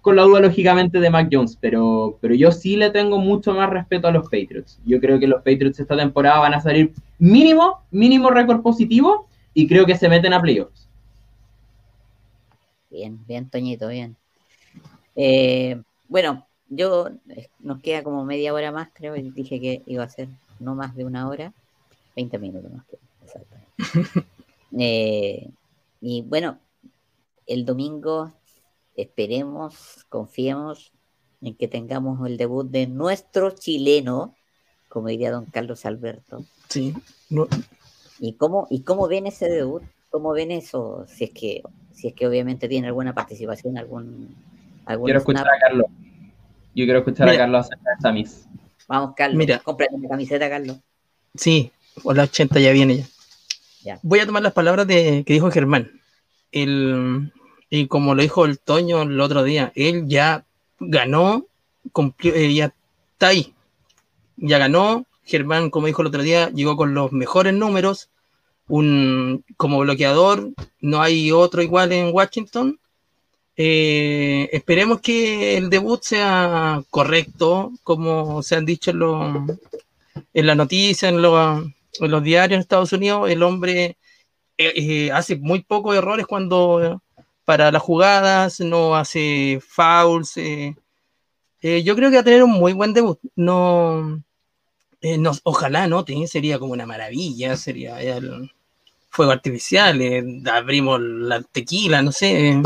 con 0.00 0.16
la 0.16 0.22
duda 0.22 0.40
lógicamente 0.40 1.00
de 1.00 1.10
Mac 1.10 1.28
Jones, 1.30 1.58
pero, 1.60 2.16
pero 2.22 2.34
yo 2.34 2.50
sí 2.50 2.76
le 2.76 2.88
tengo 2.88 3.18
mucho 3.18 3.52
más 3.52 3.68
respeto 3.68 4.08
a 4.08 4.10
los 4.10 4.24
Patriots. 4.24 4.80
Yo 4.86 4.98
creo 5.00 5.20
que 5.20 5.26
los 5.26 5.42
Patriots 5.42 5.78
esta 5.78 5.98
temporada 5.98 6.38
van 6.38 6.54
a 6.54 6.62
salir 6.62 6.94
mínimo, 7.18 7.82
mínimo 7.90 8.30
récord 8.30 8.62
positivo 8.62 9.28
y 9.52 9.68
creo 9.68 9.84
que 9.84 9.98
se 9.98 10.08
meten 10.08 10.32
a 10.32 10.40
playoffs. 10.40 10.88
Bien, 12.90 13.18
bien, 13.26 13.50
Toñito, 13.50 13.88
bien. 13.88 14.16
Eh, 15.14 15.78
bueno, 16.08 16.46
yo 16.70 17.10
eh, 17.28 17.48
nos 17.60 17.82
queda 17.82 18.02
como 18.02 18.24
media 18.24 18.54
hora 18.54 18.72
más, 18.72 18.88
creo, 18.94 19.14
y 19.14 19.30
dije 19.30 19.60
que 19.60 19.82
iba 19.84 20.04
a 20.04 20.08
ser 20.08 20.28
no 20.58 20.74
más 20.74 20.96
de 20.96 21.04
una 21.04 21.28
hora, 21.28 21.52
20 22.16 22.38
minutos 22.38 22.72
más 22.72 22.86
que 22.86 22.96
exactamente. 23.22 24.26
Eh, 24.78 25.50
y 26.00 26.22
bueno, 26.22 26.58
el 27.46 27.64
domingo 27.64 28.32
esperemos, 28.96 30.04
confiemos 30.08 30.92
en 31.40 31.54
que 31.56 31.68
tengamos 31.68 32.26
el 32.26 32.36
debut 32.36 32.70
de 32.70 32.86
nuestro 32.86 33.50
chileno, 33.50 34.34
como 34.88 35.08
diría 35.08 35.30
don 35.30 35.46
Carlos 35.46 35.84
Alberto. 35.86 36.44
Sí. 36.68 36.94
¿Y 38.20 38.34
cómo, 38.34 38.66
y 38.70 38.82
cómo 38.82 39.08
ven 39.08 39.26
ese 39.26 39.48
debut? 39.48 39.82
¿Cómo 40.10 40.32
ven 40.32 40.50
eso? 40.50 41.04
Si 41.08 41.24
es 41.24 41.30
que, 41.30 41.62
si 41.92 42.08
es 42.08 42.14
que 42.14 42.26
obviamente 42.26 42.68
tiene 42.68 42.86
alguna 42.88 43.14
participación, 43.14 43.78
algún, 43.78 44.34
algún 44.84 45.06
Quiero 45.06 45.20
escuchar 45.20 45.46
a 45.48 45.58
Carlos. 45.58 45.86
Yo 46.74 46.84
quiero 46.84 47.00
escuchar 47.00 47.28
a 47.28 47.36
Carlos 47.36 47.66
acerca 47.66 47.90
de 47.96 48.02
Samis. 48.02 48.46
Vamos, 48.88 49.14
Carlos. 49.16 49.38
Mira. 49.38 49.58
Cómprate 49.58 49.96
mi 49.98 50.08
camiseta, 50.08 50.48
Carlos. 50.48 50.78
Sí, 51.34 51.72
o 52.04 52.12
la 52.12 52.24
80 52.24 52.60
ya 52.60 52.72
viene 52.72 52.98
ya. 52.98 53.06
Voy 54.02 54.20
a 54.20 54.26
tomar 54.26 54.42
las 54.42 54.52
palabras 54.52 54.86
de, 54.86 55.24
que 55.26 55.32
dijo 55.32 55.50
Germán. 55.50 56.00
El, 56.50 57.32
y 57.70 57.86
como 57.86 58.14
lo 58.14 58.22
dijo 58.22 58.44
el 58.44 58.58
Toño 58.58 59.02
el 59.02 59.20
otro 59.20 59.42
día, 59.44 59.72
él 59.74 60.04
ya 60.06 60.44
ganó, 60.78 61.46
eh, 62.22 62.54
ya 62.54 62.74
está 63.12 63.28
ahí. 63.28 63.54
Ya 64.36 64.58
ganó. 64.58 65.06
Germán, 65.24 65.70
como 65.70 65.86
dijo 65.86 66.02
el 66.02 66.08
otro 66.08 66.22
día, 66.22 66.50
llegó 66.50 66.76
con 66.76 66.94
los 66.94 67.12
mejores 67.12 67.54
números. 67.54 68.08
Un, 68.68 69.44
como 69.56 69.80
bloqueador, 69.80 70.50
no 70.80 71.02
hay 71.02 71.32
otro 71.32 71.62
igual 71.62 71.92
en 71.92 72.14
Washington. 72.14 72.78
Eh, 73.56 74.48
esperemos 74.52 75.00
que 75.00 75.56
el 75.56 75.68
debut 75.68 76.02
sea 76.02 76.82
correcto, 76.90 77.72
como 77.82 78.42
se 78.42 78.56
han 78.56 78.64
dicho 78.64 78.90
en, 78.90 79.58
en 80.32 80.46
la 80.46 80.54
noticia, 80.54 81.08
en, 81.08 81.20
en, 82.00 82.10
los 82.10 82.22
diarios 82.22 82.56
en 82.56 82.60
Estados 82.60 82.92
Unidos. 82.92 83.30
El 83.30 83.42
hombre 83.42 83.96
eh, 84.58 84.72
eh, 84.76 85.12
hace 85.12 85.36
muy 85.36 85.62
pocos 85.62 85.96
errores 85.96 86.26
cuando 86.26 87.02
para 87.44 87.72
las 87.72 87.82
jugadas, 87.82 88.60
no 88.60 88.94
hace 88.94 89.60
fouls. 89.66 90.34
yo 90.36 91.96
creo 91.96 92.10
que 92.10 92.16
va 92.16 92.20
a 92.20 92.24
tener 92.24 92.42
un 92.42 92.52
muy 92.52 92.72
buen 92.72 92.92
debut. 92.92 93.18
No, 93.34 94.22
ojalá 95.42 95.88
no, 95.88 96.04
sería 96.26 96.58
como 96.58 96.72
una 96.72 96.86
maravilla, 96.86 97.56
sería 97.56 98.00
el 98.00 98.50
fuego 99.10 99.32
artificial, 99.32 100.00
abrimos 100.50 101.00
la 101.00 101.42
tequila, 101.42 102.00
no 102.02 102.12
sé. 102.12 102.60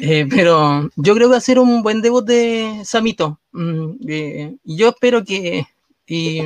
Eh, 0.00 0.26
pero 0.28 0.90
yo 0.96 1.14
creo 1.14 1.28
que 1.28 1.32
va 1.32 1.36
a 1.36 1.40
ser 1.40 1.58
un 1.58 1.82
buen 1.82 2.00
debut 2.02 2.24
de 2.24 2.82
Samito. 2.84 3.38
Mm, 3.52 3.90
eh, 4.08 4.56
yo 4.64 4.88
espero 4.88 5.24
que. 5.24 5.66
Y, 6.06 6.40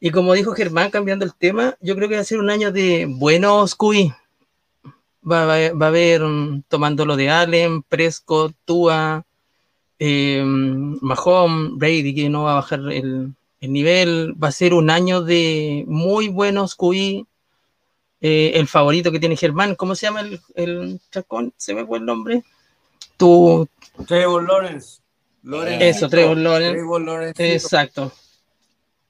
y, 0.00 0.10
como 0.10 0.32
dijo 0.32 0.52
Germán, 0.52 0.90
cambiando 0.90 1.24
el 1.24 1.34
tema, 1.34 1.76
yo 1.80 1.94
creo 1.94 2.08
que 2.08 2.16
va 2.16 2.22
a 2.22 2.24
ser 2.24 2.38
un 2.38 2.50
año 2.50 2.72
de 2.72 3.06
buenos 3.08 3.74
QI. 3.74 4.12
Va, 5.22 5.44
va, 5.44 5.56
a 5.56 5.88
haber, 5.88 6.22
um, 6.22 6.62
tomando 6.62 7.04
lo 7.04 7.16
de 7.16 7.28
Allen, 7.28 7.82
Prescott, 7.82 8.54
Tua, 8.64 9.24
eh, 9.98 10.42
Mahomes, 10.42 11.72
Brady, 11.76 12.14
que 12.14 12.30
no 12.30 12.44
va 12.44 12.52
a 12.52 12.54
bajar 12.56 12.80
el, 12.90 13.34
el 13.60 13.72
nivel. 13.72 14.34
Va 14.42 14.48
a 14.48 14.52
ser 14.52 14.72
un 14.72 14.88
año 14.88 15.22
de 15.22 15.84
muy 15.86 16.28
buenos 16.28 16.74
QI 16.74 17.26
eh, 18.20 18.52
el 18.56 18.68
favorito 18.68 19.10
que 19.10 19.18
tiene 19.18 19.36
Germán, 19.36 19.74
¿cómo 19.74 19.94
se 19.94 20.06
llama 20.06 20.20
el, 20.20 20.40
el 20.54 21.00
chacón? 21.10 21.54
¿Se 21.56 21.74
me 21.74 21.86
fue 21.86 21.98
el 21.98 22.04
nombre? 22.04 22.44
Tú. 23.16 23.66
Trevor 24.06 24.46
Lawrence. 24.46 25.00
Eso, 25.80 26.08
Trevor 26.08 26.36
Lawrence. 26.36 27.54
Exacto. 27.54 28.12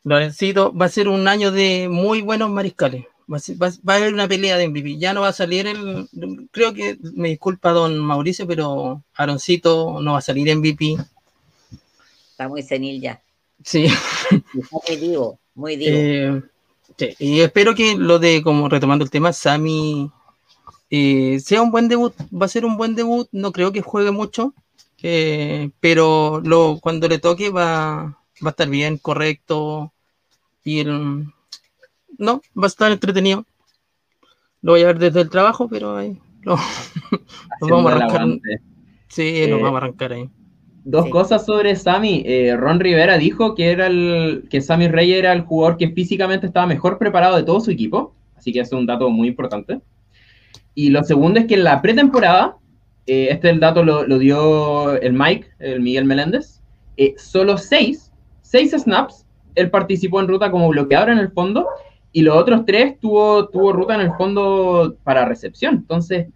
Lorencito 0.05 0.73
va 0.73 0.87
a 0.87 0.91
ser 0.91 1.09
un 1.09 1.29
año 1.29 1.51
de 1.51 1.89
muy 1.89 2.23
buenos 2.23 2.51
mariscales. 2.51 3.05
Va 3.31 3.69
a, 3.93 3.97
haber 3.97 4.13
una 4.13 4.27
pelea 4.27 4.57
de 4.57 4.69
MVP. 4.69 4.99
Ya 4.99 5.13
no 5.13 5.21
va 5.21 5.29
a 5.29 5.33
salir 5.33 5.67
el. 5.67 6.09
Creo 6.51 6.75
que 6.75 6.99
me 7.15 7.29
disculpa 7.29 7.71
don 7.71 7.97
Mauricio, 7.99 8.47
pero 8.47 9.05
Aaroncito 9.15 10.01
no 10.01 10.13
va 10.13 10.19
a 10.19 10.23
salir 10.23 10.55
MVP. 10.57 10.97
Está 12.31 12.49
muy 12.49 12.63
senil 12.63 13.01
ya. 13.01 13.23
Sí. 13.65 13.87
muy 14.73 14.97
divo, 14.97 15.39
muy 15.55 15.77
divo. 15.77 15.97
Eh, 15.97 16.43
y 17.19 17.41
espero 17.41 17.75
que 17.75 17.95
lo 17.97 18.19
de, 18.19 18.43
como 18.43 18.69
retomando 18.69 19.05
el 19.05 19.11
tema, 19.11 19.33
Sammy 19.33 20.11
eh, 20.91 21.39
sea 21.41 21.63
un 21.63 21.71
buen 21.71 21.89
debut. 21.89 22.15
Va 22.33 22.47
a 22.47 22.49
ser 22.49 22.65
un 22.65 22.77
buen 22.77 22.97
debut. 22.97 23.29
No 23.31 23.53
creo 23.53 23.71
que 23.71 23.81
juegue 23.81 24.11
mucho, 24.11 24.55
eh, 25.03 25.71
pero 25.79 26.41
lo, 26.45 26.79
cuando 26.81 27.07
le 27.07 27.19
toque 27.19 27.51
va, 27.51 28.20
va 28.45 28.49
a 28.49 28.51
estar 28.51 28.69
bien, 28.69 28.99
correcto. 28.99 29.93
Y 30.65 30.81
el, 30.81 31.27
no, 32.19 32.43
va 32.57 32.65
a 32.65 32.67
estar 32.67 32.93
entretenido. 32.93 33.45
Lo 34.63 34.73
voy 34.73 34.83
a 34.83 34.87
ver 34.87 34.99
desde 34.99 35.23
el 35.23 35.31
trabajo, 35.31 35.69
pero 35.69 35.97
ahí 35.97 36.21
lo, 36.43 36.57
vamos 37.61 37.93
a 37.93 37.97
arrancar. 37.97 38.27
Sí, 39.09 39.47
lo 39.47 39.59
eh, 39.59 39.63
vamos 39.63 39.75
a 39.75 39.85
arrancar 39.85 40.13
ahí. 40.13 40.29
Dos 40.85 41.09
cosas 41.11 41.45
sobre 41.45 41.77
Sammy. 41.77 42.23
Eh, 42.25 42.57
Ron 42.57 42.81
Rivera 42.81 43.19
dijo 43.19 43.55
que 43.55 43.71
era 43.71 43.87
el 43.87 44.47
que 44.51 44.61
Sammy 44.61 44.89
Rey 44.89 45.13
era 45.13 45.33
el 45.33 45.43
jugador 45.43 45.77
que 45.77 45.91
físicamente 45.91 46.47
estaba 46.47 46.67
mejor 46.67 46.99
preparado 46.99 47.37
de 47.37 47.43
todo 47.43 47.61
su 47.61 47.71
equipo, 47.71 48.15
así 48.37 48.53
que 48.53 48.61
es 48.61 48.73
un 48.73 48.87
dato 48.87 49.11
muy 49.11 49.29
importante. 49.29 49.81
Y 50.75 50.91
lo 50.91 51.03
segundo 51.05 51.41
es 51.41 51.47
que 51.47 51.55
en 51.55 51.65
la 51.65 51.83
pretemporada, 51.83 52.57
eh, 53.07 53.29
este 53.31 53.51
el 53.51 53.61
dato 53.61 53.85
lo, 53.85 54.19
dio 54.19 54.97
el 54.97 55.13
Mike, 55.13 55.49
el 55.59 55.81
Miguel 55.81 56.07
Meléndez, 56.07 56.63
eh, 56.97 57.15
solo 57.19 57.59
seis, 57.59 58.10
seis 58.51 58.73
snaps, 58.73 59.25
él 59.55 59.71
participó 59.71 60.21
en 60.21 60.27
ruta 60.27 60.51
como 60.51 60.69
bloqueador 60.69 61.11
en 61.11 61.19
el 61.19 61.31
fondo 61.31 61.69
y 62.11 62.23
los 62.23 62.37
otros 62.37 62.65
tres 62.67 62.99
tuvo, 62.99 63.49
tuvo 63.49 63.73
ruta 63.73 63.95
en 63.95 64.01
el 64.01 64.13
fondo 64.15 64.97
para 65.05 65.25
recepción. 65.25 65.77
Entonces, 65.77 66.27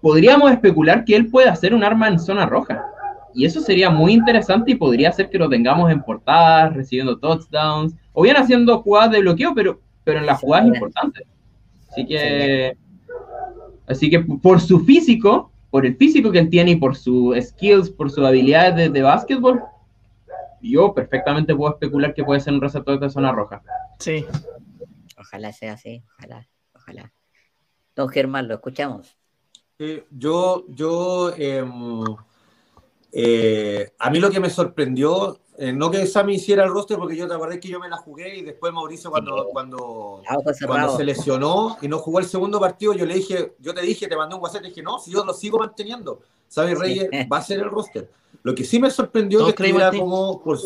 podríamos 0.00 0.50
especular 0.50 1.04
que 1.04 1.14
él 1.14 1.30
puede 1.30 1.48
hacer 1.48 1.72
un 1.72 1.84
arma 1.84 2.08
en 2.08 2.18
zona 2.18 2.46
roja 2.46 2.84
y 3.32 3.44
eso 3.44 3.60
sería 3.60 3.90
muy 3.90 4.12
interesante 4.12 4.72
y 4.72 4.74
podría 4.74 5.12
ser 5.12 5.30
que 5.30 5.38
lo 5.38 5.48
tengamos 5.48 5.90
en 5.92 6.02
portadas, 6.02 6.74
recibiendo 6.74 7.16
touchdowns, 7.18 7.94
o 8.12 8.22
bien 8.22 8.36
haciendo 8.36 8.80
jugadas 8.82 9.12
de 9.12 9.20
bloqueo, 9.20 9.54
pero, 9.54 9.80
pero 10.02 10.18
en 10.18 10.26
las 10.26 10.40
jugadas 10.40 10.66
importantes. 10.66 11.24
Así 11.90 12.06
que, 12.06 12.76
así 13.86 14.10
que 14.10 14.18
por 14.18 14.60
su 14.60 14.80
físico, 14.80 15.52
por 15.70 15.86
el 15.86 15.94
físico 15.96 16.32
que 16.32 16.40
él 16.40 16.50
tiene 16.50 16.72
y 16.72 16.76
por 16.76 16.96
sus 16.96 17.36
skills, 17.40 17.90
por 17.90 18.10
sus 18.10 18.24
habilidades 18.24 18.74
de, 18.74 18.88
de 18.88 19.02
básquetbol, 19.02 19.62
yo 20.70 20.94
perfectamente 20.94 21.54
puedo 21.54 21.72
especular 21.72 22.14
que 22.14 22.24
puede 22.24 22.40
ser 22.40 22.54
un 22.54 22.60
receptor 22.60 22.98
de 22.98 23.10
zona 23.10 23.32
roja. 23.32 23.62
Sí. 23.98 24.26
Ojalá 25.18 25.52
sea 25.52 25.74
así, 25.74 26.02
ojalá, 26.18 26.48
ojalá. 26.74 27.12
Don 27.94 28.08
Germán, 28.08 28.48
lo 28.48 28.54
escuchamos. 28.54 29.16
yo, 30.10 30.64
yo, 30.68 31.32
em, 31.36 32.04
eh, 33.12 33.92
a 33.98 34.10
mí 34.10 34.18
lo 34.18 34.30
que 34.30 34.40
me 34.40 34.50
sorprendió, 34.50 35.40
eh, 35.56 35.72
no 35.72 35.90
que 35.90 36.04
Sammy 36.06 36.34
hiciera 36.34 36.64
el 36.64 36.70
roster, 36.70 36.98
porque 36.98 37.16
yo 37.16 37.28
te 37.28 37.34
acordé 37.34 37.60
que 37.60 37.68
yo 37.68 37.78
me 37.78 37.88
la 37.88 37.96
jugué 37.96 38.38
y 38.38 38.42
después 38.42 38.72
Mauricio 38.72 39.10
cuando, 39.10 39.48
cuando, 39.52 40.22
cuando 40.66 40.96
se 40.96 41.04
lesionó 41.04 41.76
y 41.80 41.86
no 41.86 41.98
jugó 41.98 42.18
el 42.18 42.24
segundo 42.24 42.58
partido, 42.58 42.92
yo 42.92 43.06
le 43.06 43.14
dije, 43.14 43.54
yo 43.60 43.72
te 43.72 43.82
dije, 43.82 44.08
te 44.08 44.16
mandé 44.16 44.34
un 44.34 44.42
WhatsApp, 44.42 44.64
y 44.64 44.68
dije, 44.68 44.82
no, 44.82 44.98
si 44.98 45.12
yo 45.12 45.24
lo 45.24 45.32
sigo 45.32 45.58
manteniendo, 45.58 46.22
Sammy 46.48 46.74
Reyes 46.74 47.08
va 47.30 47.38
a 47.38 47.42
ser 47.42 47.60
el 47.60 47.70
roster. 47.70 48.10
Lo 48.42 48.54
que 48.54 48.64
sí 48.64 48.78
me 48.78 48.90
sorprendió 48.90 49.48
es 49.48 49.54
que 49.54 49.70
era 49.70 49.90
como 49.90 50.42
por, 50.42 50.58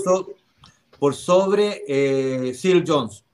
por 0.99 1.15
sobre 1.15 1.85
eh, 1.87 2.85
Jones. 2.87 3.25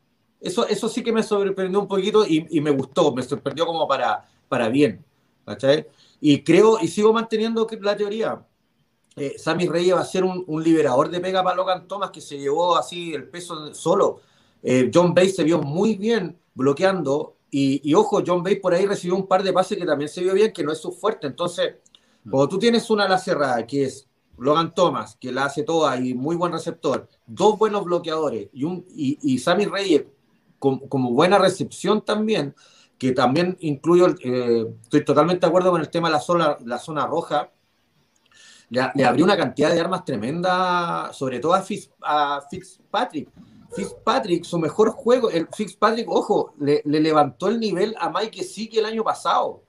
Eso, 0.40 0.66
eso 0.66 0.88
sí 0.88 1.02
que 1.02 1.12
me 1.12 1.22
sorprendió 1.22 1.80
un 1.80 1.88
poquito 1.88 2.26
y, 2.26 2.46
y 2.50 2.60
me 2.60 2.70
gustó, 2.70 3.14
me 3.14 3.22
sorprendió 3.22 3.64
como 3.64 3.88
para, 3.88 4.28
para 4.48 4.68
bien. 4.68 5.02
¿cachai? 5.44 5.86
Y 6.20 6.42
creo, 6.42 6.78
y 6.80 6.88
sigo 6.88 7.12
manteniendo 7.12 7.66
la 7.80 7.96
teoría 7.96 8.42
eh, 9.16 9.36
Sammy 9.38 9.68
Reyes 9.68 9.94
va 9.94 10.00
a 10.00 10.04
ser 10.04 10.24
un, 10.24 10.44
liberador 10.62 11.08
de 11.08 11.20
pega 11.20 11.42
para 11.44 11.54
Logan 11.54 11.86
Thomas 11.86 12.10
que 12.10 12.20
se 12.20 12.36
llevó 12.36 12.76
así 12.76 13.14
el 13.14 13.28
peso 13.28 13.72
solo. 13.72 14.20
Eh, 14.62 14.90
John 14.92 15.14
Bay 15.14 15.28
se 15.28 15.44
vio 15.44 15.60
muy 15.60 15.94
bien 15.94 16.36
bloqueando 16.54 17.36
y, 17.50 17.94
ojo, 17.94 18.20
John 18.26 18.42
Bay 18.42 18.56
por 18.56 18.74
ahí 18.74 18.84
recibió 18.84 19.14
un 19.14 19.28
par 19.28 19.44
de 19.44 19.52
pases 19.52 19.78
que 19.78 19.86
también 19.86 20.08
se 20.08 20.22
vio 20.22 20.34
bien, 20.34 20.52
que 20.52 20.64
no 20.64 20.72
es 20.72 20.78
su 20.78 20.90
fuerte. 20.90 21.28
Entonces. 21.28 21.76
Cuando 22.30 22.48
tú 22.48 22.58
tienes 22.58 22.88
una 22.90 23.04
ala 23.04 23.18
cerrada 23.18 23.66
que 23.66 23.84
es 23.84 24.08
Logan 24.38 24.74
Thomas, 24.74 25.16
que 25.20 25.30
la 25.30 25.44
hace 25.44 25.62
toda 25.62 25.98
y 25.98 26.14
muy 26.14 26.36
buen 26.36 26.52
receptor, 26.52 27.08
dos 27.26 27.58
buenos 27.58 27.84
bloqueadores 27.84 28.48
y, 28.52 28.64
un, 28.64 28.84
y, 28.88 29.38
Sammy 29.38 29.66
Reyes 29.66 30.04
como, 30.58 31.10
buena 31.12 31.38
recepción 31.38 32.02
también, 32.02 32.54
que 32.98 33.12
también 33.12 33.56
incluyo, 33.60 34.14
eh, 34.22 34.66
estoy 34.82 35.04
totalmente 35.04 35.46
de 35.46 35.48
acuerdo 35.48 35.70
con 35.70 35.80
el 35.80 35.90
tema 35.90 36.08
de 36.08 36.12
la 36.12 36.20
zona, 36.20 36.56
la 36.64 36.78
zona 36.78 37.06
roja, 37.06 37.50
le, 38.70 39.04
abrió 39.04 39.24
una 39.24 39.36
cantidad 39.36 39.72
de 39.72 39.80
armas 39.80 40.04
tremenda, 40.04 41.12
sobre 41.12 41.38
todo 41.38 41.54
a, 41.54 41.62
Fitzpatrick. 41.62 43.28
Fitzpatrick, 43.74 44.44
su 44.44 44.58
mejor 44.58 44.90
juego, 44.90 45.30
el 45.30 45.48
Fitzpatrick, 45.48 46.08
ojo, 46.08 46.54
le, 46.58 46.82
levantó 46.84 47.48
el 47.48 47.60
nivel 47.60 47.94
a 47.98 48.10
Mike 48.10 48.42
Siki 48.42 48.78
el 48.78 48.86
año 48.86 49.04
pasado 49.04 49.62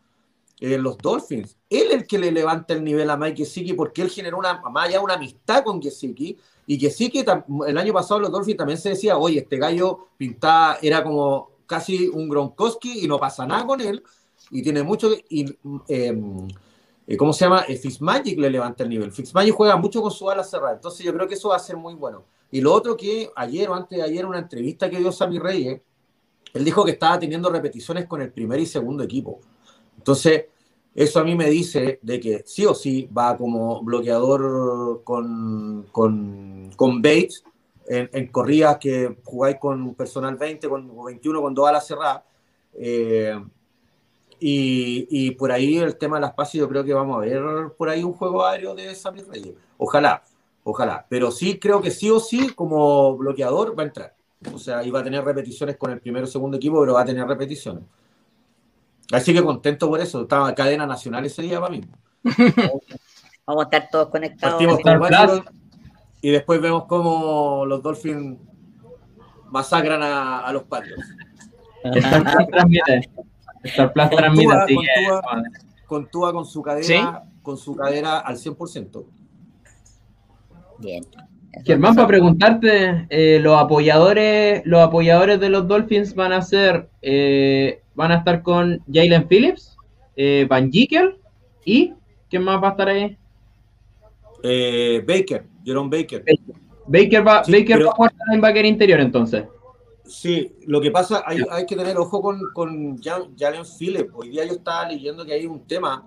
en 0.59 0.81
los 0.81 0.97
Dolphins. 0.97 1.57
Él 1.81 1.91
el 1.91 2.07
que 2.07 2.17
le 2.17 2.31
levanta 2.31 2.73
el 2.73 2.83
nivel 2.83 3.09
a 3.09 3.17
Mike 3.17 3.37
Gesicki 3.37 3.73
porque 3.73 4.01
él 4.01 4.09
generó 4.09 4.37
una, 4.37 4.61
más 4.61 4.87
allá 4.87 5.01
una 5.01 5.15
amistad 5.15 5.63
con 5.63 5.81
Gesicki 5.81 6.37
y 6.67 6.79
Gesicki 6.79 7.23
el 7.67 7.77
año 7.77 7.93
pasado 7.93 8.19
los 8.19 8.31
Dolphins 8.31 8.57
también 8.57 8.79
se 8.79 8.89
decía, 8.89 9.17
oye, 9.17 9.39
este 9.39 9.57
gallo 9.57 10.09
pintaba, 10.17 10.77
era 10.81 11.03
como 11.03 11.51
casi 11.65 12.07
un 12.07 12.29
Gronkowski 12.29 13.05
y 13.05 13.07
no 13.07 13.19
pasa 13.19 13.45
nada 13.45 13.65
con 13.65 13.81
él 13.81 14.03
y 14.51 14.61
tiene 14.61 14.83
mucho... 14.83 15.09
Y, 15.29 15.45
em, 15.87 16.47
eh, 17.07 17.17
¿Cómo 17.17 17.33
se 17.33 17.45
llama? 17.45 17.65
Eh, 17.67 17.77
Fitzmagic 17.77 18.39
le 18.39 18.49
levanta 18.49 18.83
el 18.83 18.89
nivel. 18.89 19.11
Fitzmagic 19.11 19.53
juega 19.53 19.75
mucho 19.75 20.01
con 20.01 20.11
su 20.11 20.29
ala 20.29 20.43
cerrada, 20.43 20.73
entonces 20.73 21.05
yo 21.05 21.13
creo 21.13 21.27
que 21.27 21.35
eso 21.35 21.49
va 21.49 21.55
a 21.55 21.59
ser 21.59 21.77
muy 21.77 21.93
bueno. 21.93 22.23
Y 22.51 22.61
lo 22.61 22.73
otro 22.73 22.97
que 22.97 23.29
ayer 23.35 23.69
o 23.69 23.75
antes 23.75 23.97
de 23.97 24.03
ayer, 24.03 24.25
una 24.25 24.39
entrevista 24.39 24.89
que 24.89 24.97
dio 24.97 25.11
Sammy 25.11 25.39
Reyes, 25.39 25.81
él 26.53 26.63
dijo 26.63 26.85
que 26.85 26.91
estaba 26.91 27.19
teniendo 27.19 27.49
repeticiones 27.49 28.05
con 28.07 28.21
el 28.21 28.31
primer 28.31 28.59
y 28.59 28.65
segundo 28.65 29.03
equipo. 29.03 29.39
Entonces, 29.97 30.45
eso 30.95 31.19
a 31.19 31.25
mí 31.25 31.35
me 31.35 31.49
dice 31.49 31.99
de 32.01 32.19
que 32.21 32.43
sí 32.45 32.65
o 32.65 32.73
sí 32.73 33.09
va 33.15 33.37
como 33.37 33.83
bloqueador 33.83 35.03
con, 35.03 35.85
con, 35.91 36.71
con 36.77 37.01
Bates 37.01 37.43
en, 37.87 38.27
corridas 38.27 38.77
que 38.77 39.17
jugáis 39.23 39.57
con 39.59 39.93
personal 39.93 40.37
20, 40.37 40.69
con 40.69 41.05
21, 41.05 41.41
con 41.41 41.53
dos 41.53 41.67
alas 41.67 41.85
cerradas. 41.85 42.23
Eh, 42.73 43.37
y, 44.39 45.07
y, 45.09 45.31
por 45.31 45.51
ahí 45.51 45.77
el 45.77 45.97
tema 45.97 46.17
de 46.17 46.21
las 46.21 46.33
pases, 46.33 46.59
yo 46.59 46.69
creo 46.69 46.83
que 46.83 46.93
vamos 46.93 47.17
a 47.17 47.19
ver 47.19 47.43
por 47.77 47.89
ahí 47.89 48.03
un 48.03 48.13
juego 48.13 48.45
aéreo 48.45 48.73
de 48.73 48.95
Sammy 48.95 49.21
Reyes. 49.21 49.55
Ojalá, 49.77 50.23
ojalá. 50.63 51.05
Pero 51.09 51.29
sí 51.29 51.59
creo 51.59 51.81
que 51.81 51.91
sí 51.91 52.09
o 52.09 52.19
sí, 52.19 52.49
como 52.53 53.17
bloqueador, 53.17 53.77
va 53.77 53.83
a 53.83 53.87
entrar. 53.87 54.15
O 54.53 54.59
sea, 54.59 54.83
iba 54.83 54.99
a 54.99 55.03
tener 55.03 55.23
repeticiones 55.23 55.77
con 55.77 55.91
el 55.91 55.99
primero 55.99 56.25
o 56.25 56.29
segundo 56.29 56.57
equipo, 56.57 56.79
pero 56.79 56.93
va 56.93 57.01
a 57.01 57.05
tener 57.05 57.27
repeticiones. 57.27 57.83
Así 59.11 59.33
que 59.33 59.43
contento 59.43 59.87
por 59.89 59.99
eso. 59.99 60.21
Estaba 60.21 60.53
cadena 60.55 60.85
nacional 60.85 61.25
ese 61.25 61.41
día 61.41 61.59
para 61.59 61.71
mí. 61.71 61.81
Vamos 63.45 63.61
a 63.61 63.65
estar 63.65 63.89
todos 63.91 64.09
conectados. 64.09 64.61
y 66.21 66.29
después 66.31 66.59
vemos 66.59 66.85
cómo 66.85 67.65
los 67.65 67.83
Dolphins 67.83 68.39
masacran 69.51 70.01
a, 70.01 70.51
los 70.51 70.63
patios. 70.63 70.99
Star 73.63 73.93
Plus 73.93 74.09
con, 75.85 76.09
Tua, 76.09 76.33
con, 76.33 76.45
su 76.45 76.61
cadera, 76.63 77.23
con 77.43 77.57
su 77.57 77.75
cadera 77.75 78.19
al 78.19 78.37
100%. 78.37 79.05
Bien. 80.79 81.05
Germán, 81.63 81.95
para 81.95 82.07
preguntarte, 82.07 83.07
eh, 83.09 83.39
los 83.41 83.57
apoyadores, 83.57 84.61
los 84.65 84.81
apoyadores 84.81 85.39
de 85.39 85.49
los 85.49 85.67
Dolphins 85.67 86.13
van 86.13 86.33
a 86.33 86.41
ser, 86.41 86.89
eh, 87.01 87.81
van 87.93 88.11
a 88.11 88.17
estar 88.17 88.41
con 88.41 88.81
Jalen 88.91 89.27
Phillips, 89.27 89.77
eh, 90.15 90.45
Van 90.49 90.71
Jekyll 90.71 91.15
y 91.63 91.93
¿quién 92.29 92.43
más 92.43 92.61
va 92.61 92.69
a 92.69 92.71
estar 92.71 92.89
ahí? 92.89 93.17
Baker, 94.43 95.45
Jerome 95.63 95.97
Baker. 95.97 96.23
Baker, 96.87 97.27
va, 97.27 97.41
Baker 97.47 97.83
va 97.83 97.89
a 97.89 97.93
jugar 97.93 98.13
linebacker 98.29 98.65
interior 98.65 98.99
entonces. 98.99 99.45
Sí, 100.05 100.51
lo 100.67 100.79
que 100.79 100.91
pasa, 100.91 101.23
hay, 101.25 101.39
hay 101.49 101.65
que 101.65 101.75
tener 101.75 101.97
ojo 101.97 102.21
con, 102.21 102.39
con 102.53 103.01
Jalen 103.01 103.63
Phillips. 103.79 104.11
Hoy 104.13 104.29
día 104.29 104.45
yo 104.45 104.53
estaba 104.53 104.87
leyendo 104.87 105.25
que 105.25 105.33
hay 105.33 105.47
un 105.47 105.65
tema 105.65 106.05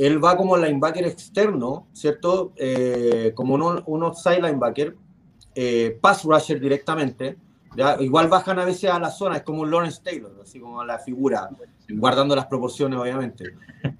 él 0.00 0.24
va 0.24 0.34
como 0.34 0.56
linebacker 0.56 1.06
externo, 1.06 1.86
¿cierto? 1.92 2.54
Eh, 2.56 3.32
como 3.34 3.54
un, 3.54 3.82
un 3.84 4.02
outside 4.02 4.40
linebacker, 4.40 4.96
eh, 5.54 5.98
pass 6.00 6.24
rusher 6.24 6.58
directamente. 6.58 7.36
¿ya? 7.76 8.00
Igual 8.00 8.28
bajan 8.28 8.58
a 8.58 8.64
veces 8.64 8.90
a 8.90 8.98
la 8.98 9.10
zona, 9.10 9.36
es 9.36 9.42
como 9.42 9.60
un 9.60 9.70
Lawrence 9.70 10.00
Taylor, 10.02 10.32
así 10.42 10.58
como 10.58 10.82
la 10.84 10.98
figura, 10.98 11.50
guardando 11.90 12.34
las 12.34 12.46
proporciones, 12.46 12.98
obviamente. 12.98 13.44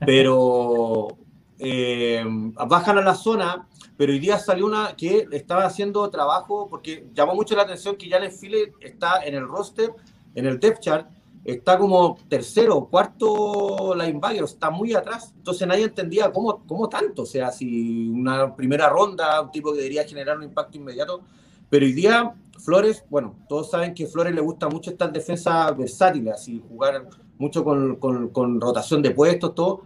Pero 0.07 1.09
eh, 1.59 2.25
bajan 2.27 2.97
a 2.97 3.03
la 3.03 3.15
zona, 3.15 3.69
pero 3.99 4.13
hoy 4.13 4.21
día 4.21 4.39
salió 4.39 4.65
una 4.65 4.97
que 4.97 5.29
estaba 5.33 5.67
haciendo 5.67 6.09
trabajo, 6.09 6.67
porque 6.71 7.09
llamó 7.13 7.35
mucho 7.35 7.55
la 7.55 7.65
atención 7.65 7.97
que 7.97 8.09
Jalen 8.09 8.33
Phillips 8.33 8.73
está 8.81 9.23
en 9.23 9.35
el 9.35 9.47
roster, 9.47 9.91
en 10.35 10.47
el 10.47 10.59
depth 10.59 10.81
chart, 10.81 11.11
está 11.45 11.79
como 11.79 12.19
tercero 12.29 12.77
o 12.77 12.89
cuarto 12.89 13.95
linebacker, 13.95 14.45
está 14.45 14.71
muy 14.71 14.95
atrás. 14.95 15.33
Entonces 15.37 15.67
nadie 15.67 15.85
entendía 15.85 16.33
cómo, 16.33 16.65
cómo 16.67 16.89
tanto. 16.89 17.23
O 17.23 17.27
sea, 17.27 17.51
si 17.51 18.09
una 18.09 18.55
primera 18.55 18.89
ronda, 18.89 19.41
un 19.41 19.51
tipo 19.51 19.73
que 19.73 19.79
debería 19.79 20.07
generar 20.07 20.37
un 20.37 20.45
impacto 20.45 20.77
inmediato. 20.79 21.23
Pero 21.69 21.87
hoy 21.87 21.93
día, 21.93 22.35
Flores, 22.59 23.05
bueno, 23.09 23.37
todos 23.49 23.71
saben 23.71 23.95
que 23.95 24.05
a 24.05 24.09
Flores 24.09 24.35
le 24.35 24.41
gusta 24.41 24.69
mucho 24.69 24.91
estas 24.91 25.13
defensas 25.13 25.77
versátiles, 25.77 26.35
así 26.35 26.63
jugar 26.69 27.09
mucho 27.39 27.65
con, 27.65 27.97
con, 27.97 28.29
con 28.29 28.61
rotación 28.61 29.03
de 29.03 29.13
puestos, 29.13 29.55
todo. 29.55 29.83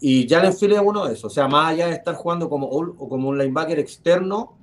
Y 0.00 0.26
Jalen 0.28 0.54
Phillips 0.54 0.80
es 0.80 0.86
uno 0.86 1.06
de 1.06 1.12
esos. 1.12 1.26
O 1.26 1.30
sea, 1.30 1.46
más 1.46 1.72
allá 1.72 1.86
de 1.86 1.94
estar 1.94 2.14
jugando 2.14 2.48
como, 2.48 2.66
o 2.66 3.08
como 3.08 3.28
un 3.28 3.38
linebacker 3.38 3.78
externo, 3.78 4.56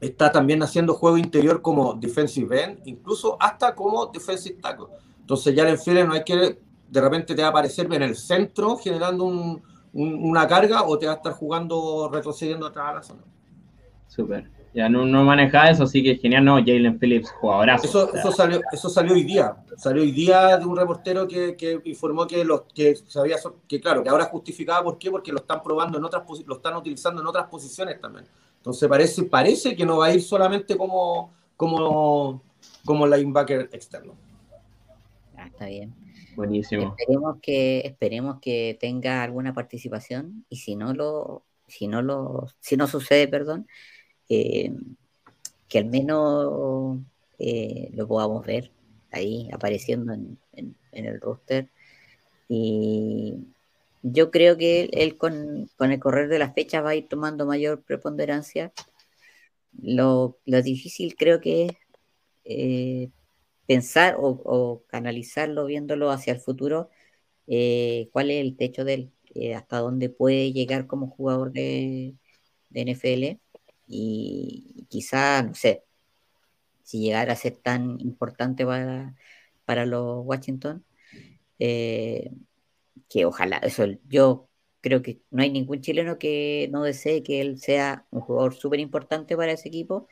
está 0.00 0.30
también 0.30 0.62
haciendo 0.62 0.94
juego 0.94 1.16
interior 1.16 1.62
como 1.62 1.94
defensive 1.94 2.62
end, 2.62 2.80
incluso 2.84 3.36
hasta 3.40 3.74
como 3.74 4.06
defensive 4.06 4.58
tackle. 4.60 4.86
Entonces 5.26 5.56
ya 5.56 5.68
en 5.68 5.76
el 5.76 6.06
no 6.06 6.14
hay 6.14 6.22
que, 6.22 6.60
de 6.88 7.00
repente 7.00 7.34
te 7.34 7.42
va 7.42 7.48
a 7.48 7.50
aparecer 7.50 7.92
en 7.92 8.00
el 8.00 8.14
centro 8.14 8.76
generando 8.76 9.60
una 9.92 10.46
carga 10.46 10.84
o 10.84 10.96
te 10.96 11.06
va 11.06 11.14
a 11.14 11.16
estar 11.16 11.32
jugando 11.32 12.08
retrocediendo 12.12 12.64
atrás 12.64 12.86
a 12.86 12.94
la 12.94 13.02
zona. 13.02 13.22
Súper. 14.06 14.48
Ya 14.72 14.88
no, 14.88 15.04
no 15.04 15.24
maneja 15.24 15.68
eso, 15.68 15.82
así 15.82 16.00
que 16.00 16.14
genial, 16.14 16.44
no, 16.44 16.58
Jalen 16.58 17.00
Phillips, 17.00 17.32
jugadorazo. 17.40 17.88
Eso, 17.88 18.14
eso, 18.14 18.30
salió, 18.30 18.60
eso 18.70 18.88
salió 18.88 19.14
hoy 19.14 19.24
día. 19.24 19.56
Salió 19.76 20.00
hoy 20.02 20.12
día 20.12 20.58
de 20.58 20.64
un 20.64 20.76
reportero 20.76 21.26
que, 21.26 21.56
que 21.56 21.80
informó 21.86 22.24
que 22.28 22.44
los 22.44 22.62
que 22.72 22.94
sabía 22.94 23.34
que 23.66 23.80
claro, 23.80 24.04
que 24.04 24.10
ahora 24.10 24.26
justificaba 24.26 24.84
por 24.84 24.96
qué, 24.96 25.10
porque 25.10 25.32
lo 25.32 25.38
están 25.38 25.60
probando 25.60 25.98
en 25.98 26.04
otras 26.04 26.22
lo 26.46 26.54
están 26.54 26.76
utilizando 26.76 27.20
en 27.20 27.26
otras 27.26 27.48
posiciones 27.48 28.00
también. 28.00 28.26
Entonces 28.58 28.88
parece, 28.88 29.24
parece 29.24 29.74
que 29.74 29.84
no 29.84 29.96
va 29.96 30.06
a 30.06 30.14
ir 30.14 30.22
solamente 30.22 30.76
como, 30.76 31.32
como, 31.56 32.44
como 32.84 33.08
linebacker 33.08 33.70
externo 33.72 34.14
está 35.46 35.66
bien. 35.66 35.94
Buenísimo. 36.36 36.94
Esperemos 36.98 37.38
que, 37.40 37.78
esperemos 37.80 38.40
que 38.40 38.76
tenga 38.78 39.22
alguna 39.22 39.54
participación 39.54 40.44
y 40.48 40.56
si 40.56 40.76
no 40.76 40.92
lo, 40.92 41.44
si 41.66 41.88
no 41.88 42.02
lo, 42.02 42.46
si 42.60 42.76
no 42.76 42.86
sucede, 42.86 43.28
perdón, 43.28 43.66
eh, 44.28 44.72
que 45.68 45.78
al 45.78 45.86
menos 45.86 46.98
eh, 47.38 47.90
lo 47.94 48.06
podamos 48.06 48.44
ver 48.44 48.70
ahí 49.10 49.48
apareciendo 49.52 50.12
en, 50.12 50.38
el 50.92 51.20
roster. 51.20 51.68
Y 52.48 53.34
yo 54.02 54.30
creo 54.30 54.56
que 54.56 54.88
él, 54.92 55.16
con, 55.16 55.68
el 55.78 56.00
correr 56.00 56.28
de 56.28 56.38
las 56.38 56.54
fechas 56.54 56.84
va 56.84 56.90
a 56.90 56.94
ir 56.96 57.08
tomando 57.08 57.46
mayor 57.46 57.82
preponderancia. 57.82 58.72
Lo, 59.82 60.36
difícil 60.44 61.16
creo 61.16 61.40
que 61.40 61.66
es 61.66 61.72
eh, 62.44 63.10
pensar 63.66 64.16
o, 64.18 64.84
canalizarlo, 64.88 65.66
viéndolo 65.66 66.10
hacia 66.10 66.32
el 66.34 66.40
futuro, 66.40 66.90
eh, 67.46 68.08
cuál 68.12 68.30
es 68.30 68.40
el 68.42 68.56
techo 68.56 68.84
de 68.84 68.94
él, 68.94 69.12
eh, 69.34 69.54
hasta 69.54 69.78
dónde 69.78 70.10
puede 70.10 70.52
llegar 70.52 70.86
como 70.86 71.08
jugador 71.10 71.52
de, 71.52 72.14
NFL 72.74 73.40
y 73.88 74.86
quizá, 74.88 75.42
no 75.42 75.54
sé, 75.54 75.84
si 76.82 77.00
llegara 77.00 77.32
a 77.32 77.36
ser 77.36 77.56
tan 77.56 78.00
importante 78.00 78.64
para, 78.66 79.16
para 79.64 79.86
los 79.86 80.24
Washington, 80.24 80.84
eh, 81.58 82.30
que 83.08 83.24
ojalá, 83.24 83.58
eso 83.58 83.86
yo 84.08 84.48
creo 84.80 85.02
que 85.02 85.22
no 85.30 85.42
hay 85.42 85.50
ningún 85.50 85.80
chileno 85.80 86.18
que 86.18 86.68
no 86.72 86.82
desee 86.82 87.22
que 87.22 87.40
él 87.40 87.58
sea 87.58 88.06
un 88.10 88.20
jugador 88.20 88.54
súper 88.54 88.80
importante 88.80 89.36
para 89.36 89.52
ese 89.52 89.68
equipo 89.68 90.08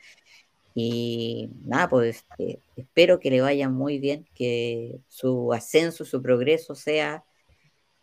y 0.77 1.49
nada, 1.63 1.87
pues 1.87 2.17
este, 2.17 2.59
espero 2.75 3.21
que 3.21 3.31
le 3.31 3.39
vaya 3.39 3.69
muy 3.69 3.97
bien, 3.97 4.27
que 4.35 4.99
su 5.07 5.53
ascenso, 5.53 6.03
su 6.03 6.21
progreso 6.21 6.75
sea 6.75 7.23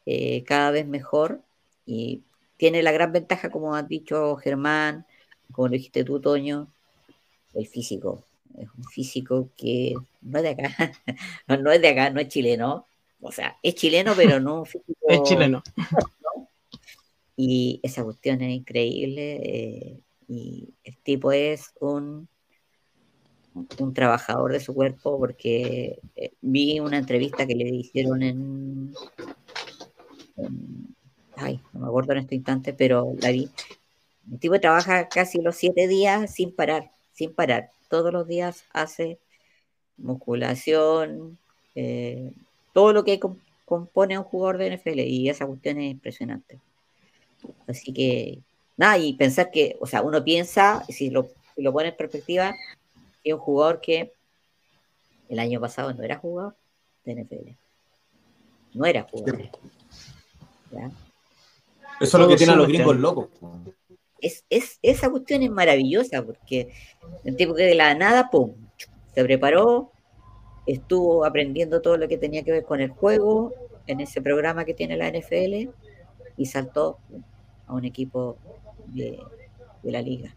eh, 0.07 0.43
cada 0.45 0.71
vez 0.71 0.87
mejor. 0.87 1.43
Y 1.85 2.23
tiene 2.57 2.83
la 2.83 2.93
gran 2.93 3.13
ventaja, 3.13 3.51
como 3.51 3.75
has 3.75 3.87
dicho 3.87 4.37
Germán, 4.37 5.05
como 5.53 5.69
lo 5.69 5.75
dijiste 5.75 6.03
tú, 6.03 6.19
Toño, 6.19 6.73
el 7.53 7.67
físico. 7.67 8.25
Es 8.59 8.69
un 8.77 8.85
físico 8.85 9.51
que 9.55 9.95
no 10.23 10.39
es 10.39 10.45
de 10.45 10.51
acá, 10.51 10.93
no, 11.49 11.71
es 11.73 11.83
de 11.83 11.89
acá, 11.89 12.09
no 12.09 12.21
es 12.21 12.29
chileno. 12.29 12.87
O 13.21 13.31
sea, 13.31 13.59
es 13.63 13.75
chileno, 13.75 14.15
pero 14.17 14.41
no 14.41 14.65
físico. 14.65 14.99
es 15.09 15.23
chileno. 15.25 15.63
Y 17.35 17.81
esa 17.83 18.05
cuestión 18.05 18.43
es 18.43 18.53
increíble. 18.55 19.37
Eh, 19.43 20.01
y 20.29 20.69
el 20.85 20.97
tipo 20.99 21.33
es 21.33 21.73
un, 21.81 22.29
un 23.55 23.95
trabajador 23.95 24.53
de 24.53 24.61
su 24.61 24.75
cuerpo 24.75 25.19
porque 25.19 25.99
eh, 26.17 26.33
vi 26.41 26.81
una 26.81 26.99
entrevista 26.99 27.47
que 27.47 27.55
le 27.55 27.69
hicieron 27.69 28.23
en, 28.23 28.95
ay, 31.37 31.61
no 31.73 31.81
me 31.81 31.87
acuerdo 31.87 32.13
en 32.13 32.19
este 32.19 32.35
instante, 32.35 32.73
pero 32.73 33.15
la 33.21 33.31
vi. 33.31 33.51
El 34.31 34.39
tipo 34.39 34.59
trabaja 34.61 35.09
casi 35.09 35.41
los 35.41 35.57
siete 35.57 35.89
días 35.89 36.35
sin 36.35 36.55
parar, 36.55 36.91
sin 37.13 37.35
parar. 37.35 37.71
Todos 37.89 38.13
los 38.13 38.27
días 38.27 38.65
hace 38.73 39.19
musculación, 39.97 41.39
eh, 41.75 42.33
todo 42.73 42.93
lo 42.93 43.05
que 43.05 43.21
compone 43.65 44.19
un 44.19 44.25
jugador 44.25 44.59
de 44.59 44.77
NFL 44.77 45.01
y 45.01 45.29
esa 45.29 45.47
cuestión 45.47 45.81
es 45.81 45.91
impresionante. 45.91 46.61
Así 47.67 47.93
que, 47.93 48.39
nada, 48.77 48.99
y 48.99 49.15
pensar 49.15 49.51
que, 49.51 49.77
o 49.81 49.87
sea, 49.87 50.03
uno 50.03 50.23
piensa, 50.23 50.85
si 50.89 51.11
lo, 51.11 51.29
si 51.55 51.63
lo 51.63 51.73
pone 51.73 51.89
en 51.89 51.97
perspectiva, 51.97 52.55
que 53.23 53.35
un 53.35 53.41
jugador 53.41 53.81
que 53.81 54.13
el 55.29 55.39
año 55.39 55.61
pasado 55.61 55.93
no 55.95 56.03
era 56.03 56.19
jugador 56.19 56.57
de 57.05 57.23
NFL. 57.23 57.51
No 58.75 58.87
era 58.87 59.03
jugador. 59.05 59.51
Eso 62.01 62.17
es 62.17 62.23
lo 62.23 62.29
que 62.29 62.37
tienen 62.37 62.59
los 62.59 62.69
gringos 62.69 62.97
locos. 62.97 63.29
Es, 64.21 64.45
es, 64.51 64.79
esa 64.83 65.11
cuestión 65.11 65.43
es 65.43 65.51
maravillosa 65.51 66.23
porque 66.23 66.73
el 67.25 67.37
tipo 67.37 67.55
que 67.55 67.65
de 67.65 67.75
la 67.75 67.95
nada, 67.95 68.31
pum, 68.31 68.55
se 69.15 69.25
preparó, 69.25 69.91
estuvo 70.67 71.25
aprendiendo 71.25 71.83
todo 71.83 71.97
lo 71.97 72.09
que 72.09 72.19
tenía 72.19 72.43
que 72.43 72.53
ver 72.53 72.65
con 72.65 72.81
el 72.81 72.91
juego 72.91 73.53
en 73.87 74.01
ese 74.01 74.23
programa 74.23 74.65
que 74.65 74.75
tiene 74.75 74.97
la 74.97 75.11
NFL 75.11 75.71
y 76.37 76.47
saltó 76.47 76.99
a 77.67 77.75
un 77.75 77.85
equipo 77.85 78.37
de, 78.87 79.19
la 79.83 80.01
liga. 80.01 80.35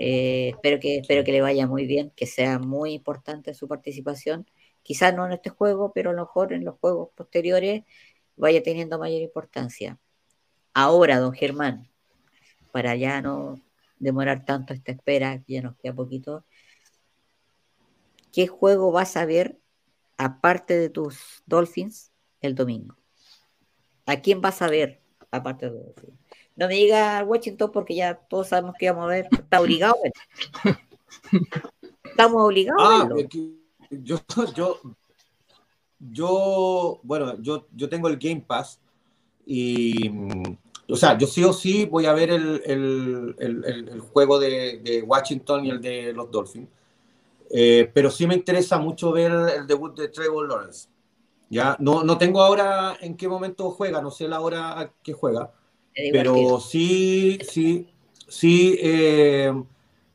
Eh, 0.00 0.50
espero, 0.50 0.78
que, 0.78 0.98
espero 0.98 1.24
que 1.24 1.32
le 1.32 1.40
vaya 1.40 1.66
muy 1.66 1.84
bien, 1.84 2.12
que 2.14 2.26
sea 2.26 2.60
muy 2.60 2.92
importante 2.92 3.52
su 3.52 3.66
participación. 3.66 4.46
Quizás 4.84 5.12
no 5.12 5.26
en 5.26 5.32
este 5.32 5.50
juego, 5.50 5.92
pero 5.92 6.10
a 6.10 6.12
lo 6.12 6.22
mejor 6.22 6.52
en 6.52 6.64
los 6.64 6.78
juegos 6.78 7.10
posteriores 7.16 7.82
vaya 8.36 8.62
teniendo 8.62 9.00
mayor 9.00 9.20
importancia. 9.22 9.98
Ahora, 10.72 11.18
don 11.18 11.32
Germán, 11.32 11.88
para 12.70 12.94
ya 12.94 13.20
no 13.20 13.60
demorar 13.98 14.44
tanto 14.44 14.72
esta 14.72 14.92
espera, 14.92 15.42
ya 15.48 15.62
nos 15.62 15.76
queda 15.76 15.92
poquito, 15.92 16.44
¿qué 18.32 18.46
juego 18.46 18.92
vas 18.92 19.16
a 19.16 19.26
ver 19.26 19.58
aparte 20.16 20.78
de 20.78 20.90
tus 20.90 21.42
Dolphins 21.44 22.12
el 22.40 22.54
domingo? 22.54 22.96
¿A 24.06 24.20
quién 24.20 24.40
vas 24.40 24.62
a 24.62 24.68
ver 24.68 25.00
aparte 25.32 25.66
de 25.66 25.72
los 25.72 25.84
Dolphins? 25.86 26.18
No 26.58 26.66
me 26.66 26.74
diga 26.74 27.22
Washington 27.22 27.70
porque 27.72 27.94
ya 27.94 28.16
todos 28.16 28.48
sabemos 28.48 28.74
que 28.76 28.90
vamos 28.90 29.04
a 29.04 29.08
ver. 29.08 29.28
Está 29.30 29.60
obligado. 29.60 29.94
Estamos 32.02 32.42
obligados. 32.42 32.82
Ah, 32.82 33.08
yo, 33.90 34.18
yo, 34.56 34.80
yo, 36.00 37.00
bueno, 37.04 37.40
yo, 37.40 37.68
yo 37.72 37.88
tengo 37.88 38.08
el 38.08 38.16
Game 38.16 38.44
Pass 38.44 38.80
y, 39.46 40.10
o 40.88 40.96
sea, 40.96 41.16
yo 41.16 41.28
sí 41.28 41.44
o 41.44 41.52
sí 41.52 41.84
voy 41.86 42.06
a 42.06 42.12
ver 42.12 42.30
el, 42.30 42.60
el, 42.66 43.36
el, 43.38 44.00
juego 44.00 44.40
de, 44.40 44.80
de, 44.82 45.02
Washington 45.02 45.64
y 45.64 45.70
el 45.70 45.80
de 45.80 46.12
los 46.12 46.28
Dolphins. 46.28 46.68
Eh, 47.50 47.88
pero 47.94 48.10
sí 48.10 48.26
me 48.26 48.34
interesa 48.34 48.78
mucho 48.78 49.12
ver 49.12 49.30
el 49.58 49.66
debut 49.68 49.96
de 49.96 50.08
Trevor 50.08 50.48
Lawrence. 50.48 50.88
Ya, 51.50 51.76
no, 51.78 52.02
no 52.02 52.18
tengo 52.18 52.42
ahora 52.42 52.96
en 53.00 53.16
qué 53.16 53.28
momento 53.28 53.70
juega, 53.70 54.02
no 54.02 54.10
sé 54.10 54.26
la 54.26 54.40
hora 54.40 54.92
que 55.04 55.12
juega, 55.12 55.52
pero 56.12 56.60
sí, 56.60 57.38
sí, 57.48 57.88
sí, 58.28 58.78
eh, 58.80 59.52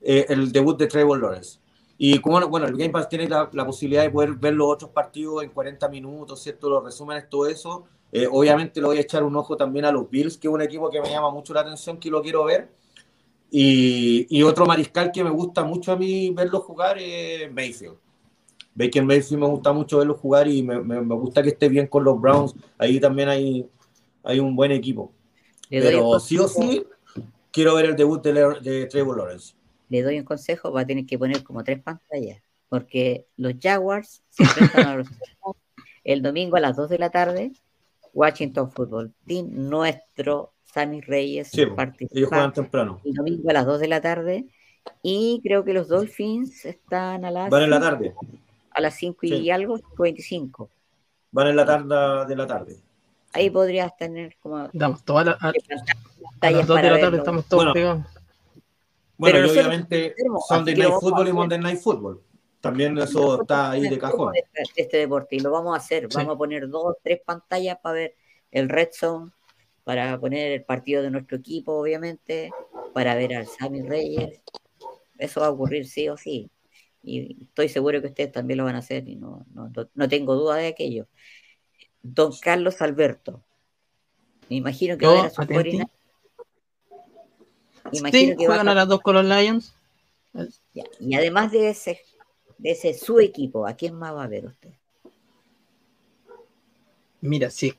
eh, 0.02 0.26
el 0.30 0.52
debut 0.52 0.78
de 0.78 0.88
Trevor 0.88 1.20
Lawrence. 1.20 1.60
Y 1.98 2.20
como, 2.20 2.46
bueno, 2.48 2.68
el 2.68 2.76
Game 2.76 2.90
Pass 2.90 3.08
tiene 3.08 3.28
la, 3.28 3.50
posibilidad 3.50 4.04
de 4.04 4.10
poder 4.10 4.34
ver 4.34 4.54
los 4.54 4.68
otros 4.74 4.92
partidos 4.92 5.44
en 5.44 5.52
40 5.52 5.88
minutos, 5.90 6.42
¿cierto? 6.42 6.70
Los 6.70 6.84
resúmenes, 6.84 7.30
todo 7.30 7.48
eso. 7.48 7.86
Eh, 8.12 8.28
obviamente 8.30 8.82
le 8.82 8.88
voy 8.88 8.98
a 8.98 9.02
echar 9.02 9.24
un 9.24 9.36
ojo 9.36 9.56
también 9.56 9.86
a 9.86 9.92
los 9.92 10.10
Bills, 10.10 10.38
que 10.38 10.48
es 10.48 10.54
un 10.54 10.62
equipo 10.62 10.90
que 10.90 11.02
me 11.02 11.10
llama 11.10 11.32
mucho 11.32 11.54
la 11.54 11.62
atención, 11.62 11.98
que 11.98 12.10
lo 12.10 12.22
quiero 12.22 12.46
ver. 12.46 12.70
Y, 13.50 14.26
y 14.30 14.44
otro 14.44 14.66
mariscal 14.66 15.12
que 15.12 15.24
me 15.24 15.30
gusta 15.30 15.64
mucho 15.64 15.92
a 15.92 15.96
mí 15.96 16.32
verlo 16.32 16.60
jugar 16.62 16.98
es 16.98 17.52
Mayfield. 17.52 17.98
Baker 18.76 19.04
Mayfield 19.04 19.42
me 19.42 19.48
gusta 19.48 19.72
mucho 19.72 20.00
verlo 20.00 20.16
jugar 20.16 20.48
y 20.48 20.64
me, 20.64 20.82
me, 20.82 21.16
gusta 21.16 21.44
que 21.44 21.50
esté 21.50 21.70
bien 21.70 21.88
con 21.88 22.04
los 22.04 22.20
Browns. 22.20 22.56
Ahí 22.78 23.00
también 23.00 23.30
hay, 23.30 23.70
hay 24.24 24.40
un 24.40 24.56
buen 24.56 24.72
equipo. 24.72 25.12
Pero 25.82 26.19
sí 26.19 26.38
o 26.38 26.47
sí, 26.47 26.86
quiero 27.51 27.76
ver 27.76 27.86
el 27.86 27.95
debut 27.95 28.24
de, 28.24 28.34
de 28.61 28.86
Trevor 28.88 29.17
Lawrence 29.17 29.53
le 29.93 30.01
doy 30.01 30.17
un 30.17 30.26
consejo, 30.26 30.71
va 30.71 30.82
a 30.82 30.88
tener 30.88 31.05
que 31.05 31.19
poner 31.19 31.43
como 31.43 31.63
tres 31.63 31.80
pantallas, 31.80 32.41
porque 32.67 33.28
los 33.38 33.53
Jaguars 33.61 34.24
se 34.30 34.41
enfrentan 34.41 34.88
a 34.88 34.95
los 34.95 35.07
el 36.03 36.24
domingo 36.24 36.57
a 36.57 36.59
las 36.59 36.76
2 36.76 36.89
de 36.89 36.97
la 36.97 37.11
tarde, 37.11 37.51
Washington 38.11 38.71
Football 38.71 39.13
Team, 39.28 39.49
nuestro 39.51 40.53
Sammy 40.63 41.01
Reyes 41.01 41.49
sí, 41.49 41.61
ellos 41.61 42.30
juegan 42.30 42.53
temprano. 42.53 43.01
El 43.05 43.13
domingo 43.13 43.47
a 43.51 43.53
las 43.53 43.67
2 43.67 43.80
de 43.80 43.88
la 43.88 44.01
tarde, 44.01 44.47
y 45.03 45.39
creo 45.43 45.63
que 45.63 45.74
los 45.74 45.88
Dolphins 45.88 46.65
están 46.65 47.24
a 47.24 47.30
las... 47.30 47.51
Van 47.51 47.61
en 47.61 47.69
la 47.69 47.80
tarde. 47.80 48.15
A 48.71 48.82
las 48.82 48.95
5 48.95 49.28
y 49.28 49.51
algo, 49.51 49.80
25. 49.99 50.71
Van 51.32 51.47
en 51.47 51.55
la 51.55 51.65
tarde 51.65 52.26
de 52.28 52.36
la 52.36 52.47
tarde. 52.47 52.78
Ahí 53.34 53.50
podrías 53.50 53.96
tener 53.98 54.38
como... 54.40 54.70
Damos 54.74 55.04
todas 55.04 55.26
las... 55.26 55.38
A, 55.42 55.52
las 56.52 56.68
2 56.68 56.82
de 56.82 56.90
la 56.90 57.00
tarde 57.00 57.18
estamos 57.18 57.46
todos 57.48 57.74
pegados. 57.74 58.06
Bueno, 59.18 59.40
y 59.40 59.50
obviamente 59.50 60.16
Sunday 60.48 60.76
Night 60.76 60.94
Football 61.00 61.28
y 61.28 61.34
Monday 61.34 61.60
Night 61.60 61.80
Football. 61.80 62.22
También 62.60 62.98
eso 62.98 63.42
está 63.42 63.72
ahí 63.72 63.90
de 63.90 63.98
cajón. 63.98 64.34
Este 64.76 64.98
deporte, 64.98 65.36
y 65.36 65.40
lo 65.40 65.52
vamos 65.52 65.74
a 65.74 65.78
hacer. 65.78 66.08
Vamos 66.14 66.36
a 66.36 66.38
poner 66.38 66.70
dos, 66.70 66.96
tres 67.04 67.20
pantallas 67.26 67.78
para 67.82 67.96
ver 67.96 68.16
el 68.52 68.70
Red 68.70 68.90
Zone, 68.94 69.32
para 69.84 70.18
poner 70.20 70.52
el 70.52 70.64
partido 70.64 71.02
de 71.02 71.12
nuestro 71.12 71.38
equipo, 71.38 71.74
obviamente, 71.74 72.52
para 72.94 73.16
ver 73.16 73.36
al 73.36 73.48
Sammy 73.48 73.82
Reyes. 73.82 74.42
Eso 75.18 75.42
va 75.42 75.48
a 75.48 75.52
ocurrir 75.52 75.86
sí 75.88 76.08
o 76.08 76.16
sí. 76.16 76.50
Y 77.02 77.44
estoy 77.44 77.68
seguro 77.68 78.02
que 78.02 78.08
ustedes 78.08 78.32
también 78.32 78.60
lo 78.60 78.64
van 78.64 78.76
a 78.76 78.80
hacer 78.80 79.08
y 79.10 79.18
no, 79.18 79.46
no, 79.54 79.70
no 79.94 80.08
tengo 80.08 80.36
duda 80.36 80.56
de 80.56 80.68
aquello. 80.68 81.08
Don 82.04 82.34
Carlos 82.41 82.82
Alberto. 82.82 83.41
Me 84.49 84.58
imagino 84.58 84.97
que 84.97 85.08
va 85.08 85.14
a 85.14 85.16
ver 85.16 85.26
a 85.26 85.30
su 85.30 85.41
Imagino 87.91 88.38
que 88.38 88.45
juegan 88.45 88.68
a 88.68 88.76
las 88.76 88.88
dos 88.88 89.01
con 89.01 89.16
los 89.16 89.26
Lions. 89.26 89.74
Y 90.99 91.16
además 91.16 91.51
de 91.51 91.70
ese, 91.70 92.01
de 92.58 92.72
ese 92.72 92.93
su 92.93 93.20
equipo, 93.20 93.68
¿a 93.68 93.74
quién 93.74 93.95
más 93.95 94.14
va 94.14 94.24
a 94.24 94.28
ver 94.28 94.45
usted? 94.45 94.72
Mira, 97.22 97.49
sí, 97.49 97.74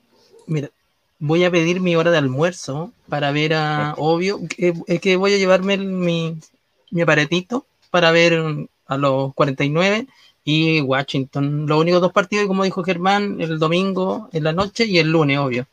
mira, 0.47 0.71
voy 1.19 1.43
a 1.43 1.51
pedir 1.51 1.79
mi 1.79 1.95
hora 1.95 2.11
de 2.11 2.17
almuerzo 2.17 2.91
para 3.07 3.31
ver 3.31 3.53
a, 3.53 3.93
obvio, 3.97 4.39
es 4.57 5.01
que 5.01 5.17
voy 5.17 5.33
a 5.33 5.37
llevarme 5.37 5.77
mi, 5.77 6.39
mi 6.89 7.01
aparatito 7.01 7.65
para 7.91 8.11
ver 8.11 8.67
a 8.87 8.97
los 8.97 9.33
49 9.35 10.07
y 10.45 10.79
Washington. 10.79 11.65
Los 11.67 11.81
únicos 11.81 11.99
dos 11.99 12.13
partidos, 12.13 12.47
como 12.47 12.63
dijo 12.63 12.83
Germán, 12.83 13.41
el 13.41 13.59
domingo 13.59 14.29
en 14.31 14.45
la 14.45 14.53
noche 14.53 14.85
y 14.85 14.99
el 14.99 15.11
lunes, 15.11 15.39
obvio. 15.39 15.67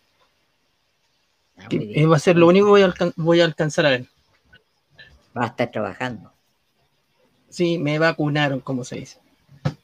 Ah, 1.59 1.69
va 2.11 2.17
a 2.17 2.19
ser 2.19 2.37
lo 2.37 2.49
único 2.49 2.67
que 2.67 2.71
voy 2.71 2.83
a, 2.83 2.95
voy 3.15 3.41
a 3.41 3.45
alcanzar 3.45 3.87
a 3.87 3.91
ver 3.91 4.07
va 5.37 5.45
a 5.45 5.47
estar 5.49 5.71
trabajando. 5.71 6.31
Sí, 7.49 7.79
me 7.79 7.99
vacunaron, 7.99 8.61
como 8.61 8.85
se 8.85 8.97
dice. 8.97 9.19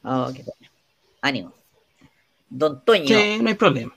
Oh, 0.03 0.31
qué 0.35 0.43
bueno. 0.43 0.73
Ánimo. 1.21 1.53
Don 2.49 2.83
Toño. 2.83 3.07
Sí, 3.07 3.39
no 3.41 3.49
hay 3.49 3.55
problema. 3.55 3.93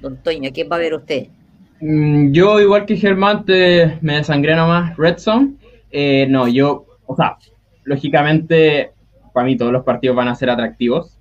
Don 0.00 0.22
Toño, 0.22 0.50
¿quién 0.52 0.68
va 0.70 0.76
a 0.76 0.80
ver 0.80 0.94
usted? 0.94 1.28
Mm, 1.80 2.32
yo, 2.32 2.60
igual 2.60 2.86
que 2.86 2.96
Germán, 2.96 3.44
te, 3.44 3.98
me 4.00 4.16
desangré 4.16 4.56
nomás 4.56 4.96
Red 4.96 5.18
Zone. 5.18 5.54
Eh, 5.90 6.26
no, 6.28 6.48
yo, 6.48 6.86
o 7.06 7.14
sea, 7.14 7.36
lógicamente, 7.84 8.92
para 9.32 9.46
mí 9.46 9.56
todos 9.56 9.72
los 9.72 9.84
partidos 9.84 10.16
van 10.16 10.28
a 10.28 10.34
ser 10.34 10.50
atractivos. 10.50 11.18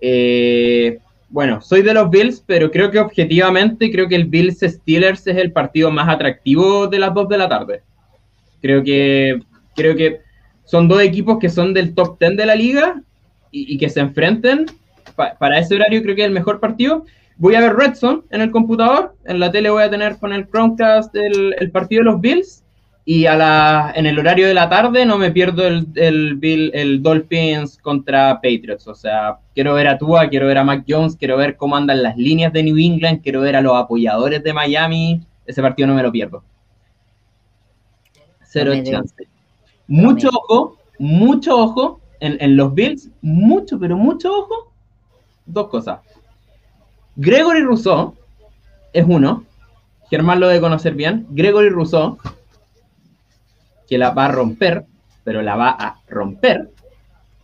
Eh, 0.00 0.98
bueno, 1.28 1.62
soy 1.62 1.82
de 1.82 1.94
los 1.94 2.10
Bills, 2.10 2.42
pero 2.46 2.70
creo 2.70 2.90
que 2.90 2.98
objetivamente, 2.98 3.90
creo 3.90 4.06
que 4.08 4.16
el 4.16 4.26
Bills 4.26 4.60
Steelers 4.60 5.26
es 5.26 5.36
el 5.36 5.52
partido 5.52 5.90
más 5.90 6.08
atractivo 6.08 6.86
de 6.88 6.98
las 6.98 7.14
dos 7.14 7.28
de 7.28 7.38
la 7.38 7.48
tarde. 7.48 7.82
Creo 8.60 8.82
que, 8.82 9.40
creo 9.74 9.96
que 9.96 10.20
son 10.64 10.88
dos 10.88 11.00
equipos 11.00 11.38
que 11.38 11.48
son 11.48 11.72
del 11.72 11.94
top 11.94 12.18
10 12.18 12.36
de 12.36 12.46
la 12.46 12.54
liga 12.54 13.02
y, 13.50 13.78
que 13.78 13.88
se 13.88 14.00
enfrenten. 14.00 14.66
para 15.16 15.58
ese 15.58 15.74
horario 15.74 16.02
creo 16.02 16.14
que 16.14 16.22
es 16.22 16.28
el 16.28 16.34
mejor 16.34 16.60
partido. 16.60 17.04
Voy 17.36 17.54
a 17.54 17.60
ver 17.60 17.74
Redson 17.74 18.24
en 18.30 18.40
el 18.42 18.50
computador. 18.50 19.14
En 19.24 19.40
la 19.40 19.50
tele 19.50 19.70
voy 19.70 19.82
a 19.82 19.90
tener 19.90 20.18
con 20.18 20.32
el 20.32 20.46
Chromecast 20.48 21.14
el, 21.16 21.54
el 21.58 21.70
partido 21.70 22.00
de 22.00 22.10
los 22.10 22.20
Bills. 22.20 22.61
Y 23.04 23.26
a 23.26 23.36
la, 23.36 23.92
en 23.96 24.06
el 24.06 24.18
horario 24.18 24.46
de 24.46 24.54
la 24.54 24.68
tarde 24.68 25.04
no 25.04 25.18
me 25.18 25.32
pierdo 25.32 25.66
el, 25.66 25.88
el, 25.96 26.36
Bill, 26.36 26.70
el 26.72 27.02
Dolphins 27.02 27.78
contra 27.78 28.36
Patriots. 28.36 28.86
O 28.86 28.94
sea, 28.94 29.38
quiero 29.54 29.74
ver 29.74 29.88
a 29.88 29.98
Tua, 29.98 30.28
quiero 30.28 30.46
ver 30.46 30.58
a 30.58 30.64
Mac 30.64 30.84
Jones, 30.88 31.16
quiero 31.16 31.36
ver 31.36 31.56
cómo 31.56 31.76
andan 31.76 32.02
las 32.02 32.16
líneas 32.16 32.52
de 32.52 32.62
New 32.62 32.78
England, 32.78 33.20
quiero 33.22 33.40
ver 33.40 33.56
a 33.56 33.60
los 33.60 33.76
apoyadores 33.76 34.42
de 34.44 34.52
Miami 34.52 35.20
ese 35.46 35.62
partido 35.62 35.88
no 35.88 35.94
me 35.94 36.02
lo 36.02 36.12
pierdo. 36.12 36.42
Cero 38.44 38.72
chance. 38.84 39.28
Mucho 39.88 40.28
ojo, 40.28 40.78
mucho 40.98 41.56
ojo 41.56 42.00
en, 42.20 42.36
en 42.40 42.56
los 42.56 42.74
Bills, 42.74 43.10
mucho, 43.20 43.78
pero 43.78 43.96
mucho 43.96 44.32
ojo. 44.32 44.72
Dos 45.46 45.68
cosas. 45.68 46.00
Gregory 47.16 47.62
Rousseau 47.62 48.14
es 48.92 49.04
uno, 49.06 49.44
Germán 50.08 50.40
lo 50.40 50.48
debe 50.48 50.60
conocer 50.60 50.94
bien. 50.94 51.26
Gregory 51.30 51.70
Rousseau, 51.70 52.18
que 53.88 53.98
la 53.98 54.10
va 54.10 54.26
a 54.26 54.32
romper, 54.32 54.84
pero 55.24 55.42
la 55.42 55.56
va 55.56 55.70
a 55.70 56.00
romper. 56.08 56.70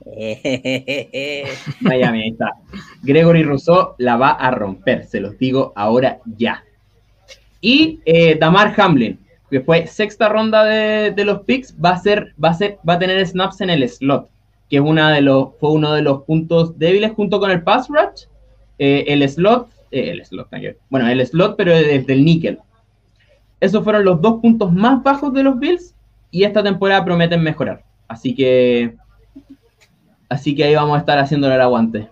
Miami, 1.80 2.22
ahí 2.22 2.28
está. 2.30 2.52
Gregory 3.02 3.42
Rousseau 3.42 3.94
la 3.98 4.16
va 4.16 4.30
a 4.30 4.50
romper, 4.50 5.06
se 5.06 5.20
los 5.20 5.38
digo 5.38 5.72
ahora 5.76 6.18
ya. 6.36 6.64
Y 7.60 8.00
eh, 8.04 8.36
Damar 8.38 8.74
Hamlin, 8.80 9.18
que 9.50 9.60
fue 9.60 9.86
sexta 9.86 10.28
ronda 10.28 10.64
de, 10.64 11.24
los 11.24 11.40
picks, 11.42 11.74
va 11.82 11.90
a, 11.90 11.98
ser, 11.98 12.34
va, 12.42 12.50
a 12.50 12.54
ser, 12.54 12.78
va 12.88 12.94
a 12.94 12.98
tener 12.98 13.26
snaps 13.26 13.60
en 13.60 13.70
el 13.70 13.88
slot, 13.88 14.28
que 14.70 14.76
es 14.76 14.82
una 14.82 15.12
de 15.12 15.20
los, 15.20 15.48
fue 15.58 15.72
uno 15.72 15.92
de 15.92 16.02
los 16.02 16.22
puntos 16.22 16.78
débiles 16.78 17.12
junto 17.12 17.40
con 17.40 17.50
el 17.50 17.62
pass 17.62 17.88
rush. 17.88 18.26
Eh, 18.78 19.04
el 19.08 19.28
slot, 19.28 19.68
eh, 19.90 20.10
el 20.10 20.24
slot, 20.24 20.48
bueno, 20.88 21.08
el 21.08 21.26
slot, 21.26 21.56
pero 21.56 21.74
desde 21.74 22.12
el 22.12 22.24
níquel. 22.24 22.58
Esos 23.60 23.82
fueron 23.82 24.04
los 24.04 24.22
dos 24.22 24.40
puntos 24.40 24.72
más 24.72 25.02
bajos 25.02 25.32
de 25.32 25.42
los 25.42 25.58
Bills 25.58 25.94
y 26.30 26.44
esta 26.44 26.62
temporada 26.62 27.04
prometen 27.04 27.42
mejorar. 27.42 27.84
Así 28.08 28.34
que 28.34 28.94
Así 30.28 30.54
que 30.54 30.64
ahí 30.64 30.74
vamos 30.74 30.96
a 30.96 31.00
estar 31.00 31.18
haciéndole 31.18 31.54
el 31.54 31.60
aguante. 31.60 32.08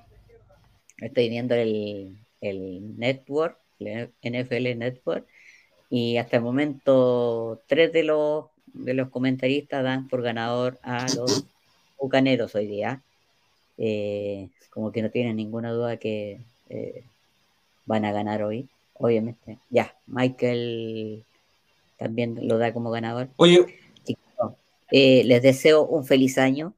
Estoy 0.99 1.29
viendo 1.29 1.55
el, 1.55 2.17
el 2.41 2.99
network, 2.99 3.59
el 3.79 4.11
NFL 4.23 4.79
Network, 4.79 5.27
y 5.91 6.17
hasta 6.17 6.39
el 6.39 6.43
momento 6.43 7.61
tres 7.67 7.93
de 7.93 8.05
los, 8.05 8.47
de 8.73 8.95
los 8.95 9.11
comentaristas 9.11 9.85
dan 9.85 10.09
por 10.09 10.23
ganador 10.23 10.79
a 10.83 11.07
los 11.15 11.45
bucaneros 12.01 12.55
hoy 12.55 12.67
día. 12.67 13.03
Eh, 13.77 14.49
como 14.71 14.93
que 14.93 15.03
no 15.03 15.11
tienen 15.11 15.37
ninguna 15.37 15.71
duda 15.73 15.99
que 15.99 16.41
eh, 16.71 17.05
van 17.85 18.07
a 18.07 18.13
ganar 18.13 18.43
hoy, 18.43 18.67
obviamente. 18.95 19.59
Ya, 19.69 19.95
Michael 20.07 21.25
también 21.99 22.49
lo 22.49 22.57
da 22.57 22.73
como 22.73 22.91
ganador. 22.91 23.29
Oye, 23.37 23.67
eh, 24.91 25.25
les 25.25 25.43
deseo 25.43 25.85
un 25.87 26.05
feliz 26.05 26.39
año 26.39 26.75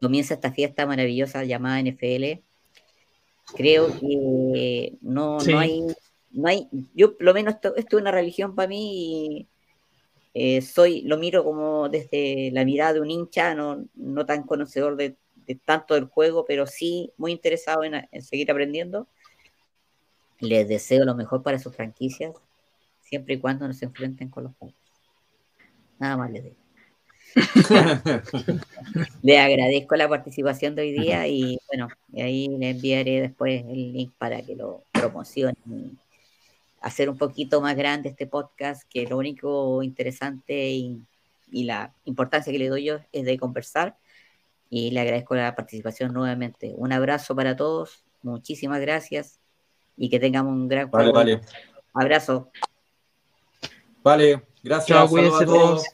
comienza 0.00 0.34
esta 0.34 0.52
fiesta 0.52 0.86
maravillosa 0.86 1.44
llamada 1.44 1.80
NFL. 1.80 2.42
Creo 3.54 3.98
que 3.98 4.96
no, 5.00 5.38
no 5.38 5.58
hay, 5.58 5.82
no 6.30 6.48
hay, 6.48 6.68
yo 6.94 7.16
por 7.16 7.24
lo 7.24 7.34
menos 7.34 7.54
esto, 7.54 7.74
es 7.76 7.86
una 7.92 8.12
religión 8.12 8.54
para 8.54 8.68
mí 8.68 9.36
y 9.36 9.48
eh, 10.34 10.62
soy, 10.62 11.02
lo 11.02 11.18
miro 11.18 11.42
como 11.44 11.88
desde 11.88 12.50
la 12.52 12.64
mirada 12.64 12.94
de 12.94 13.00
un 13.00 13.10
hincha, 13.10 13.54
no, 13.54 13.84
no 13.94 14.24
tan 14.24 14.44
conocedor 14.44 14.96
de, 14.96 15.16
tanto 15.64 15.94
del 15.94 16.04
juego, 16.04 16.44
pero 16.46 16.66
sí 16.66 17.12
muy 17.16 17.32
interesado 17.32 17.82
en, 17.82 18.08
en 18.10 18.22
seguir 18.22 18.50
aprendiendo. 18.50 19.08
Les 20.38 20.68
deseo 20.68 21.04
lo 21.04 21.16
mejor 21.16 21.42
para 21.42 21.58
sus 21.58 21.74
franquicias, 21.74 22.34
siempre 23.00 23.34
y 23.34 23.40
cuando 23.40 23.66
no 23.66 23.74
se 23.74 23.86
enfrenten 23.86 24.28
con 24.28 24.44
los 24.44 24.54
juegos. 24.56 24.76
Nada 25.98 26.16
más 26.16 26.30
les 26.30 26.44
digo. 26.44 26.59
le 29.22 29.38
agradezco 29.38 29.96
la 29.96 30.08
participación 30.08 30.74
de 30.74 30.82
hoy 30.82 30.92
día 30.92 31.26
y 31.26 31.58
bueno, 31.68 31.88
ahí 32.16 32.48
le 32.48 32.70
enviaré 32.70 33.20
después 33.20 33.64
el 33.68 33.92
link 33.92 34.12
para 34.18 34.42
que 34.42 34.56
lo 34.56 34.84
promocionen 34.92 35.56
y 35.66 35.96
hacer 36.80 37.08
un 37.10 37.18
poquito 37.18 37.60
más 37.60 37.76
grande 37.76 38.08
este 38.08 38.26
podcast, 38.26 38.82
que 38.88 39.06
lo 39.06 39.18
único 39.18 39.82
interesante 39.82 40.70
y, 40.70 41.02
la 41.52 41.92
importancia 42.04 42.52
que 42.52 42.60
le 42.60 42.68
doy 42.68 42.84
yo 42.84 43.00
es 43.10 43.24
de 43.24 43.36
conversar 43.36 43.96
y 44.68 44.92
le 44.92 45.00
agradezco 45.00 45.34
la 45.34 45.56
participación 45.56 46.12
nuevamente. 46.12 46.72
Un 46.76 46.92
abrazo 46.92 47.34
para 47.34 47.56
todos, 47.56 48.04
muchísimas 48.22 48.80
gracias 48.80 49.40
y 49.96 50.08
que 50.08 50.20
tengamos 50.20 50.52
un 50.52 50.68
gran 50.68 50.88
vale, 50.88 51.10
vale. 51.10 51.40
abrazo. 51.92 52.52
Vale, 54.04 54.42
gracias 54.62 54.96
a 54.96 55.44
todos. 55.44 55.84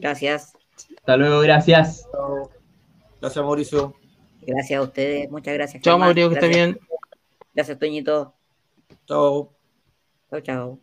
Gracias. 0.00 0.52
Hasta 0.96 1.16
luego, 1.16 1.40
gracias. 1.40 2.06
Gracias, 3.20 3.44
Mauricio. 3.44 3.94
Gracias 4.42 4.78
a 4.78 4.82
ustedes, 4.82 5.30
muchas 5.30 5.54
gracias. 5.54 5.82
Chao, 5.82 5.98
Mauricio, 5.98 6.28
que 6.28 6.34
esté 6.36 6.48
bien. 6.48 6.78
Gracias, 7.52 7.78
Toñito. 7.78 8.32
Chao. 9.06 9.52
Chao, 10.30 10.40
chao. 10.40 10.78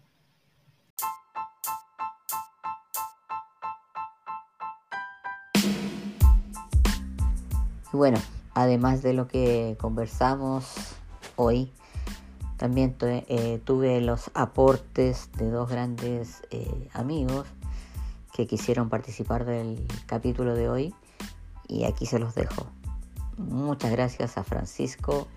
Y 7.93 7.97
bueno, 7.97 8.18
además 8.53 9.01
de 9.01 9.13
lo 9.13 9.30
que 9.30 9.78
conversamos 9.80 10.97
hoy, 11.38 11.72
también 12.57 12.97
eh, 13.01 13.61
tuve 13.63 14.01
los 14.01 14.30
aportes 14.34 15.32
de 15.38 15.49
dos 15.49 15.70
grandes 15.70 16.41
eh, 16.51 16.89
amigos 16.91 17.47
que 18.36 18.47
quisieron 18.47 18.89
participar 18.89 19.45
del 19.45 19.88
capítulo 20.07 20.55
de 20.55 20.67
hoy 20.67 20.93
y 21.69 21.86
aquí 21.86 22.05
se 22.05 22.19
los 22.19 22.36
dejo. 22.36 22.67
Muchas 23.38 23.91
gracias 23.91 24.38
a 24.38 24.43
Francisco 24.43 25.29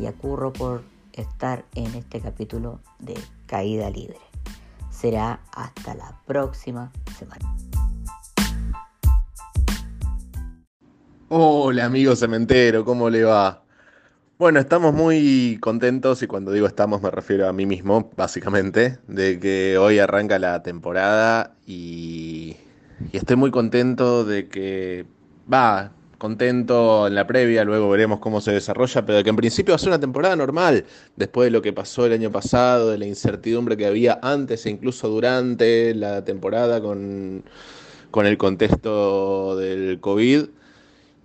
y 0.00 0.06
a 0.06 0.14
Curro 0.14 0.54
por 0.54 0.82
estar 1.12 1.66
en 1.74 1.94
este 1.94 2.20
capítulo 2.20 2.80
de 3.00 3.14
Caída 3.46 3.90
Libre. 3.90 4.16
Será 4.90 5.40
hasta 5.54 5.94
la 5.94 6.18
próxima 6.24 6.90
semana. 7.18 7.54
Hola 11.28 11.84
amigo 11.84 12.16
cementero, 12.16 12.82
¿cómo 12.82 13.10
le 13.10 13.24
va? 13.24 13.62
Bueno, 14.38 14.60
estamos 14.60 14.94
muy 14.94 15.58
contentos 15.60 16.22
y 16.22 16.28
cuando 16.28 16.52
digo 16.52 16.68
estamos 16.68 17.02
me 17.02 17.10
refiero 17.10 17.48
a 17.48 17.52
mí 17.52 17.66
mismo, 17.66 18.08
básicamente, 18.16 18.98
de 19.08 19.40
que 19.40 19.76
hoy 19.78 19.98
arranca 19.98 20.38
la 20.38 20.62
temporada 20.62 21.56
y, 21.66 22.56
estoy 23.12 23.34
muy 23.34 23.50
contento 23.50 24.24
de 24.24 24.48
que 24.48 25.06
va, 25.52 25.90
contento 26.18 27.08
en 27.08 27.16
la 27.16 27.26
previa, 27.26 27.64
luego 27.64 27.90
veremos 27.90 28.20
cómo 28.20 28.40
se 28.40 28.52
desarrolla, 28.52 29.04
pero 29.04 29.18
de 29.18 29.24
que 29.24 29.30
en 29.30 29.36
principio 29.36 29.72
va 29.72 29.76
a 29.76 29.78
ser 29.80 29.88
una 29.88 29.98
temporada 29.98 30.36
normal, 30.36 30.84
después 31.16 31.46
de 31.46 31.50
lo 31.50 31.60
que 31.60 31.72
pasó 31.72 32.06
el 32.06 32.12
año 32.12 32.30
pasado, 32.30 32.90
de 32.90 32.98
la 32.98 33.06
incertidumbre 33.06 33.76
que 33.76 33.86
había 33.86 34.20
antes 34.22 34.66
e 34.66 34.70
incluso 34.70 35.08
durante 35.08 35.96
la 35.96 36.24
temporada 36.24 36.80
con, 36.80 37.42
con 38.12 38.24
el 38.24 38.38
contexto 38.38 39.56
del 39.56 39.98
COVID 39.98 40.44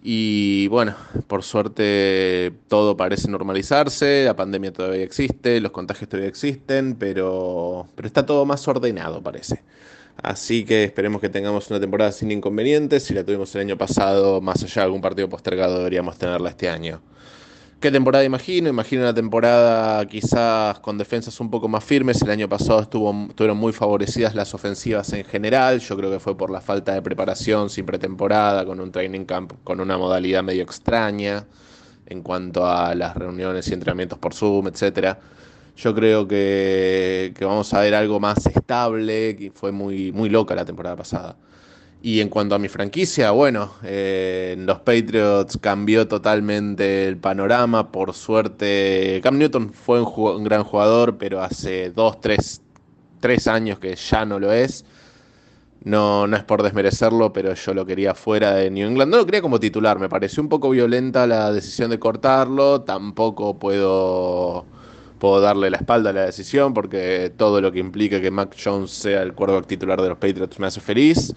y 0.06 0.68
bueno, 0.68 0.96
por 1.28 1.44
suerte 1.44 2.52
todo 2.68 2.98
parece 2.98 3.30
normalizarse, 3.30 4.26
la 4.26 4.36
pandemia 4.36 4.74
todavía 4.74 5.04
existe, 5.04 5.62
los 5.62 5.72
contagios 5.72 6.10
todavía 6.10 6.30
existen, 6.30 6.96
pero, 6.96 7.88
pero 7.96 8.08
está 8.08 8.26
todo 8.26 8.46
más 8.46 8.68
ordenado, 8.68 9.24
parece. 9.24 9.64
Así 10.22 10.66
que 10.66 10.84
esperemos 10.84 11.22
que 11.22 11.30
tengamos 11.30 11.70
una 11.70 11.80
temporada 11.80 12.12
sin 12.12 12.32
inconvenientes. 12.32 13.04
Si 13.04 13.14
la 13.14 13.24
tuvimos 13.24 13.56
el 13.56 13.62
año 13.62 13.78
pasado, 13.78 14.42
más 14.42 14.64
allá 14.64 14.82
de 14.82 14.86
algún 14.86 15.02
partido 15.02 15.30
postergado, 15.30 15.78
deberíamos 15.78 16.18
tenerla 16.18 16.50
este 16.50 16.70
año. 16.70 17.02
¿Qué 17.84 17.92
temporada 17.92 18.24
imagino? 18.24 18.70
Imagino 18.70 19.02
una 19.02 19.14
temporada 19.14 20.06
quizás 20.08 20.80
con 20.80 20.98
defensas 20.98 21.38
un 21.42 21.52
poco 21.52 21.68
más 21.68 21.84
firmes. 21.84 22.22
El 22.22 22.30
año 22.30 22.48
pasado 22.48 22.80
estuvo, 22.80 23.12
estuvieron 23.28 23.58
muy 23.58 23.74
favorecidas 23.74 24.36
las 24.36 24.54
ofensivas 24.54 25.12
en 25.12 25.26
general. 25.26 25.82
Yo 25.82 25.98
creo 25.98 26.10
que 26.10 26.22
fue 26.22 26.38
por 26.38 26.50
la 26.50 26.62
falta 26.62 26.94
de 26.94 27.02
preparación 27.02 27.70
sin 27.70 27.86
pretemporada, 27.86 28.66
con 28.66 28.80
un 28.80 28.90
training 28.90 29.26
camp 29.26 29.52
con 29.66 29.82
una 29.82 29.98
modalidad 29.98 30.44
medio 30.44 30.64
extraña 30.64 31.46
en 32.06 32.22
cuanto 32.22 32.66
a 32.66 32.96
las 32.96 33.18
reuniones 33.18 33.68
y 33.68 33.74
entrenamientos 33.74 34.18
por 34.18 34.34
Zoom, 34.34 34.68
etc. 34.68 35.18
Yo 35.76 35.94
creo 35.94 36.26
que, 36.26 37.34
que 37.36 37.44
vamos 37.44 37.74
a 37.74 37.82
ver 37.82 37.96
algo 37.96 38.18
más 38.18 38.46
estable, 38.46 39.36
que 39.36 39.52
fue 39.52 39.74
muy, 39.74 40.14
muy 40.14 40.30
loca 40.30 40.56
la 40.56 40.64
temporada 40.64 40.96
pasada. 40.96 41.36
Y 42.06 42.20
en 42.20 42.28
cuanto 42.28 42.54
a 42.54 42.60
mi 42.60 42.68
franquicia, 42.68 43.32
bueno, 43.32 43.76
eh, 43.82 44.56
en 44.58 44.66
los 44.66 44.82
Patriots 44.82 45.58
cambió 45.58 46.06
totalmente 46.06 47.08
el 47.08 47.16
panorama. 47.16 47.94
Por 47.94 48.14
suerte, 48.14 49.22
Cam 49.24 49.38
Newton 49.38 49.72
fue 49.72 50.02
un, 50.02 50.44
gran 50.44 50.66
jugador, 50.66 51.18
pero 51.18 51.42
hace 51.42 51.92
dos, 51.92 52.20
tres, 52.20 52.62
tres, 53.22 53.48
años 53.48 53.80
que 53.80 53.96
ya 53.96 54.26
no 54.26 54.38
lo 54.38 54.52
es. 54.52 54.84
No, 55.86 56.28
no 56.28 56.36
es 56.36 56.44
por 56.44 56.62
desmerecerlo, 56.62 57.32
pero 57.32 57.54
yo 57.54 57.74
lo 57.74 57.86
quería 57.86 58.14
fuera 58.14 58.54
de 58.56 58.70
New 58.70 58.86
England. 58.86 59.10
No 59.10 59.18
lo 59.20 59.26
quería 59.26 59.42
como 59.42 59.58
titular, 59.62 59.98
me 59.98 60.10
pareció 60.10 60.44
un 60.44 60.50
poco 60.50 60.72
violenta 60.72 61.26
la 61.26 61.54
decisión 61.54 61.90
de 61.90 62.00
cortarlo. 62.00 62.82
Tampoco 62.82 63.58
puedo, 63.58 64.66
puedo 65.20 65.40
darle 65.40 65.70
la 65.70 65.78
espalda 65.78 66.10
a 66.10 66.14
la 66.14 66.26
decisión, 66.26 66.74
porque 66.74 67.32
todo 67.38 67.62
lo 67.62 67.72
que 67.72 67.80
implica 67.80 68.20
que 68.20 68.30
Mac 68.30 68.58
Jones 68.62 68.92
sea 68.92 69.22
el 69.22 69.34
quarterback 69.34 69.68
titular 69.68 70.02
de 70.02 70.10
los 70.10 70.18
Patriots 70.18 70.60
me 70.60 70.68
hace 70.68 70.82
feliz. 70.82 71.34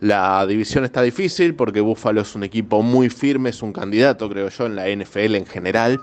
La 0.00 0.46
división 0.46 0.84
está 0.84 1.02
difícil 1.02 1.54
porque 1.54 1.82
Buffalo 1.82 2.22
es 2.22 2.34
un 2.34 2.42
equipo 2.42 2.82
muy 2.82 3.10
firme, 3.10 3.50
es 3.50 3.62
un 3.62 3.72
candidato, 3.72 4.30
creo 4.30 4.48
yo, 4.48 4.64
en 4.64 4.74
la 4.76 4.88
NFL 4.88 5.34
en 5.34 5.46
general. 5.46 6.00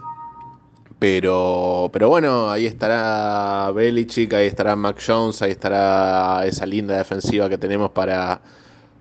Pero, 1.00 1.90
pero 1.92 2.10
bueno, 2.10 2.50
ahí 2.50 2.66
estará 2.68 3.72
Belichick, 3.72 4.34
ahí 4.34 4.48
estará 4.48 4.76
Mac 4.76 5.02
Jones, 5.06 5.42
ahí 5.42 5.52
estará 5.52 6.46
esa 6.46 6.66
linda 6.66 6.98
defensiva 6.98 7.50
que 7.50 7.58
tenemos 7.58 7.92
para, 7.92 8.42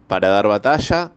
para 0.09 0.29
dar 0.29 0.49
batalla. 0.49 1.13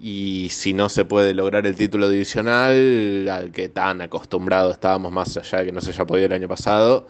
Y 0.00 0.48
si 0.50 0.72
no 0.72 0.88
se 0.88 1.04
puede 1.04 1.34
lograr 1.34 1.66
el 1.66 1.76
título 1.76 2.08
divisional, 2.08 3.28
al 3.28 3.52
que 3.52 3.68
tan 3.68 4.00
acostumbrado 4.00 4.70
estábamos 4.72 5.12
más 5.12 5.36
allá 5.36 5.58
de 5.60 5.66
que 5.66 5.72
no 5.72 5.80
se 5.80 5.90
haya 5.90 6.04
podido 6.04 6.26
el 6.26 6.32
año 6.32 6.48
pasado, 6.48 7.06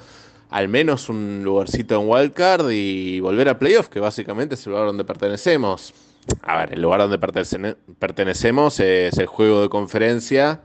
al 0.52 0.68
menos 0.68 1.08
un 1.08 1.42
lugarcito 1.42 2.00
en 2.00 2.08
wildcard 2.08 2.70
y 2.70 3.20
volver 3.20 3.48
a 3.48 3.58
playoff, 3.58 3.88
que 3.88 4.00
básicamente 4.00 4.54
es 4.54 4.66
el 4.66 4.72
lugar 4.72 4.86
donde 4.86 5.04
pertenecemos. 5.04 5.92
A 6.42 6.58
ver, 6.58 6.74
el 6.74 6.82
lugar 6.82 7.00
donde 7.00 7.18
pertenecemos 7.98 8.78
es 8.78 9.18
el 9.18 9.26
juego 9.26 9.62
de 9.62 9.68
conferencia 9.68 10.60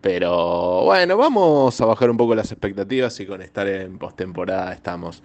pero 0.00 0.84
bueno, 0.84 1.16
vamos 1.16 1.80
a 1.80 1.86
bajar 1.86 2.10
un 2.10 2.16
poco 2.16 2.34
las 2.34 2.52
expectativas 2.52 3.18
y 3.20 3.26
con 3.26 3.42
estar 3.42 3.66
en 3.66 3.98
postemporada 3.98 4.72
estamos. 4.72 5.22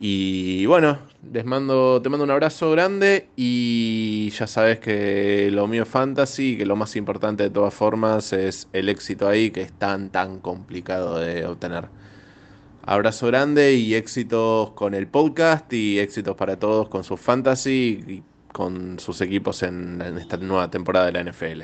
Y 0.00 0.66
bueno, 0.66 0.98
les 1.32 1.44
mando, 1.44 2.02
te 2.02 2.08
mando 2.08 2.24
un 2.24 2.30
abrazo 2.32 2.72
grande 2.72 3.28
y 3.36 4.30
ya 4.30 4.46
sabes 4.48 4.80
que 4.80 5.50
lo 5.52 5.68
mío 5.68 5.84
es 5.84 5.88
fantasy 5.88 6.56
que 6.58 6.66
lo 6.66 6.74
más 6.76 6.96
importante 6.96 7.44
de 7.44 7.50
todas 7.50 7.72
formas 7.74 8.32
es 8.32 8.68
el 8.72 8.88
éxito 8.88 9.28
ahí 9.28 9.50
que 9.52 9.62
es 9.62 9.72
tan 9.72 10.10
tan 10.10 10.40
complicado 10.40 11.18
de 11.18 11.46
obtener. 11.46 11.88
Abrazo 12.84 13.28
grande 13.28 13.74
y 13.74 13.94
éxitos 13.94 14.72
con 14.72 14.94
el 14.94 15.06
podcast 15.06 15.72
y 15.72 16.00
éxitos 16.00 16.34
para 16.34 16.58
todos 16.58 16.88
con 16.88 17.04
su 17.04 17.16
fantasy 17.16 18.04
y 18.08 18.22
con 18.52 18.98
sus 18.98 19.20
equipos 19.20 19.62
en 19.62 20.02
esta 20.18 20.36
nueva 20.36 20.68
temporada 20.68 21.06
de 21.06 21.12
la 21.12 21.22
NFL. 21.30 21.62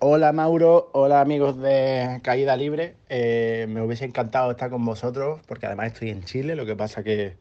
Hola 0.00 0.30
Mauro, 0.32 0.90
hola 0.92 1.22
amigos 1.22 1.56
de 1.56 2.20
Caída 2.22 2.54
Libre. 2.56 2.96
Eh, 3.08 3.66
me 3.70 3.80
hubiese 3.80 4.04
encantado 4.04 4.50
estar 4.50 4.68
con 4.68 4.84
vosotros 4.84 5.40
porque 5.48 5.64
además 5.64 5.94
estoy 5.94 6.10
en 6.10 6.22
Chile, 6.24 6.54
lo 6.54 6.66
que 6.66 6.76
pasa 6.76 7.02
que 7.02 7.38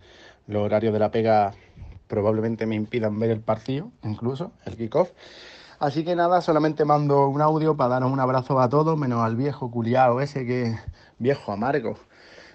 los 0.48 0.64
horarios 0.64 0.94
de 0.94 1.00
la 1.00 1.12
pega 1.12 1.54
probablemente 2.08 2.66
me 2.66 2.76
impidan 2.76 3.20
ver 3.20 3.32
el 3.32 3.42
partido, 3.42 3.92
incluso 4.04 4.54
el 4.66 4.78
kickoff. 4.78 5.12
Así 5.80 6.06
que 6.06 6.16
nada, 6.16 6.40
solamente 6.40 6.86
mando 6.86 7.28
un 7.28 7.42
audio 7.42 7.76
para 7.76 7.96
daros 7.96 8.12
un 8.12 8.22
abrazo 8.22 8.62
a 8.62 8.70
todos, 8.70 8.98
menos 8.98 9.22
al 9.22 9.36
viejo 9.36 9.70
culiao 9.70 10.22
ese 10.22 10.46
que 10.46 10.78
viejo 11.20 11.52
amargo 11.52 11.98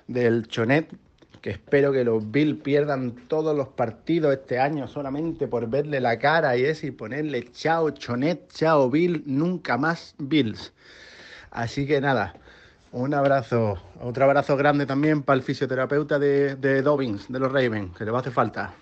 del 0.07 0.47
Chonet, 0.49 0.95
que 1.41 1.51
espero 1.51 1.93
que 1.93 2.05
los 2.05 2.31
Bills 2.31 2.61
pierdan 2.63 3.13
todos 3.29 3.57
los 3.57 3.69
partidos 3.69 4.33
este 4.33 4.59
año 4.59 4.89
solamente 4.89 5.47
por 5.47 5.69
verle 5.69 6.01
la 6.01 6.19
cara 6.19 6.57
y 6.57 6.65
ese 6.65 6.89
y 6.89 6.91
ponerle 6.91 7.51
chao 7.53 7.91
Chonet, 7.91 8.53
chao 8.53 8.91
Bill, 8.91 9.23
nunca 9.27 9.79
más 9.79 10.15
Bills. 10.19 10.73
Así 11.51 11.87
que 11.87 12.01
nada, 12.01 12.35
un 12.93 13.15
abrazo, 13.15 13.81
otro 14.01 14.25
abrazo 14.25 14.57
grande 14.57 14.87
también 14.87 15.23
para 15.23 15.37
el 15.37 15.43
fisioterapeuta 15.43 16.19
de, 16.19 16.57
de 16.57 16.83
Dobbins, 16.83 17.31
de 17.31 17.39
los 17.39 17.53
Ravens, 17.53 17.97
que 17.97 18.05
le 18.05 18.11
va 18.11 18.19
a 18.19 18.21
hacer 18.21 18.33
falta. 18.33 18.75